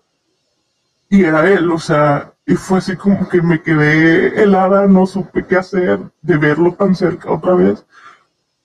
y 1.09 1.25
era 1.25 1.49
él, 1.49 1.71
o 1.71 1.79
sea, 1.79 2.33
y 2.45 2.55
fue 2.55 2.79
así 2.79 2.97
como 2.97 3.29
que 3.29 3.41
me 3.41 3.63
quedé 3.63 4.43
helada, 4.43 4.87
no 4.87 5.07
supe 5.07 5.47
qué 5.47 5.57
hacer 5.57 6.01
de 6.23 6.37
verlo 6.37 6.75
tan 6.75 6.95
cerca 6.95 7.31
otra 7.31 7.55
vez. 7.55 7.87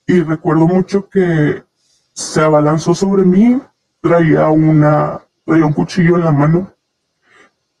Y 0.06 0.20
recuerdo 0.22 0.66
mucho 0.66 1.08
que 1.08 1.62
se 2.12 2.40
abalanzó 2.40 2.94
sobre 2.94 3.24
mí, 3.24 3.60
traía 4.00 4.48
una, 4.48 5.20
traía 5.44 5.66
un 5.66 5.72
cuchillo 5.72 6.16
en 6.16 6.24
la 6.24 6.32
mano 6.32 6.72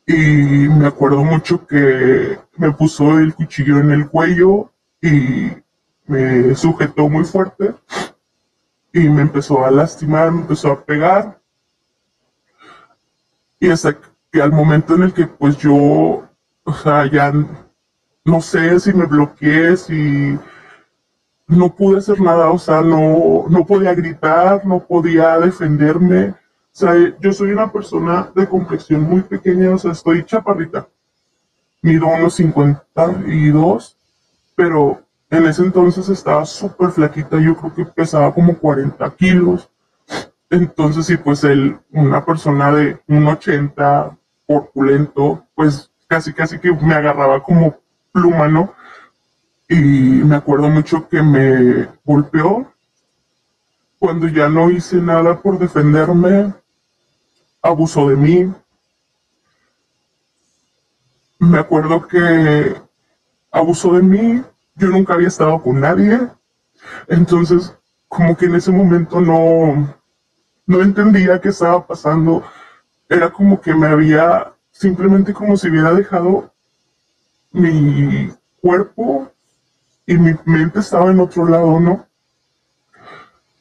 y 0.06 0.68
me 0.68 0.86
acuerdo 0.86 1.22
mucho 1.24 1.66
que 1.66 2.38
me 2.56 2.72
puso 2.72 3.18
el 3.18 3.34
cuchillo 3.34 3.78
en 3.78 3.90
el 3.90 4.08
cuello 4.08 4.72
y 5.00 5.50
me 6.06 6.54
sujetó 6.54 7.08
muy 7.08 7.24
fuerte 7.24 7.74
y 8.92 9.08
me 9.08 9.22
empezó 9.22 9.64
a 9.64 9.70
lastimar, 9.70 10.30
me 10.32 10.42
empezó 10.42 10.72
a 10.72 10.84
pegar. 10.84 11.40
Y 13.60 13.70
hasta 13.70 13.96
que 14.30 14.42
al 14.42 14.52
momento 14.52 14.94
en 14.94 15.04
el 15.04 15.12
que 15.12 15.26
pues 15.26 15.56
yo, 15.58 15.72
o 16.64 16.74
sea, 16.82 17.10
ya 17.10 17.32
no 18.24 18.40
sé 18.40 18.80
si 18.80 18.92
me 18.92 19.06
bloqueé, 19.06 19.76
si 19.76 20.38
no 21.46 21.74
pude 21.74 21.98
hacer 21.98 22.20
nada, 22.20 22.50
o 22.50 22.58
sea, 22.58 22.82
no, 22.82 23.46
no 23.48 23.64
podía 23.66 23.94
gritar, 23.94 24.66
no 24.66 24.80
podía 24.80 25.38
defenderme 25.38 26.34
sea, 26.72 26.94
yo 27.20 27.32
soy 27.32 27.52
una 27.52 27.70
persona 27.70 28.30
de 28.34 28.48
complexión 28.48 29.02
muy 29.02 29.22
pequeña, 29.22 29.70
o 29.74 29.78
sea, 29.78 29.92
estoy 29.92 30.24
chaparrita. 30.24 30.88
Mido 31.82 32.06
unos 32.06 32.34
52, 32.34 33.96
pero 34.54 35.02
en 35.30 35.46
ese 35.46 35.62
entonces 35.62 36.08
estaba 36.08 36.44
súper 36.44 36.90
flaquita, 36.90 37.38
yo 37.40 37.56
creo 37.56 37.74
que 37.74 37.84
pesaba 37.84 38.32
como 38.32 38.56
40 38.56 39.10
kilos. 39.16 39.68
Entonces, 40.50 41.06
sí, 41.06 41.16
pues 41.16 41.42
él, 41.44 41.78
una 41.90 42.24
persona 42.24 42.72
de 42.72 43.00
un 43.08 43.26
80, 43.26 44.16
corpulento, 44.46 45.46
pues 45.54 45.90
casi, 46.06 46.32
casi 46.32 46.58
que 46.58 46.72
me 46.72 46.94
agarraba 46.94 47.42
como 47.42 47.78
pluma, 48.12 48.48
¿no? 48.48 48.74
Y 49.68 49.76
me 49.80 50.36
acuerdo 50.36 50.68
mucho 50.68 51.08
que 51.08 51.22
me 51.22 51.88
golpeó. 52.04 52.70
Cuando 53.98 54.28
ya 54.28 54.48
no 54.48 54.68
hice 54.70 54.96
nada 54.96 55.40
por 55.40 55.58
defenderme, 55.58 56.52
abusó 57.62 58.08
de 58.08 58.16
mí. 58.16 58.52
Me 61.38 61.58
acuerdo 61.58 62.06
que 62.06 62.76
abusó 63.50 63.94
de 63.94 64.02
mí, 64.02 64.42
yo 64.74 64.88
nunca 64.88 65.14
había 65.14 65.28
estado 65.28 65.62
con 65.62 65.80
nadie, 65.80 66.18
entonces 67.08 67.74
como 68.08 68.36
que 68.36 68.46
en 68.46 68.56
ese 68.56 68.70
momento 68.70 69.20
no, 69.20 69.96
no 70.66 70.82
entendía 70.82 71.40
qué 71.40 71.48
estaba 71.48 71.86
pasando, 71.86 72.44
era 73.08 73.30
como 73.30 73.60
que 73.60 73.74
me 73.74 73.86
había, 73.86 74.52
simplemente 74.70 75.32
como 75.32 75.56
si 75.56 75.68
hubiera 75.68 75.92
dejado 75.92 76.52
mi 77.52 78.32
cuerpo 78.60 79.30
y 80.06 80.16
mi 80.16 80.34
mente 80.44 80.80
estaba 80.80 81.10
en 81.10 81.20
otro 81.20 81.46
lado, 81.46 81.80
¿no? 81.80 82.06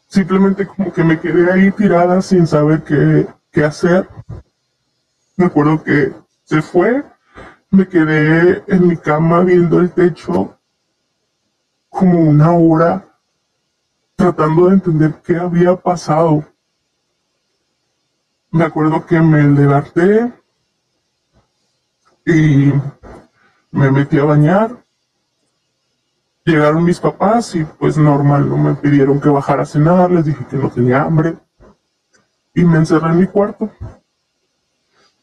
Simplemente 0.07 0.67
como 0.67 0.93
que 0.93 1.03
me 1.03 1.19
quedé 1.19 1.51
ahí 1.51 1.71
tirada 1.71 2.21
sin 2.21 2.45
saber 2.45 2.83
qué, 2.83 3.27
qué 3.51 3.63
hacer. 3.63 4.07
Me 5.35 5.45
acuerdo 5.45 5.83
que 5.83 6.13
se 6.43 6.61
fue, 6.61 7.03
me 7.69 7.87
quedé 7.87 8.63
en 8.67 8.87
mi 8.87 8.97
cama 8.97 9.41
viendo 9.41 9.79
el 9.79 9.91
techo 9.91 10.57
como 11.89 12.19
una 12.19 12.51
hora 12.51 13.05
tratando 14.15 14.67
de 14.67 14.75
entender 14.75 15.21
qué 15.25 15.35
había 15.37 15.75
pasado. 15.75 16.45
Me 18.51 18.65
acuerdo 18.65 19.05
que 19.05 19.19
me 19.19 19.43
levanté 19.43 20.31
y 22.25 22.71
me 23.71 23.91
metí 23.91 24.19
a 24.19 24.25
bañar. 24.25 24.77
Llegaron 26.43 26.83
mis 26.83 26.99
papás 26.99 27.55
y 27.55 27.63
pues 27.63 27.97
normal, 27.97 28.49
no 28.49 28.57
me 28.57 28.75
pidieron 28.75 29.21
que 29.21 29.29
bajara 29.29 29.63
a 29.63 29.65
cenar, 29.65 30.11
les 30.11 30.25
dije 30.25 30.45
que 30.49 30.57
no 30.57 30.69
tenía 30.69 31.03
hambre 31.03 31.37
y 32.53 32.63
me 32.63 32.77
encerré 32.77 33.09
en 33.09 33.19
mi 33.19 33.27
cuarto. 33.27 33.71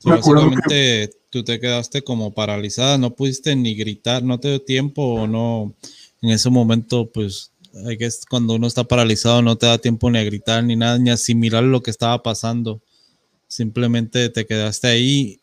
Básicamente 0.04 1.10
tú 1.30 1.44
te 1.44 1.58
quedaste 1.60 2.02
como 2.02 2.32
paralizada, 2.32 2.98
no 2.98 3.10
pudiste 3.10 3.54
ni 3.56 3.74
gritar, 3.74 4.22
no 4.22 4.38
te 4.38 4.48
dio 4.48 4.62
tiempo 4.62 5.02
o 5.02 5.26
no, 5.26 5.74
en 6.22 6.30
ese 6.30 6.50
momento 6.50 7.10
pues 7.12 7.52
hay 7.86 7.98
que 7.98 8.08
cuando 8.30 8.54
uno 8.54 8.66
está 8.66 8.84
paralizado 8.84 9.42
no 9.42 9.56
te 9.56 9.66
da 9.66 9.78
tiempo 9.78 10.10
ni 10.10 10.18
a 10.18 10.24
gritar 10.24 10.64
ni 10.64 10.76
nada, 10.76 10.98
ni 10.98 11.10
a 11.10 11.14
asimilar 11.14 11.62
lo 11.62 11.82
que 11.82 11.90
estaba 11.90 12.22
pasando. 12.22 12.80
Simplemente 13.46 14.28
te 14.28 14.46
quedaste 14.46 14.88
ahí 14.88 15.40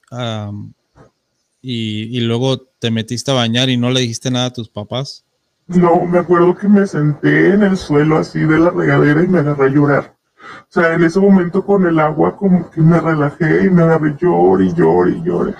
y, 1.61 2.17
y 2.17 2.19
luego 2.21 2.59
te 2.59 2.91
metiste 2.91 3.31
a 3.31 3.36
bañar 3.36 3.69
y 3.69 3.77
no 3.77 3.89
le 3.89 4.01
dijiste 4.01 4.31
nada 4.31 4.47
a 4.47 4.53
tus 4.53 4.69
papás. 4.69 5.23
No, 5.67 6.05
me 6.05 6.19
acuerdo 6.19 6.55
que 6.55 6.67
me 6.67 6.86
senté 6.86 7.53
en 7.53 7.63
el 7.63 7.77
suelo 7.77 8.17
así 8.17 8.39
de 8.39 8.59
la 8.59 8.69
regadera 8.69 9.23
y 9.23 9.27
me 9.27 9.39
agarré 9.39 9.65
a 9.65 9.69
llorar. 9.69 10.14
O 10.62 10.68
sea, 10.70 10.93
en 10.93 11.04
ese 11.04 11.20
momento 11.20 11.66
con 11.66 11.86
el 11.86 12.00
agua 12.00 12.36
como 12.36 12.70
que 12.70 12.82
me 12.82 13.00
relajé 13.00 13.66
y 13.66 13.70
me 13.70 13.84
agarré 13.84 14.16
llore 14.20 14.66
y 14.66 14.74
llore 14.74 15.12
y 15.12 15.24
llore. 15.24 15.56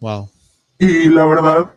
Wow. 0.00 0.28
Y 0.78 1.08
la 1.08 1.24
verdad, 1.24 1.70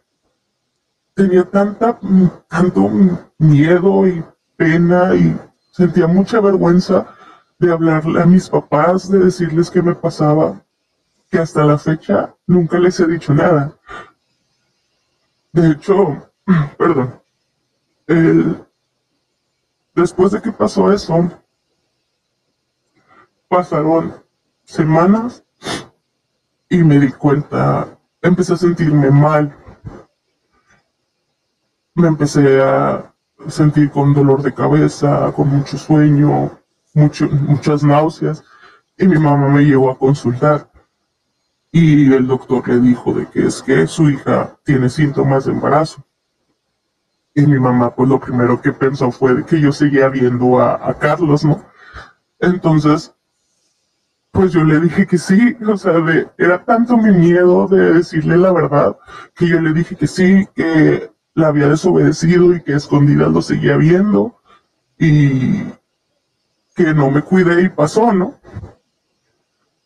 tenía 1.13 1.43
tanta, 1.43 1.99
tanto 2.47 2.89
miedo 3.37 4.07
y 4.07 4.23
pena 4.57 5.15
y 5.15 5.37
sentía 5.71 6.07
mucha 6.07 6.39
vergüenza 6.39 7.07
de 7.59 7.71
hablarle 7.71 8.21
a 8.21 8.25
mis 8.25 8.49
papás, 8.49 9.09
de 9.09 9.19
decirles 9.19 9.69
qué 9.69 9.81
me 9.81 9.95
pasaba, 9.95 10.61
que 11.29 11.39
hasta 11.39 11.63
la 11.63 11.77
fecha 11.77 12.33
nunca 12.47 12.79
les 12.79 12.99
he 12.99 13.07
dicho 13.07 13.33
nada. 13.33 13.73
De 15.51 15.71
hecho, 15.71 16.31
perdón, 16.77 17.21
el, 18.07 18.65
Después 19.99 20.31
de 20.31 20.41
que 20.41 20.53
pasó 20.53 20.93
eso, 20.93 21.29
pasaron 23.49 24.15
semanas 24.63 25.43
y 26.69 26.81
me 26.83 26.97
di 27.01 27.11
cuenta, 27.11 27.99
empecé 28.21 28.53
a 28.53 28.57
sentirme 28.57 29.11
mal. 29.11 29.53
me 31.95 32.07
empecé 32.07 32.61
a 32.61 33.13
sentir 33.49 33.91
con 33.91 34.13
dolor 34.13 34.41
de 34.41 34.53
cabeza, 34.53 35.33
con 35.33 35.49
mucho 35.49 35.77
sueño, 35.77 36.49
muchas 36.93 37.83
náuseas, 37.83 38.41
y 38.97 39.05
mi 39.05 39.17
mamá 39.17 39.49
me 39.49 39.65
llevó 39.65 39.91
a 39.91 39.97
consultar. 39.97 40.71
Y 41.73 42.13
el 42.13 42.25
doctor 42.25 42.65
le 42.69 42.79
dijo 42.79 43.11
de 43.11 43.27
que 43.27 43.47
es 43.47 43.61
que 43.61 43.85
su 43.85 44.09
hija 44.09 44.57
tiene 44.63 44.87
síntomas 44.87 45.43
de 45.43 45.51
embarazo. 45.51 46.01
Y 47.39 47.47
mi 47.47 47.57
mamá, 47.57 47.95
pues 47.95 48.09
lo 48.09 48.19
primero 48.19 48.61
que 48.61 48.73
pensó 48.73 49.11
fue 49.11 49.45
que 49.45 49.61
yo 49.61 49.71
seguía 49.71 50.09
viendo 50.09 50.59
a, 50.59 50.93
Carlos, 50.99 51.45
¿no? 51.45 51.63
Entonces, 52.37 53.15
pues 54.31 54.51
yo 54.51 54.61
le 54.65 54.81
dije 54.81 55.07
que 55.07 55.17
sí, 55.17 55.55
o 55.65 55.77
sea, 55.77 55.93
era 56.37 56.65
tanto 56.65 56.97
mi 56.97 57.11
miedo 57.11 57.65
de 57.69 57.93
decirle 57.93 58.35
la 58.35 58.51
verdad 58.51 58.97
que 59.35 59.47
yo 59.47 59.61
le 59.61 59.71
dije 59.71 59.95
que 59.95 60.07
sí, 60.07 60.45
que 60.53 61.09
la 61.33 61.47
había 61.47 61.69
desobedecido 61.69 62.53
y 62.53 62.61
que 62.61 62.73
escondidas 62.73 63.31
lo 63.31 63.41
seguía 63.41 63.77
viendo 63.77 64.35
y 64.97 65.63
que 66.75 66.93
no 66.93 67.09
me 67.09 67.21
cuidé 67.21 67.63
y 67.63 67.69
pasó, 67.69 68.11
¿no? 68.11 68.35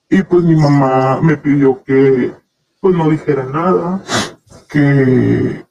Y 0.09 0.23
pues 0.23 0.43
mi 0.43 0.55
mamá 0.55 1.19
me 1.21 1.37
pidió 1.37 1.83
que 1.83 2.33
pues 2.81 2.95
no 2.95 3.11
dijera 3.11 3.43
nada, 3.45 4.01
que 4.69 5.63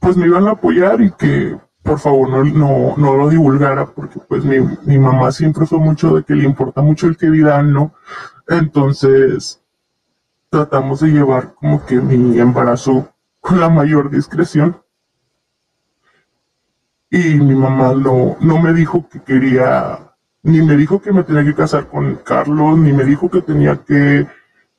pues 0.00 0.16
me 0.16 0.26
iban 0.26 0.48
a 0.48 0.52
apoyar 0.52 1.00
y 1.02 1.12
que 1.12 1.56
por 1.82 1.98
favor 1.98 2.28
no, 2.28 2.44
no, 2.44 2.94
no 2.96 3.16
lo 3.16 3.28
divulgara 3.28 3.86
porque 3.86 4.18
pues 4.28 4.44
mi, 4.44 4.58
mi, 4.84 4.98
mamá 4.98 5.30
siempre 5.30 5.66
fue 5.66 5.78
mucho 5.78 6.16
de 6.16 6.24
que 6.24 6.34
le 6.34 6.44
importa 6.44 6.82
mucho 6.82 7.06
el 7.06 7.16
que 7.16 7.30
dirán, 7.30 7.72
¿no? 7.72 7.94
Entonces 8.48 9.62
tratamos 10.48 11.00
de 11.00 11.08
llevar 11.08 11.54
como 11.54 11.84
que 11.86 12.00
mi 12.00 12.38
embarazo 12.38 13.12
con 13.40 13.60
la 13.60 13.68
mayor 13.68 14.10
discreción. 14.10 14.82
Y 17.10 17.34
mi 17.34 17.54
mamá 17.54 17.92
no, 17.94 18.36
no 18.40 18.60
me 18.60 18.72
dijo 18.72 19.08
que 19.08 19.20
quería, 19.20 20.14
ni 20.42 20.62
me 20.62 20.76
dijo 20.76 21.02
que 21.02 21.12
me 21.12 21.24
tenía 21.24 21.44
que 21.44 21.54
casar 21.54 21.88
con 21.88 22.16
Carlos, 22.16 22.78
ni 22.78 22.92
me 22.92 23.04
dijo 23.04 23.28
que 23.30 23.42
tenía 23.42 23.76
que 23.84 24.28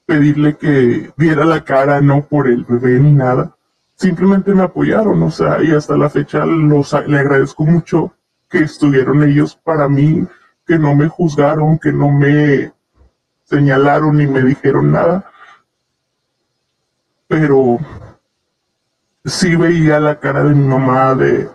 pedirle 0.05 0.55
que 0.55 1.11
diera 1.17 1.45
la 1.45 1.63
cara, 1.63 1.99
no 1.99 2.23
por 2.23 2.47
el 2.47 2.63
bebé 2.63 2.99
ni 2.99 3.11
nada 3.13 3.55
simplemente 4.01 4.51
me 4.55 4.63
apoyaron, 4.63 5.21
o 5.21 5.29
sea, 5.29 5.61
y 5.63 5.71
hasta 5.71 5.95
la 5.95 6.09
fecha 6.09 6.43
los, 6.43 6.91
le 7.05 7.19
agradezco 7.19 7.63
mucho 7.65 8.11
que 8.49 8.59
estuvieron 8.59 9.21
ellos 9.21 9.55
para 9.55 9.87
mí, 9.87 10.27
que 10.65 10.79
no 10.79 10.95
me 10.95 11.07
juzgaron, 11.07 11.77
que 11.77 11.93
no 11.93 12.09
me 12.09 12.73
señalaron 13.43 14.17
ni 14.17 14.25
me 14.25 14.41
dijeron 14.41 14.91
nada. 14.91 15.23
Pero 17.27 17.77
sí 19.23 19.55
veía 19.55 19.99
la 19.99 20.19
cara 20.19 20.43
de 20.45 20.55
mi 20.55 20.67
mamá 20.67 21.13
de, 21.13 21.47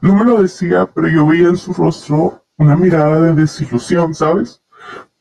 no 0.00 0.14
me 0.14 0.24
lo 0.24 0.42
decía, 0.42 0.86
pero 0.86 1.08
yo 1.08 1.26
veía 1.26 1.48
en 1.48 1.56
su 1.56 1.74
rostro 1.74 2.44
una 2.58 2.76
mirada 2.76 3.20
de 3.22 3.32
desilusión, 3.34 4.14
¿sabes? 4.14 4.62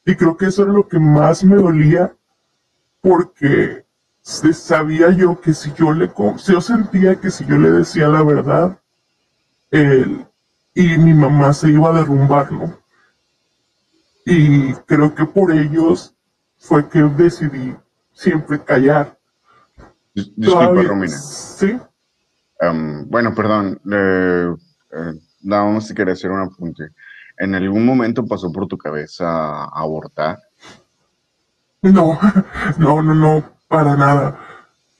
Y 0.05 0.15
creo 0.15 0.37
que 0.37 0.45
eso 0.45 0.61
era 0.61 0.73
lo 0.73 0.87
que 0.87 0.99
más 0.99 1.43
me 1.43 1.55
dolía 1.55 2.13
porque 3.01 3.86
sabía 4.27 5.11
yo 5.11 5.39
que 5.39 5.53
si 5.53 5.71
yo 5.73 5.93
le, 5.93 6.11
yo 6.45 6.61
sentía 6.61 7.15
que 7.15 7.31
si 7.31 7.45
yo 7.45 7.57
le 7.57 7.71
decía 7.71 8.09
la 8.09 8.23
verdad, 8.23 8.77
él 9.71 10.25
y 10.75 10.97
mi 10.97 11.13
mamá 11.13 11.53
se 11.53 11.69
iba 11.69 11.89
a 11.89 11.93
derrumbar, 11.93 12.51
¿no? 12.51 12.77
Y 14.25 14.73
creo 14.85 15.15
que 15.15 15.25
por 15.25 15.51
ellos 15.51 16.13
fue 16.57 16.87
que 16.89 16.99
decidí 16.99 17.75
siempre 18.11 18.61
callar. 18.63 19.17
Disculpa, 20.13 20.83
Romina. 20.83 21.07
Sí. 21.07 21.79
bueno, 23.07 23.33
perdón. 23.33 23.79
Eh, 23.91 24.53
nada 25.41 25.65
más 25.71 25.87
si 25.87 25.95
quería 25.95 26.13
hacer 26.13 26.31
un 26.31 26.41
apunte. 26.41 26.89
¿En 27.37 27.55
algún 27.55 27.85
momento 27.85 28.25
pasó 28.25 28.51
por 28.51 28.67
tu 28.67 28.77
cabeza 28.77 29.63
abortar? 29.65 30.37
No, 31.81 32.19
no, 32.77 33.01
no, 33.01 33.15
no 33.15 33.56
para 33.67 33.95
nada. 33.95 34.37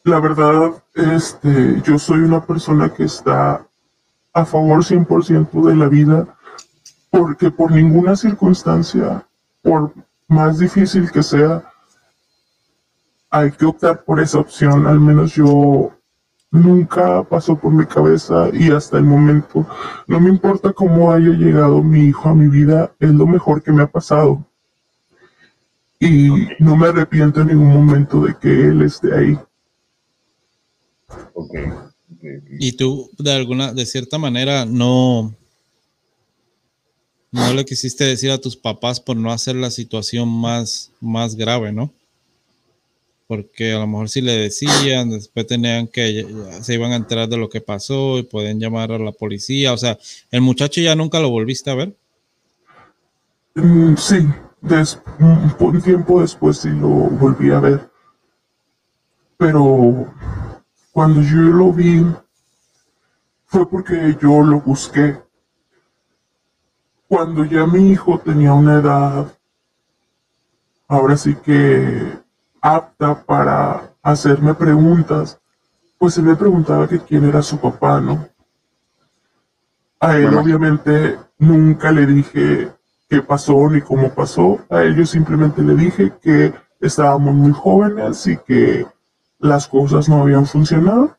La 0.04 0.20
verdad, 0.20 0.72
este, 0.94 1.82
yo 1.82 2.00
soy 2.00 2.20
una 2.20 2.46
persona 2.46 2.94
que 2.94 3.04
está 3.04 3.66
a 4.34 4.46
favor 4.46 4.84
100% 4.84 5.68
de 5.68 5.76
la 5.76 5.88
vida 5.88 6.28
porque 7.10 7.50
por 7.50 7.72
ninguna 7.72 8.16
circunstancia, 8.16 9.26
por 9.62 9.94
más 10.28 10.60
difícil 10.60 11.12
que 11.12 11.24
sea, 11.24 11.64
hay 13.30 13.52
que 13.52 13.66
optar 13.66 14.04
por 14.04 14.20
esa 14.20 14.40
opción. 14.40 14.88
Al 14.88 15.00
menos 15.00 15.34
yo 15.34 15.92
nunca 16.52 17.24
pasó 17.24 17.58
por 17.58 17.72
mi 17.74 17.86
cabeza 17.86 18.50
y 18.54 18.72
hasta 18.72 18.98
el 18.98 19.04
momento 19.04 19.66
no 20.08 20.20
me 20.20 20.30
importa 20.30 20.72
cómo 20.74 21.12
haya 21.12 21.30
llegado 21.30 21.84
mi 21.84 22.06
hijo 22.06 22.30
a 22.30 22.36
mi 22.36 22.48
vida, 22.48 22.92
es 23.00 23.12
lo 23.12 23.28
mejor 23.28 23.62
que 23.62 23.72
me 23.72 23.84
ha 23.84 23.88
pasado 23.88 24.46
y 26.00 26.30
no 26.60 26.76
me 26.76 26.88
arrepiento 26.88 27.42
en 27.42 27.48
ningún 27.48 27.74
momento 27.74 28.22
de 28.22 28.36
que 28.40 28.50
él 28.50 28.82
esté 28.84 29.14
ahí. 29.16 29.38
Okay. 31.34 31.64
Y 32.60 32.74
tú, 32.74 33.10
de 33.18 33.32
alguna, 33.32 33.74
de 33.74 33.86
cierta 33.86 34.18
manera, 34.18 34.66
no, 34.66 35.34
no 37.32 37.54
le 37.54 37.66
quisiste 37.66 38.04
decir 38.04 38.32
a 38.32 38.38
tus 38.38 38.56
papás 38.56 39.00
por 39.00 39.18
no 39.18 39.32
hacer 39.32 39.56
la 39.56 39.72
situación 39.72 40.30
más, 40.30 40.92
más 41.00 41.36
grave, 41.36 41.72
¿no? 41.72 41.92
Porque 43.28 43.74
a 43.74 43.80
lo 43.80 43.88
mejor 43.88 44.10
si 44.10 44.22
le 44.22 44.32
decían, 44.34 45.10
después 45.10 45.46
tenían 45.48 45.88
que, 45.88 46.26
se 46.62 46.74
iban 46.74 46.94
a 46.94 46.96
enterar 46.96 47.28
de 47.28 47.38
lo 47.38 47.50
que 47.50 47.60
pasó 47.60 48.20
y 48.20 48.24
pueden 48.24 48.60
llamar 48.60 48.92
a 48.92 49.00
la 49.00 49.12
policía. 49.12 49.74
O 49.74 49.78
sea, 49.78 49.98
¿el 50.32 50.42
muchacho 50.42 50.80
ya 50.80 50.96
nunca 50.96 51.20
lo 51.20 51.30
volviste 51.30 51.70
a 51.70 51.76
ver? 51.76 51.94
Mm, 53.56 53.96
sí, 53.98 54.18
un 54.62 55.82
tiempo 55.82 56.22
después 56.22 56.58
sí 56.58 56.70
lo 56.70 56.88
volví 56.88 57.52
a 57.52 57.60
ver. 57.60 57.92
Pero 59.38 60.08
cuando 60.92 61.22
yo 61.22 61.38
lo 61.38 61.72
vi, 61.72 62.06
fue 63.46 63.70
porque 63.70 64.18
yo 64.20 64.42
lo 64.42 64.62
busqué. 64.62 65.22
Cuando 67.08 67.46
ya 67.46 67.66
mi 67.66 67.92
hijo 67.92 68.20
tenía 68.20 68.54
una 68.54 68.80
edad, 68.80 69.38
ahora 70.88 71.16
sí 71.16 71.36
que 71.36 72.20
apta 72.62 73.24
para 73.24 73.94
hacerme 74.02 74.54
preguntas, 74.54 75.40
pues 75.98 76.18
él 76.18 76.26
me 76.26 76.36
preguntaba 76.36 76.88
que 76.88 77.00
quién 77.00 77.26
era 77.26 77.42
su 77.42 77.60
papá, 77.60 78.02
¿no? 78.02 78.28
A 80.00 80.18
él 80.18 80.34
obviamente 80.36 81.20
nunca 81.40 81.92
le 81.92 82.06
dije 82.06 82.72
qué 83.10 83.22
pasó 83.22 83.70
ni 83.70 83.82
cómo 83.82 84.14
pasó. 84.14 84.60
A 84.70 84.82
él 84.84 84.96
yo 84.96 85.06
simplemente 85.06 85.62
le 85.62 85.76
dije 85.76 86.14
que 86.22 86.54
estábamos 86.80 87.34
muy 87.34 87.52
jóvenes 87.52 88.26
y 88.28 88.38
que 88.38 88.86
las 89.40 89.68
cosas 89.68 90.10
no 90.10 90.22
habían 90.22 90.46
funcionado, 90.46 91.18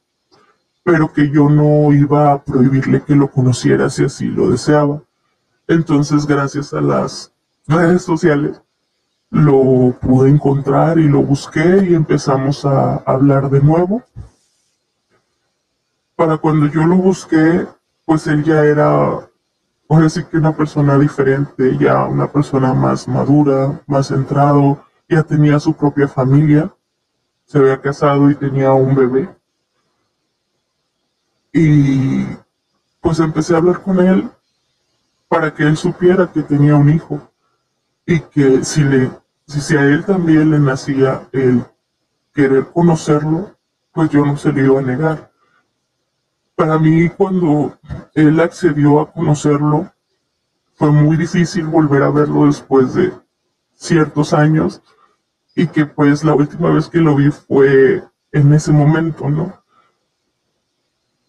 pero 0.83 1.13
que 1.13 1.31
yo 1.31 1.49
no 1.49 1.93
iba 1.93 2.33
a 2.33 2.43
prohibirle 2.43 3.03
que 3.03 3.15
lo 3.15 3.31
conociera 3.31 3.91
si 3.91 4.05
así 4.05 4.27
lo 4.27 4.51
deseaba. 4.51 5.03
Entonces, 5.67 6.27
gracias 6.27 6.73
a 6.73 6.81
las 6.81 7.33
redes 7.67 8.03
sociales, 8.03 8.61
lo 9.31 9.95
pude 10.01 10.31
encontrar 10.31 10.99
y 10.99 11.07
lo 11.07 11.23
busqué 11.23 11.87
y 11.89 11.95
empezamos 11.95 12.65
a 12.65 12.97
hablar 12.97 13.51
de 13.51 13.61
nuevo. 13.61 14.03
Para 16.17 16.39
cuando 16.39 16.67
yo 16.67 16.85
lo 16.87 16.97
busqué, 16.97 17.67
pues 18.07 18.27
él 18.27 18.43
ya 18.43 18.65
era 18.65 19.28
ahora 19.89 20.09
sí 20.09 20.25
que 20.25 20.37
una 20.37 20.55
persona 20.55 20.99
diferente, 20.99 21.77
ya 21.79 22.05
una 22.05 22.31
persona 22.31 22.75
más 22.75 23.09
madura, 23.09 23.81
más 23.87 24.09
centrado, 24.09 24.85
ya 25.09 25.23
tenía 25.23 25.59
su 25.59 25.75
propia 25.75 26.07
familia, 26.07 26.71
se 27.45 27.59
había 27.59 27.81
casado 27.81 28.31
y 28.31 28.35
tenía 28.35 28.73
un 28.73 28.95
bebé. 28.95 29.29
Y 31.53 32.27
pues 33.01 33.19
empecé 33.21 33.55
a 33.55 33.59
hablar 33.59 33.81
con 33.83 34.01
él 34.01 34.31
para 35.29 35.53
que 35.55 35.63
él 35.63 35.77
supiera 35.77 36.31
que 36.31 36.43
tenía 36.43 36.77
un 36.77 36.91
hijo 36.91 37.21
y 38.05 38.21
que 38.21 38.65
si 38.65 38.85
le 38.85 39.11
si 39.47 39.77
a 39.77 39.83
él 39.83 40.05
también 40.05 40.51
le 40.51 40.59
nacía 40.59 41.27
el 41.33 41.65
querer 42.35 42.67
conocerlo, 42.67 43.57
pues 43.93 44.11
yo 44.11 44.27
no 44.27 44.37
se 44.37 44.53
le 44.53 44.65
iba 44.65 44.79
a 44.79 44.83
negar 44.83 45.33
para 46.59 46.77
mí 46.77 47.09
cuando 47.09 47.79
él 48.15 48.41
accedió 48.41 48.99
a 48.99 49.13
conocerlo, 49.13 49.93
fue 50.75 50.91
muy 50.91 51.17
difícil 51.17 51.65
volver 51.69 52.03
a 52.03 52.11
verlo 52.11 52.47
después 52.47 52.95
de 52.95 53.13
ciertos 53.77 54.33
años 54.33 54.83
y 55.55 55.69
que 55.69 55.87
pues 55.87 56.25
la 56.25 56.35
última 56.35 56.71
vez 56.71 56.89
que 56.89 56.99
lo 56.99 57.15
vi 57.15 57.31
fue 57.31 58.03
en 58.33 58.53
ese 58.53 58.73
momento, 58.73 59.31
¿no? 59.31 59.63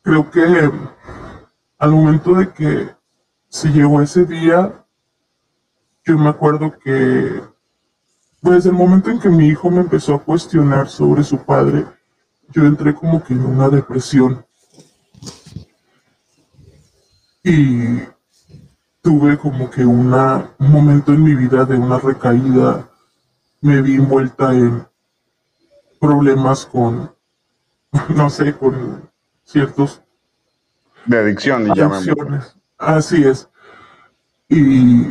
Creo 0.01 0.31
que 0.31 0.71
al 1.77 1.91
momento 1.91 2.33
de 2.33 2.51
que 2.51 2.89
se 3.49 3.69
llegó 3.69 4.01
ese 4.01 4.25
día, 4.25 4.83
yo 6.05 6.17
me 6.17 6.29
acuerdo 6.29 6.73
que 6.83 7.39
pues 8.41 8.65
el 8.65 8.73
momento 8.73 9.11
en 9.11 9.19
que 9.19 9.29
mi 9.29 9.45
hijo 9.45 9.69
me 9.69 9.81
empezó 9.81 10.15
a 10.15 10.23
cuestionar 10.23 10.89
sobre 10.89 11.23
su 11.23 11.37
padre, 11.45 11.85
yo 12.49 12.65
entré 12.65 12.95
como 12.95 13.23
que 13.23 13.35
en 13.35 13.45
una 13.45 13.69
depresión 13.69 14.43
Y 17.43 17.99
tuve 19.01 19.37
como 19.37 19.69
que 19.69 19.85
una, 19.85 20.51
un 20.59 20.71
momento 20.71 21.13
en 21.13 21.23
mi 21.23 21.35
vida 21.35 21.65
de 21.65 21.77
una 21.77 21.99
recaída. 21.99 22.87
Me 23.61 23.81
vi 23.81 23.95
envuelta 23.95 24.53
en 24.53 24.87
problemas 25.99 26.65
con, 26.65 27.13
no 28.09 28.29
sé, 28.29 28.53
con 28.53 29.09
ciertos... 29.43 30.01
De 31.05 31.17
adicción, 31.17 31.71
adicciones. 31.71 32.55
Así 32.77 33.23
es. 33.23 33.49
Y 34.47 35.05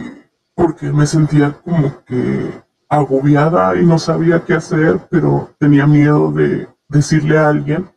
porque 0.54 0.92
me 0.92 1.06
sentía 1.06 1.52
como 1.52 2.04
que 2.04 2.62
agobiada 2.88 3.76
y 3.76 3.84
no 3.84 3.98
sabía 3.98 4.44
qué 4.44 4.54
hacer, 4.54 5.06
pero 5.10 5.54
tenía 5.58 5.86
miedo 5.86 6.32
de 6.32 6.68
decirle 6.88 7.38
a 7.38 7.48
alguien 7.48 7.90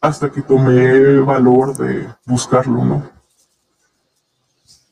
hasta 0.00 0.30
que 0.30 0.42
tomé 0.42 1.18
valor 1.20 1.76
de 1.76 2.08
buscarlo, 2.26 2.84
¿no? 2.84 3.10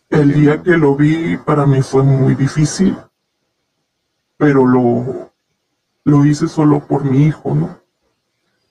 El 0.09 0.33
día 0.33 0.63
que 0.63 0.77
lo 0.77 0.97
vi 0.97 1.37
para 1.37 1.67
mí 1.67 1.83
fue 1.83 2.03
muy 2.03 2.35
difícil, 2.35 2.97
pero 4.37 4.65
lo, 4.65 5.33
lo 6.05 6.25
hice 6.25 6.49
solo 6.49 6.87
por 6.87 7.05
mi 7.05 7.27
hijo, 7.27 7.55
¿no? 7.55 7.79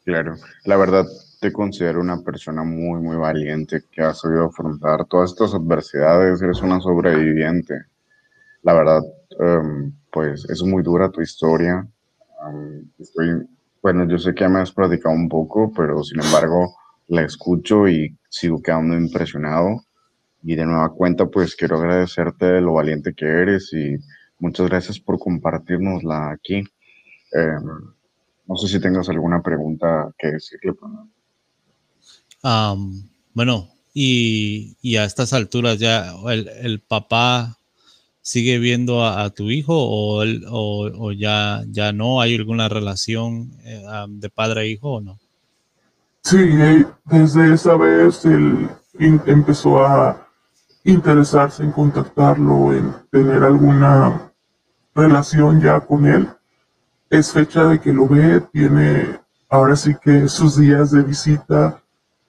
Claro, 0.06 0.36
la 0.66 0.78
verdad 0.78 1.06
te 1.42 1.52
considero 1.52 2.00
una 2.00 2.22
persona 2.22 2.64
muy, 2.64 3.02
muy 3.02 3.18
valiente 3.18 3.84
que 3.92 4.02
ha 4.02 4.14
sabido 4.14 4.46
afrontar 4.46 5.06
todas 5.06 5.32
estas 5.32 5.54
adversidades, 5.54 6.42
eres 6.42 6.62
una 6.62 6.80
sobreviviente. 6.80 7.86
La 8.62 8.74
verdad, 8.74 9.02
em, 9.40 9.94
pues 10.12 10.46
es 10.50 10.64
muy 10.64 10.84
dura 10.84 11.10
tu 11.10 11.22
historia. 11.22 11.88
estoy 13.00 13.48
bueno, 13.86 14.08
yo 14.10 14.18
sé 14.18 14.34
que 14.34 14.50
me 14.50 14.62
has 14.62 14.72
platicado 14.72 15.14
un 15.14 15.30
poco, 15.30 15.72
pero 15.72 16.04
sin 16.04 16.20
embargo 16.20 16.76
la 17.08 17.22
escucho 17.22 17.88
y 17.88 18.18
sigo 18.32 18.60
quedando 18.60 18.98
impresionado. 18.98 19.80
Y 20.42 20.56
de 20.56 20.66
nueva 20.66 20.90
cuenta, 20.92 21.28
pues 21.28 21.56
quiero 21.56 21.78
agradecerte 21.78 22.48
de 22.48 22.62
lo 22.62 22.74
valiente 22.74 23.14
que 23.14 23.26
eres 23.26 23.72
y 23.74 23.98
muchas 24.40 24.70
gracias 24.70 25.00
por 25.00 25.20
compartirnosla 25.20 26.32
aquí. 26.32 26.64
Em, 27.32 27.94
no 28.48 28.56
sé 28.56 28.70
si 28.70 28.80
tengas 28.80 29.08
alguna 29.08 29.44
pregunta 29.44 30.12
que 30.18 30.32
decirle. 30.32 30.74
bueno, 33.36 33.70
y, 33.94 34.76
y, 34.82 34.96
a 34.96 35.06
estas 35.06 35.32
alturas 35.32 35.78
ya 35.78 36.12
el, 36.32 36.48
el 36.48 36.80
papá 36.80 37.60
sigue 38.26 38.58
viendo 38.58 39.06
a, 39.06 39.30
tu 39.30 39.52
hijo 39.52 39.76
o, 39.76 40.24
o, 40.50 41.12
ya, 41.12 41.62
ya 41.68 41.94
no? 41.94 42.22
¿Hay 42.22 42.36
alguna 42.36 42.68
relación 42.68 43.52
eh, 43.64 43.84
de 44.10 44.30
padre 44.32 44.62
a 44.62 44.66
hijo 44.66 44.94
o 44.94 45.02
no? 45.02 45.20
Sí, 46.24 46.40
eh, 46.40 46.88
desde 47.04 47.54
esa 47.54 47.76
vez 47.76 48.26
él 48.26 48.68
empezó 48.98 49.86
a 49.86 50.28
interesarse 50.86 51.62
en 51.62 51.72
contactarlo, 51.72 52.74
en 52.74 52.96
tener 53.12 53.44
alguna 53.44 54.32
relación 54.96 55.62
ya 55.62 55.80
con 55.82 56.08
él. 56.08 56.28
Es 57.12 57.32
fecha 57.32 57.66
de 57.66 57.80
que 57.80 57.94
lo 57.94 58.08
ve, 58.08 58.42
tiene 58.52 59.20
ahora 59.50 59.76
sí 59.76 59.96
que 60.02 60.28
sus 60.30 60.58
días 60.58 60.90
de 60.90 61.04
visita. 61.04 61.80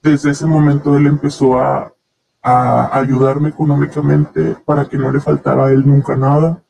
Desde 0.03 0.33
ese 0.33 0.45
momento 0.45 0.95
él 0.95 1.07
empezó 1.07 1.59
a 1.59 1.91
a 2.49 2.97
ayudarme 2.97 3.49
económicamente 3.49 4.57
para 4.65 4.85
que 4.89 4.97
no 4.97 5.11
le 5.11 5.19
faltara 5.19 5.67
a 5.67 5.73
él 5.73 5.85
nunca 5.85 6.15
nada. 6.15 6.63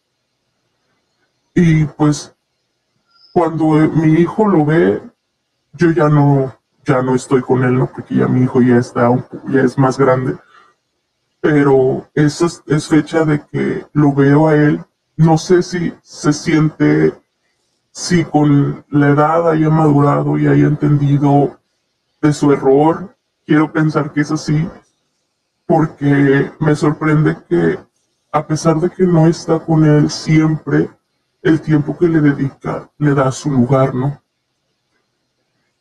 Y 1.54 1.84
pues 1.84 2.34
cuando 3.30 3.72
mi 3.90 4.14
hijo 4.14 4.48
lo 4.48 4.64
ve, 4.64 5.02
yo 5.74 5.90
ya 5.90 6.08
no, 6.08 6.54
ya 6.82 7.02
no 7.02 7.14
estoy 7.14 7.42
con 7.42 7.62
él, 7.62 7.78
¿no? 7.78 7.88
Porque 7.92 8.14
ya 8.14 8.26
mi 8.26 8.44
hijo 8.44 8.62
ya 8.62 8.78
está, 8.78 9.10
ya 9.48 9.60
es 9.60 9.76
más 9.76 9.98
grande. 9.98 10.38
Pero 11.42 12.08
esa 12.14 12.46
es, 12.68 12.88
fecha 12.88 13.26
de 13.26 13.44
que 13.44 13.84
lo 13.92 14.14
veo 14.14 14.48
a 14.48 14.54
él. 14.54 14.82
No 15.14 15.36
sé 15.36 15.62
si 15.62 15.92
se 16.00 16.32
siente, 16.32 17.12
si 17.90 18.24
con 18.24 18.82
la 18.88 19.10
edad 19.10 19.50
haya 19.50 19.68
madurado 19.68 20.38
y 20.38 20.46
haya 20.46 20.68
entendido 20.68 21.58
de 22.22 22.32
su 22.32 22.50
error. 22.50 23.14
Quiero 23.44 23.70
pensar 23.70 24.10
que 24.14 24.22
es 24.22 24.32
así 24.32 24.66
porque 25.66 26.52
me 26.60 26.74
sorprende 26.74 27.36
que 27.48 27.78
a 28.32 28.46
pesar 28.46 28.80
de 28.80 28.90
que 28.90 29.04
no 29.04 29.26
está 29.26 29.58
con 29.58 29.84
él 29.84 30.10
siempre, 30.10 30.90
el 31.42 31.60
tiempo 31.60 31.96
que 31.96 32.08
le 32.08 32.20
dedica 32.20 32.90
le 32.98 33.14
da 33.14 33.30
su 33.32 33.50
lugar, 33.50 33.94
¿no? 33.94 34.20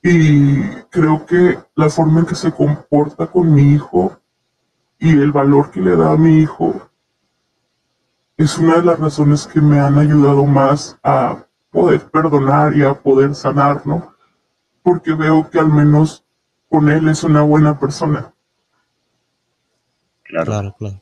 Y 0.01 0.61
creo 0.89 1.25
que 1.25 1.57
la 1.75 1.89
forma 1.89 2.19
en 2.19 2.25
que 2.27 2.36
se 2.36 2.51
comporta 2.51 3.27
con 3.27 3.51
mi 3.53 3.73
hijo 3.73 4.19
y 4.99 5.09
el 5.09 5.31
valor 5.31 5.71
que 5.71 5.81
le 5.81 5.95
da 5.95 6.11
a 6.11 6.17
mi 6.17 6.39
hijo 6.39 6.89
es 8.38 8.57
una 8.57 8.75
de 8.75 8.83
las 8.83 8.99
razones 8.99 9.47
que 9.47 9.61
me 9.61 9.79
han 9.79 9.97
ayudado 9.97 10.45
más 10.45 10.97
a 11.03 11.45
poder 11.71 12.09
perdonar 12.11 12.75
y 12.75 12.83
a 12.83 12.93
poder 12.93 13.33
sanar, 13.33 13.86
¿no? 13.88 14.13
Porque 14.83 15.13
veo 15.13 15.49
que 15.49 15.59
al 15.59 15.69
menos 15.69 16.23
con 16.69 16.89
él 16.89 17.09
es 17.09 17.23
una 17.23 17.41
buena 17.41 17.79
persona. 17.79 18.34
Claro, 20.26 20.76
claro. 20.78 21.01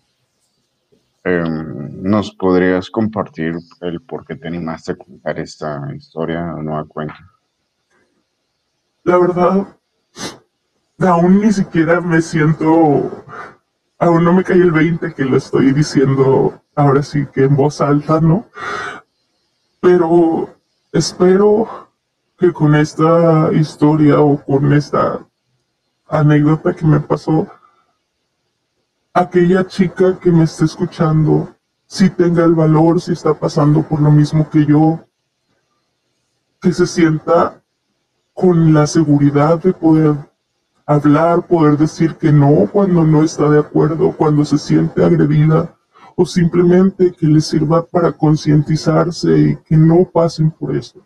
Em, 1.24 2.04
¿Nos 2.04 2.36
podrías 2.36 2.90
compartir 2.90 3.56
el 3.82 4.02
por 4.02 4.26
qué 4.26 4.36
te 4.36 4.50
animaste 4.50 4.92
a 4.92 4.96
contar 4.96 5.40
esta 5.40 5.90
historia 5.96 6.54
o 6.54 6.62
nueva 6.62 6.86
cuenta? 6.86 7.16
La 9.06 9.18
verdad, 9.18 9.68
aún 11.00 11.40
ni 11.40 11.52
siquiera 11.54 12.02
me 12.02 12.22
siento, 12.22 13.26
aún 13.98 14.24
no 14.26 14.34
me 14.34 14.44
cae 14.44 14.58
el 14.58 14.72
20 14.72 15.14
que 15.14 15.24
lo 15.24 15.38
estoy 15.38 15.72
diciendo 15.72 16.62
ahora 16.76 17.02
sí 17.02 17.26
que 17.34 17.46
en 17.46 17.56
voz 17.56 17.80
alta, 17.80 18.20
¿no? 18.20 18.48
Pero 19.80 20.54
espero 20.92 21.90
que 22.38 22.52
con 22.52 22.76
esta 22.76 23.50
historia 23.54 24.20
o 24.20 24.44
con 24.44 24.74
esta 24.74 25.26
anécdota 26.10 26.74
que 26.74 26.86
me 26.86 27.00
pasó, 27.00 27.48
aquella 29.14 29.66
chica 29.68 30.20
que 30.20 30.32
me 30.32 30.44
esté 30.44 30.66
escuchando, 30.66 31.56
si 31.86 32.10
tenga 32.10 32.44
el 32.44 32.56
valor, 32.56 33.00
si 33.00 33.14
está 33.14 33.34
pasando 33.34 33.84
por 33.84 34.02
lo 34.02 34.12
mismo 34.12 34.50
que 34.50 34.66
yo, 34.66 35.00
que 36.60 36.74
se 36.74 36.88
sienta 36.88 37.62
con 38.34 38.74
la 38.74 38.88
seguridad 38.88 39.62
de 39.62 39.74
poder 39.74 40.16
hablar, 40.86 41.46
poder 41.46 41.78
decir 41.78 42.16
que 42.16 42.32
no 42.32 42.68
cuando 42.72 43.04
no 43.04 43.24
está 43.24 43.50
de 43.50 43.60
acuerdo, 43.60 44.12
cuando 44.18 44.44
se 44.44 44.58
siente 44.58 45.04
agredida, 45.04 45.78
o 46.16 46.26
simplemente 46.26 47.12
que 47.12 47.28
le 47.28 47.42
sirva 47.42 47.86
para 47.86 48.12
concientizarse 48.12 49.38
y 49.38 49.56
que 49.58 49.78
no 49.78 50.06
pasen 50.12 50.52
por 50.52 50.76
eso. 50.76 51.06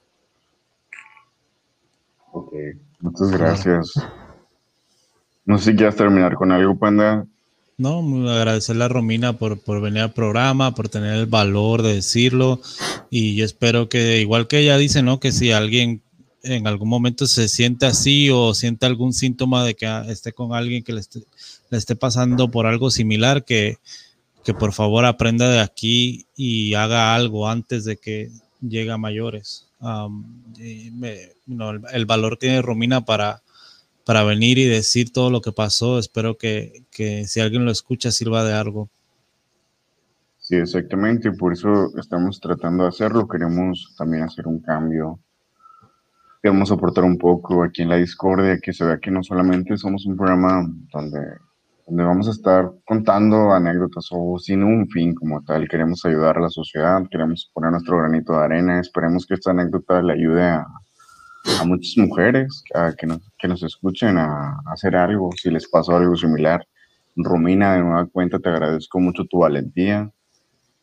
Ok, 2.32 2.54
muchas 3.00 3.32
gracias. 3.32 3.94
No 5.46 5.58
sé 5.58 5.72
si 5.72 5.78
quieres 5.78 5.96
terminar 5.96 6.36
con 6.36 6.52
algo, 6.52 6.78
Panda. 6.78 7.26
No, 7.80 8.00
agradecerle 8.32 8.86
a 8.86 8.88
Romina 8.88 9.38
por, 9.38 9.60
por 9.60 9.82
venir 9.82 10.02
al 10.02 10.14
programa, 10.14 10.74
por 10.74 10.90
tener 10.90 11.14
el 11.14 11.28
valor 11.28 11.84
de 11.84 11.94
decirlo. 11.94 12.60
Y 13.12 13.36
yo 13.36 13.46
espero 13.46 13.88
que, 13.88 14.20
igual 14.20 14.48
que 14.48 14.60
ella 14.60 14.78
dice, 14.78 15.04
¿no? 15.04 15.20
Que 15.20 15.32
si 15.32 15.52
alguien 15.52 16.02
en 16.42 16.66
algún 16.66 16.90
momento 16.90 17.28
se 17.28 17.48
siente 17.48 17.86
así 17.86 18.30
o 18.32 18.56
siente 18.56 18.88
algún 18.88 19.14
síntoma 19.14 19.64
de 19.64 19.76
que 19.76 19.86
esté 20.08 20.34
con 20.34 20.54
alguien 20.54 20.84
que 20.84 20.94
le 20.94 21.02
esté, 21.02 21.96
pasando 21.96 22.50
por 22.50 22.66
algo 22.66 22.90
similar, 22.90 23.46
que, 23.46 23.78
que 24.44 24.56
por 24.56 24.74
favor 24.74 25.06
aprenda 25.06 25.48
de 25.50 25.60
aquí 25.60 26.26
y 26.36 26.74
haga 26.74 27.14
algo 27.14 27.48
antes 27.48 27.86
de 27.86 27.98
que 27.98 28.32
llegue 28.62 28.92
a 28.92 28.98
mayores. 28.98 29.68
el, 30.60 32.06
valor 32.08 32.38
tiene 32.38 32.62
Romina 32.64 33.06
para, 33.06 33.44
para 34.08 34.24
venir 34.24 34.58
y 34.58 34.64
decir 34.64 35.12
todo 35.12 35.30
lo 35.30 35.42
que 35.42 35.52
pasó. 35.52 36.00
Espero 36.00 36.38
que, 36.38 36.86
si 37.26 37.42
alguien 37.42 37.66
lo 37.66 37.72
escucha 37.72 38.10
sirva 38.10 38.46
de 38.46 38.54
algo. 38.54 38.90
Sí, 40.40 40.56
exactamente, 40.56 41.30
por 41.34 41.52
eso 41.52 41.92
estamos 41.98 42.40
tratando 42.40 42.84
de 42.84 42.90
hacerlo. 42.90 43.28
Queremos 43.28 43.94
también 43.98 44.24
hacer 44.24 44.48
un 44.48 44.62
cambio. 44.62 45.20
Queremos 46.42 46.72
aportar 46.72 47.04
un 47.04 47.18
poco 47.18 47.62
aquí 47.62 47.82
en 47.82 47.90
la 47.90 47.98
discordia, 47.98 48.58
que 48.60 48.72
se 48.72 48.86
vea 48.86 48.98
que 48.98 49.12
no 49.12 49.22
solamente 49.24 49.76
somos 49.76 50.06
un 50.06 50.16
programa 50.16 50.66
donde, 50.94 51.20
donde 51.86 52.04
vamos 52.06 52.30
a 52.30 52.32
estar 52.32 52.72
contando 52.86 53.52
anécdotas 53.52 54.08
o 54.12 54.40
sin 54.40 54.64
un 54.64 54.88
fin 54.88 55.14
como 55.16 55.44
tal. 55.44 55.68
Queremos 55.68 56.06
ayudar 56.06 56.38
a 56.38 56.42
la 56.44 56.50
sociedad, 56.50 57.02
queremos 57.12 57.52
poner 57.54 57.72
nuestro 57.72 57.98
granito 57.98 58.32
de 58.32 58.40
arena. 58.40 58.80
Esperemos 58.80 59.26
que 59.26 59.34
esta 59.34 59.52
anécdota 59.52 60.02
le 60.02 60.14
ayude 60.14 60.44
a, 60.46 60.66
a 61.60 61.66
muchas 61.66 61.98
mujeres 61.98 62.64
que, 62.98 63.08
nos, 63.08 63.20
que 63.38 63.48
nos 63.48 63.64
escuchen 63.64 64.18
a, 64.18 64.60
hacer 64.68 64.96
algo, 64.96 65.32
si 65.32 65.50
les 65.50 65.68
pasó 65.68 65.96
algo 65.96 66.16
similar. 66.16 66.66
Romina, 67.16 67.74
de 67.76 67.82
nueva 67.82 68.06
cuenta, 68.06 68.40
te 68.40 68.50
agradezco 68.50 69.00
mucho 69.00 69.26
tu 69.26 69.40
valentía, 69.40 70.12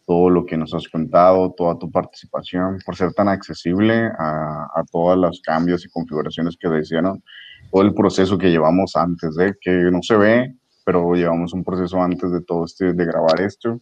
todo 0.06 0.30
lo 0.30 0.44
que 0.44 0.56
nos 0.56 0.74
has 0.74 0.88
contado, 0.88 1.54
toda 1.56 1.78
tu 1.78 1.90
participación, 1.90 2.78
por 2.84 2.96
ser 2.96 3.12
tan 3.12 3.28
accesible 3.28 4.10
a, 4.18 4.68
a 4.74 4.84
todos 4.90 5.16
los 5.16 5.40
cambios 5.40 5.84
y 5.84 5.90
configuraciones 5.90 6.56
que 6.58 6.68
decían, 6.68 7.22
todo 7.70 7.82
el 7.82 7.94
proceso 7.94 8.36
que 8.36 8.50
llevamos 8.50 8.96
antes 8.96 9.36
de 9.36 9.54
que 9.60 9.70
no 9.70 10.02
se 10.02 10.16
ve, 10.16 10.54
pero 10.84 11.14
llevamos 11.14 11.52
un 11.52 11.64
proceso 11.64 12.02
antes 12.02 12.30
de 12.30 12.42
todo 12.42 12.64
este, 12.64 12.92
de 12.92 13.04
grabar 13.04 13.40
esto. 13.40 13.80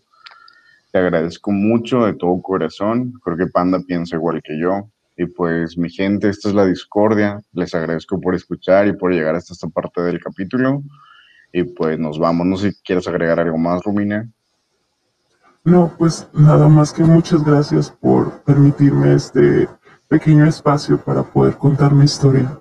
Te 0.92 0.98
agradezco 0.98 1.50
mucho 1.50 2.04
de 2.04 2.14
todo 2.14 2.40
corazón. 2.42 3.14
Creo 3.24 3.36
que 3.36 3.46
Panda 3.46 3.80
piensa 3.86 4.16
igual 4.16 4.42
que 4.42 4.58
yo. 4.60 4.91
Y 5.16 5.26
pues 5.26 5.76
mi 5.76 5.90
gente, 5.90 6.28
esta 6.28 6.48
es 6.48 6.54
la 6.54 6.66
discordia. 6.66 7.40
Les 7.52 7.74
agradezco 7.74 8.20
por 8.20 8.34
escuchar 8.34 8.86
y 8.86 8.92
por 8.94 9.12
llegar 9.12 9.34
hasta 9.34 9.52
esta 9.52 9.68
parte 9.68 10.00
del 10.00 10.20
capítulo. 10.20 10.82
Y 11.52 11.64
pues 11.64 11.98
nos 11.98 12.18
vamos. 12.18 12.46
No 12.46 12.56
sé 12.56 12.72
si 12.72 12.82
quieres 12.82 13.06
agregar 13.06 13.38
algo 13.40 13.58
más, 13.58 13.82
Romina. 13.82 14.28
No, 15.64 15.94
pues 15.96 16.26
nada 16.32 16.68
más 16.68 16.92
que 16.92 17.04
muchas 17.04 17.44
gracias 17.44 17.90
por 17.90 18.42
permitirme 18.42 19.14
este 19.14 19.68
pequeño 20.08 20.46
espacio 20.46 20.98
para 20.98 21.22
poder 21.22 21.56
contar 21.56 21.92
mi 21.92 22.04
historia. 22.04 22.60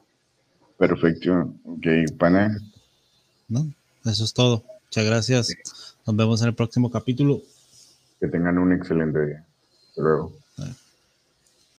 Perfecto. 0.77 1.53
Ok, 1.63 1.87
pana. 2.19 2.55
No, 3.47 3.65
eso 4.05 4.23
es 4.23 4.33
todo. 4.33 4.63
Muchas 4.83 5.05
gracias. 5.05 5.97
Nos 6.05 6.15
vemos 6.15 6.41
en 6.41 6.49
el 6.49 6.55
próximo 6.55 6.91
capítulo. 6.91 7.39
Que 8.19 8.27
tengan 8.27 8.57
un 8.57 8.73
excelente 8.73 9.25
día. 9.25 9.45
Hasta 9.89 10.01
luego. 10.01 10.40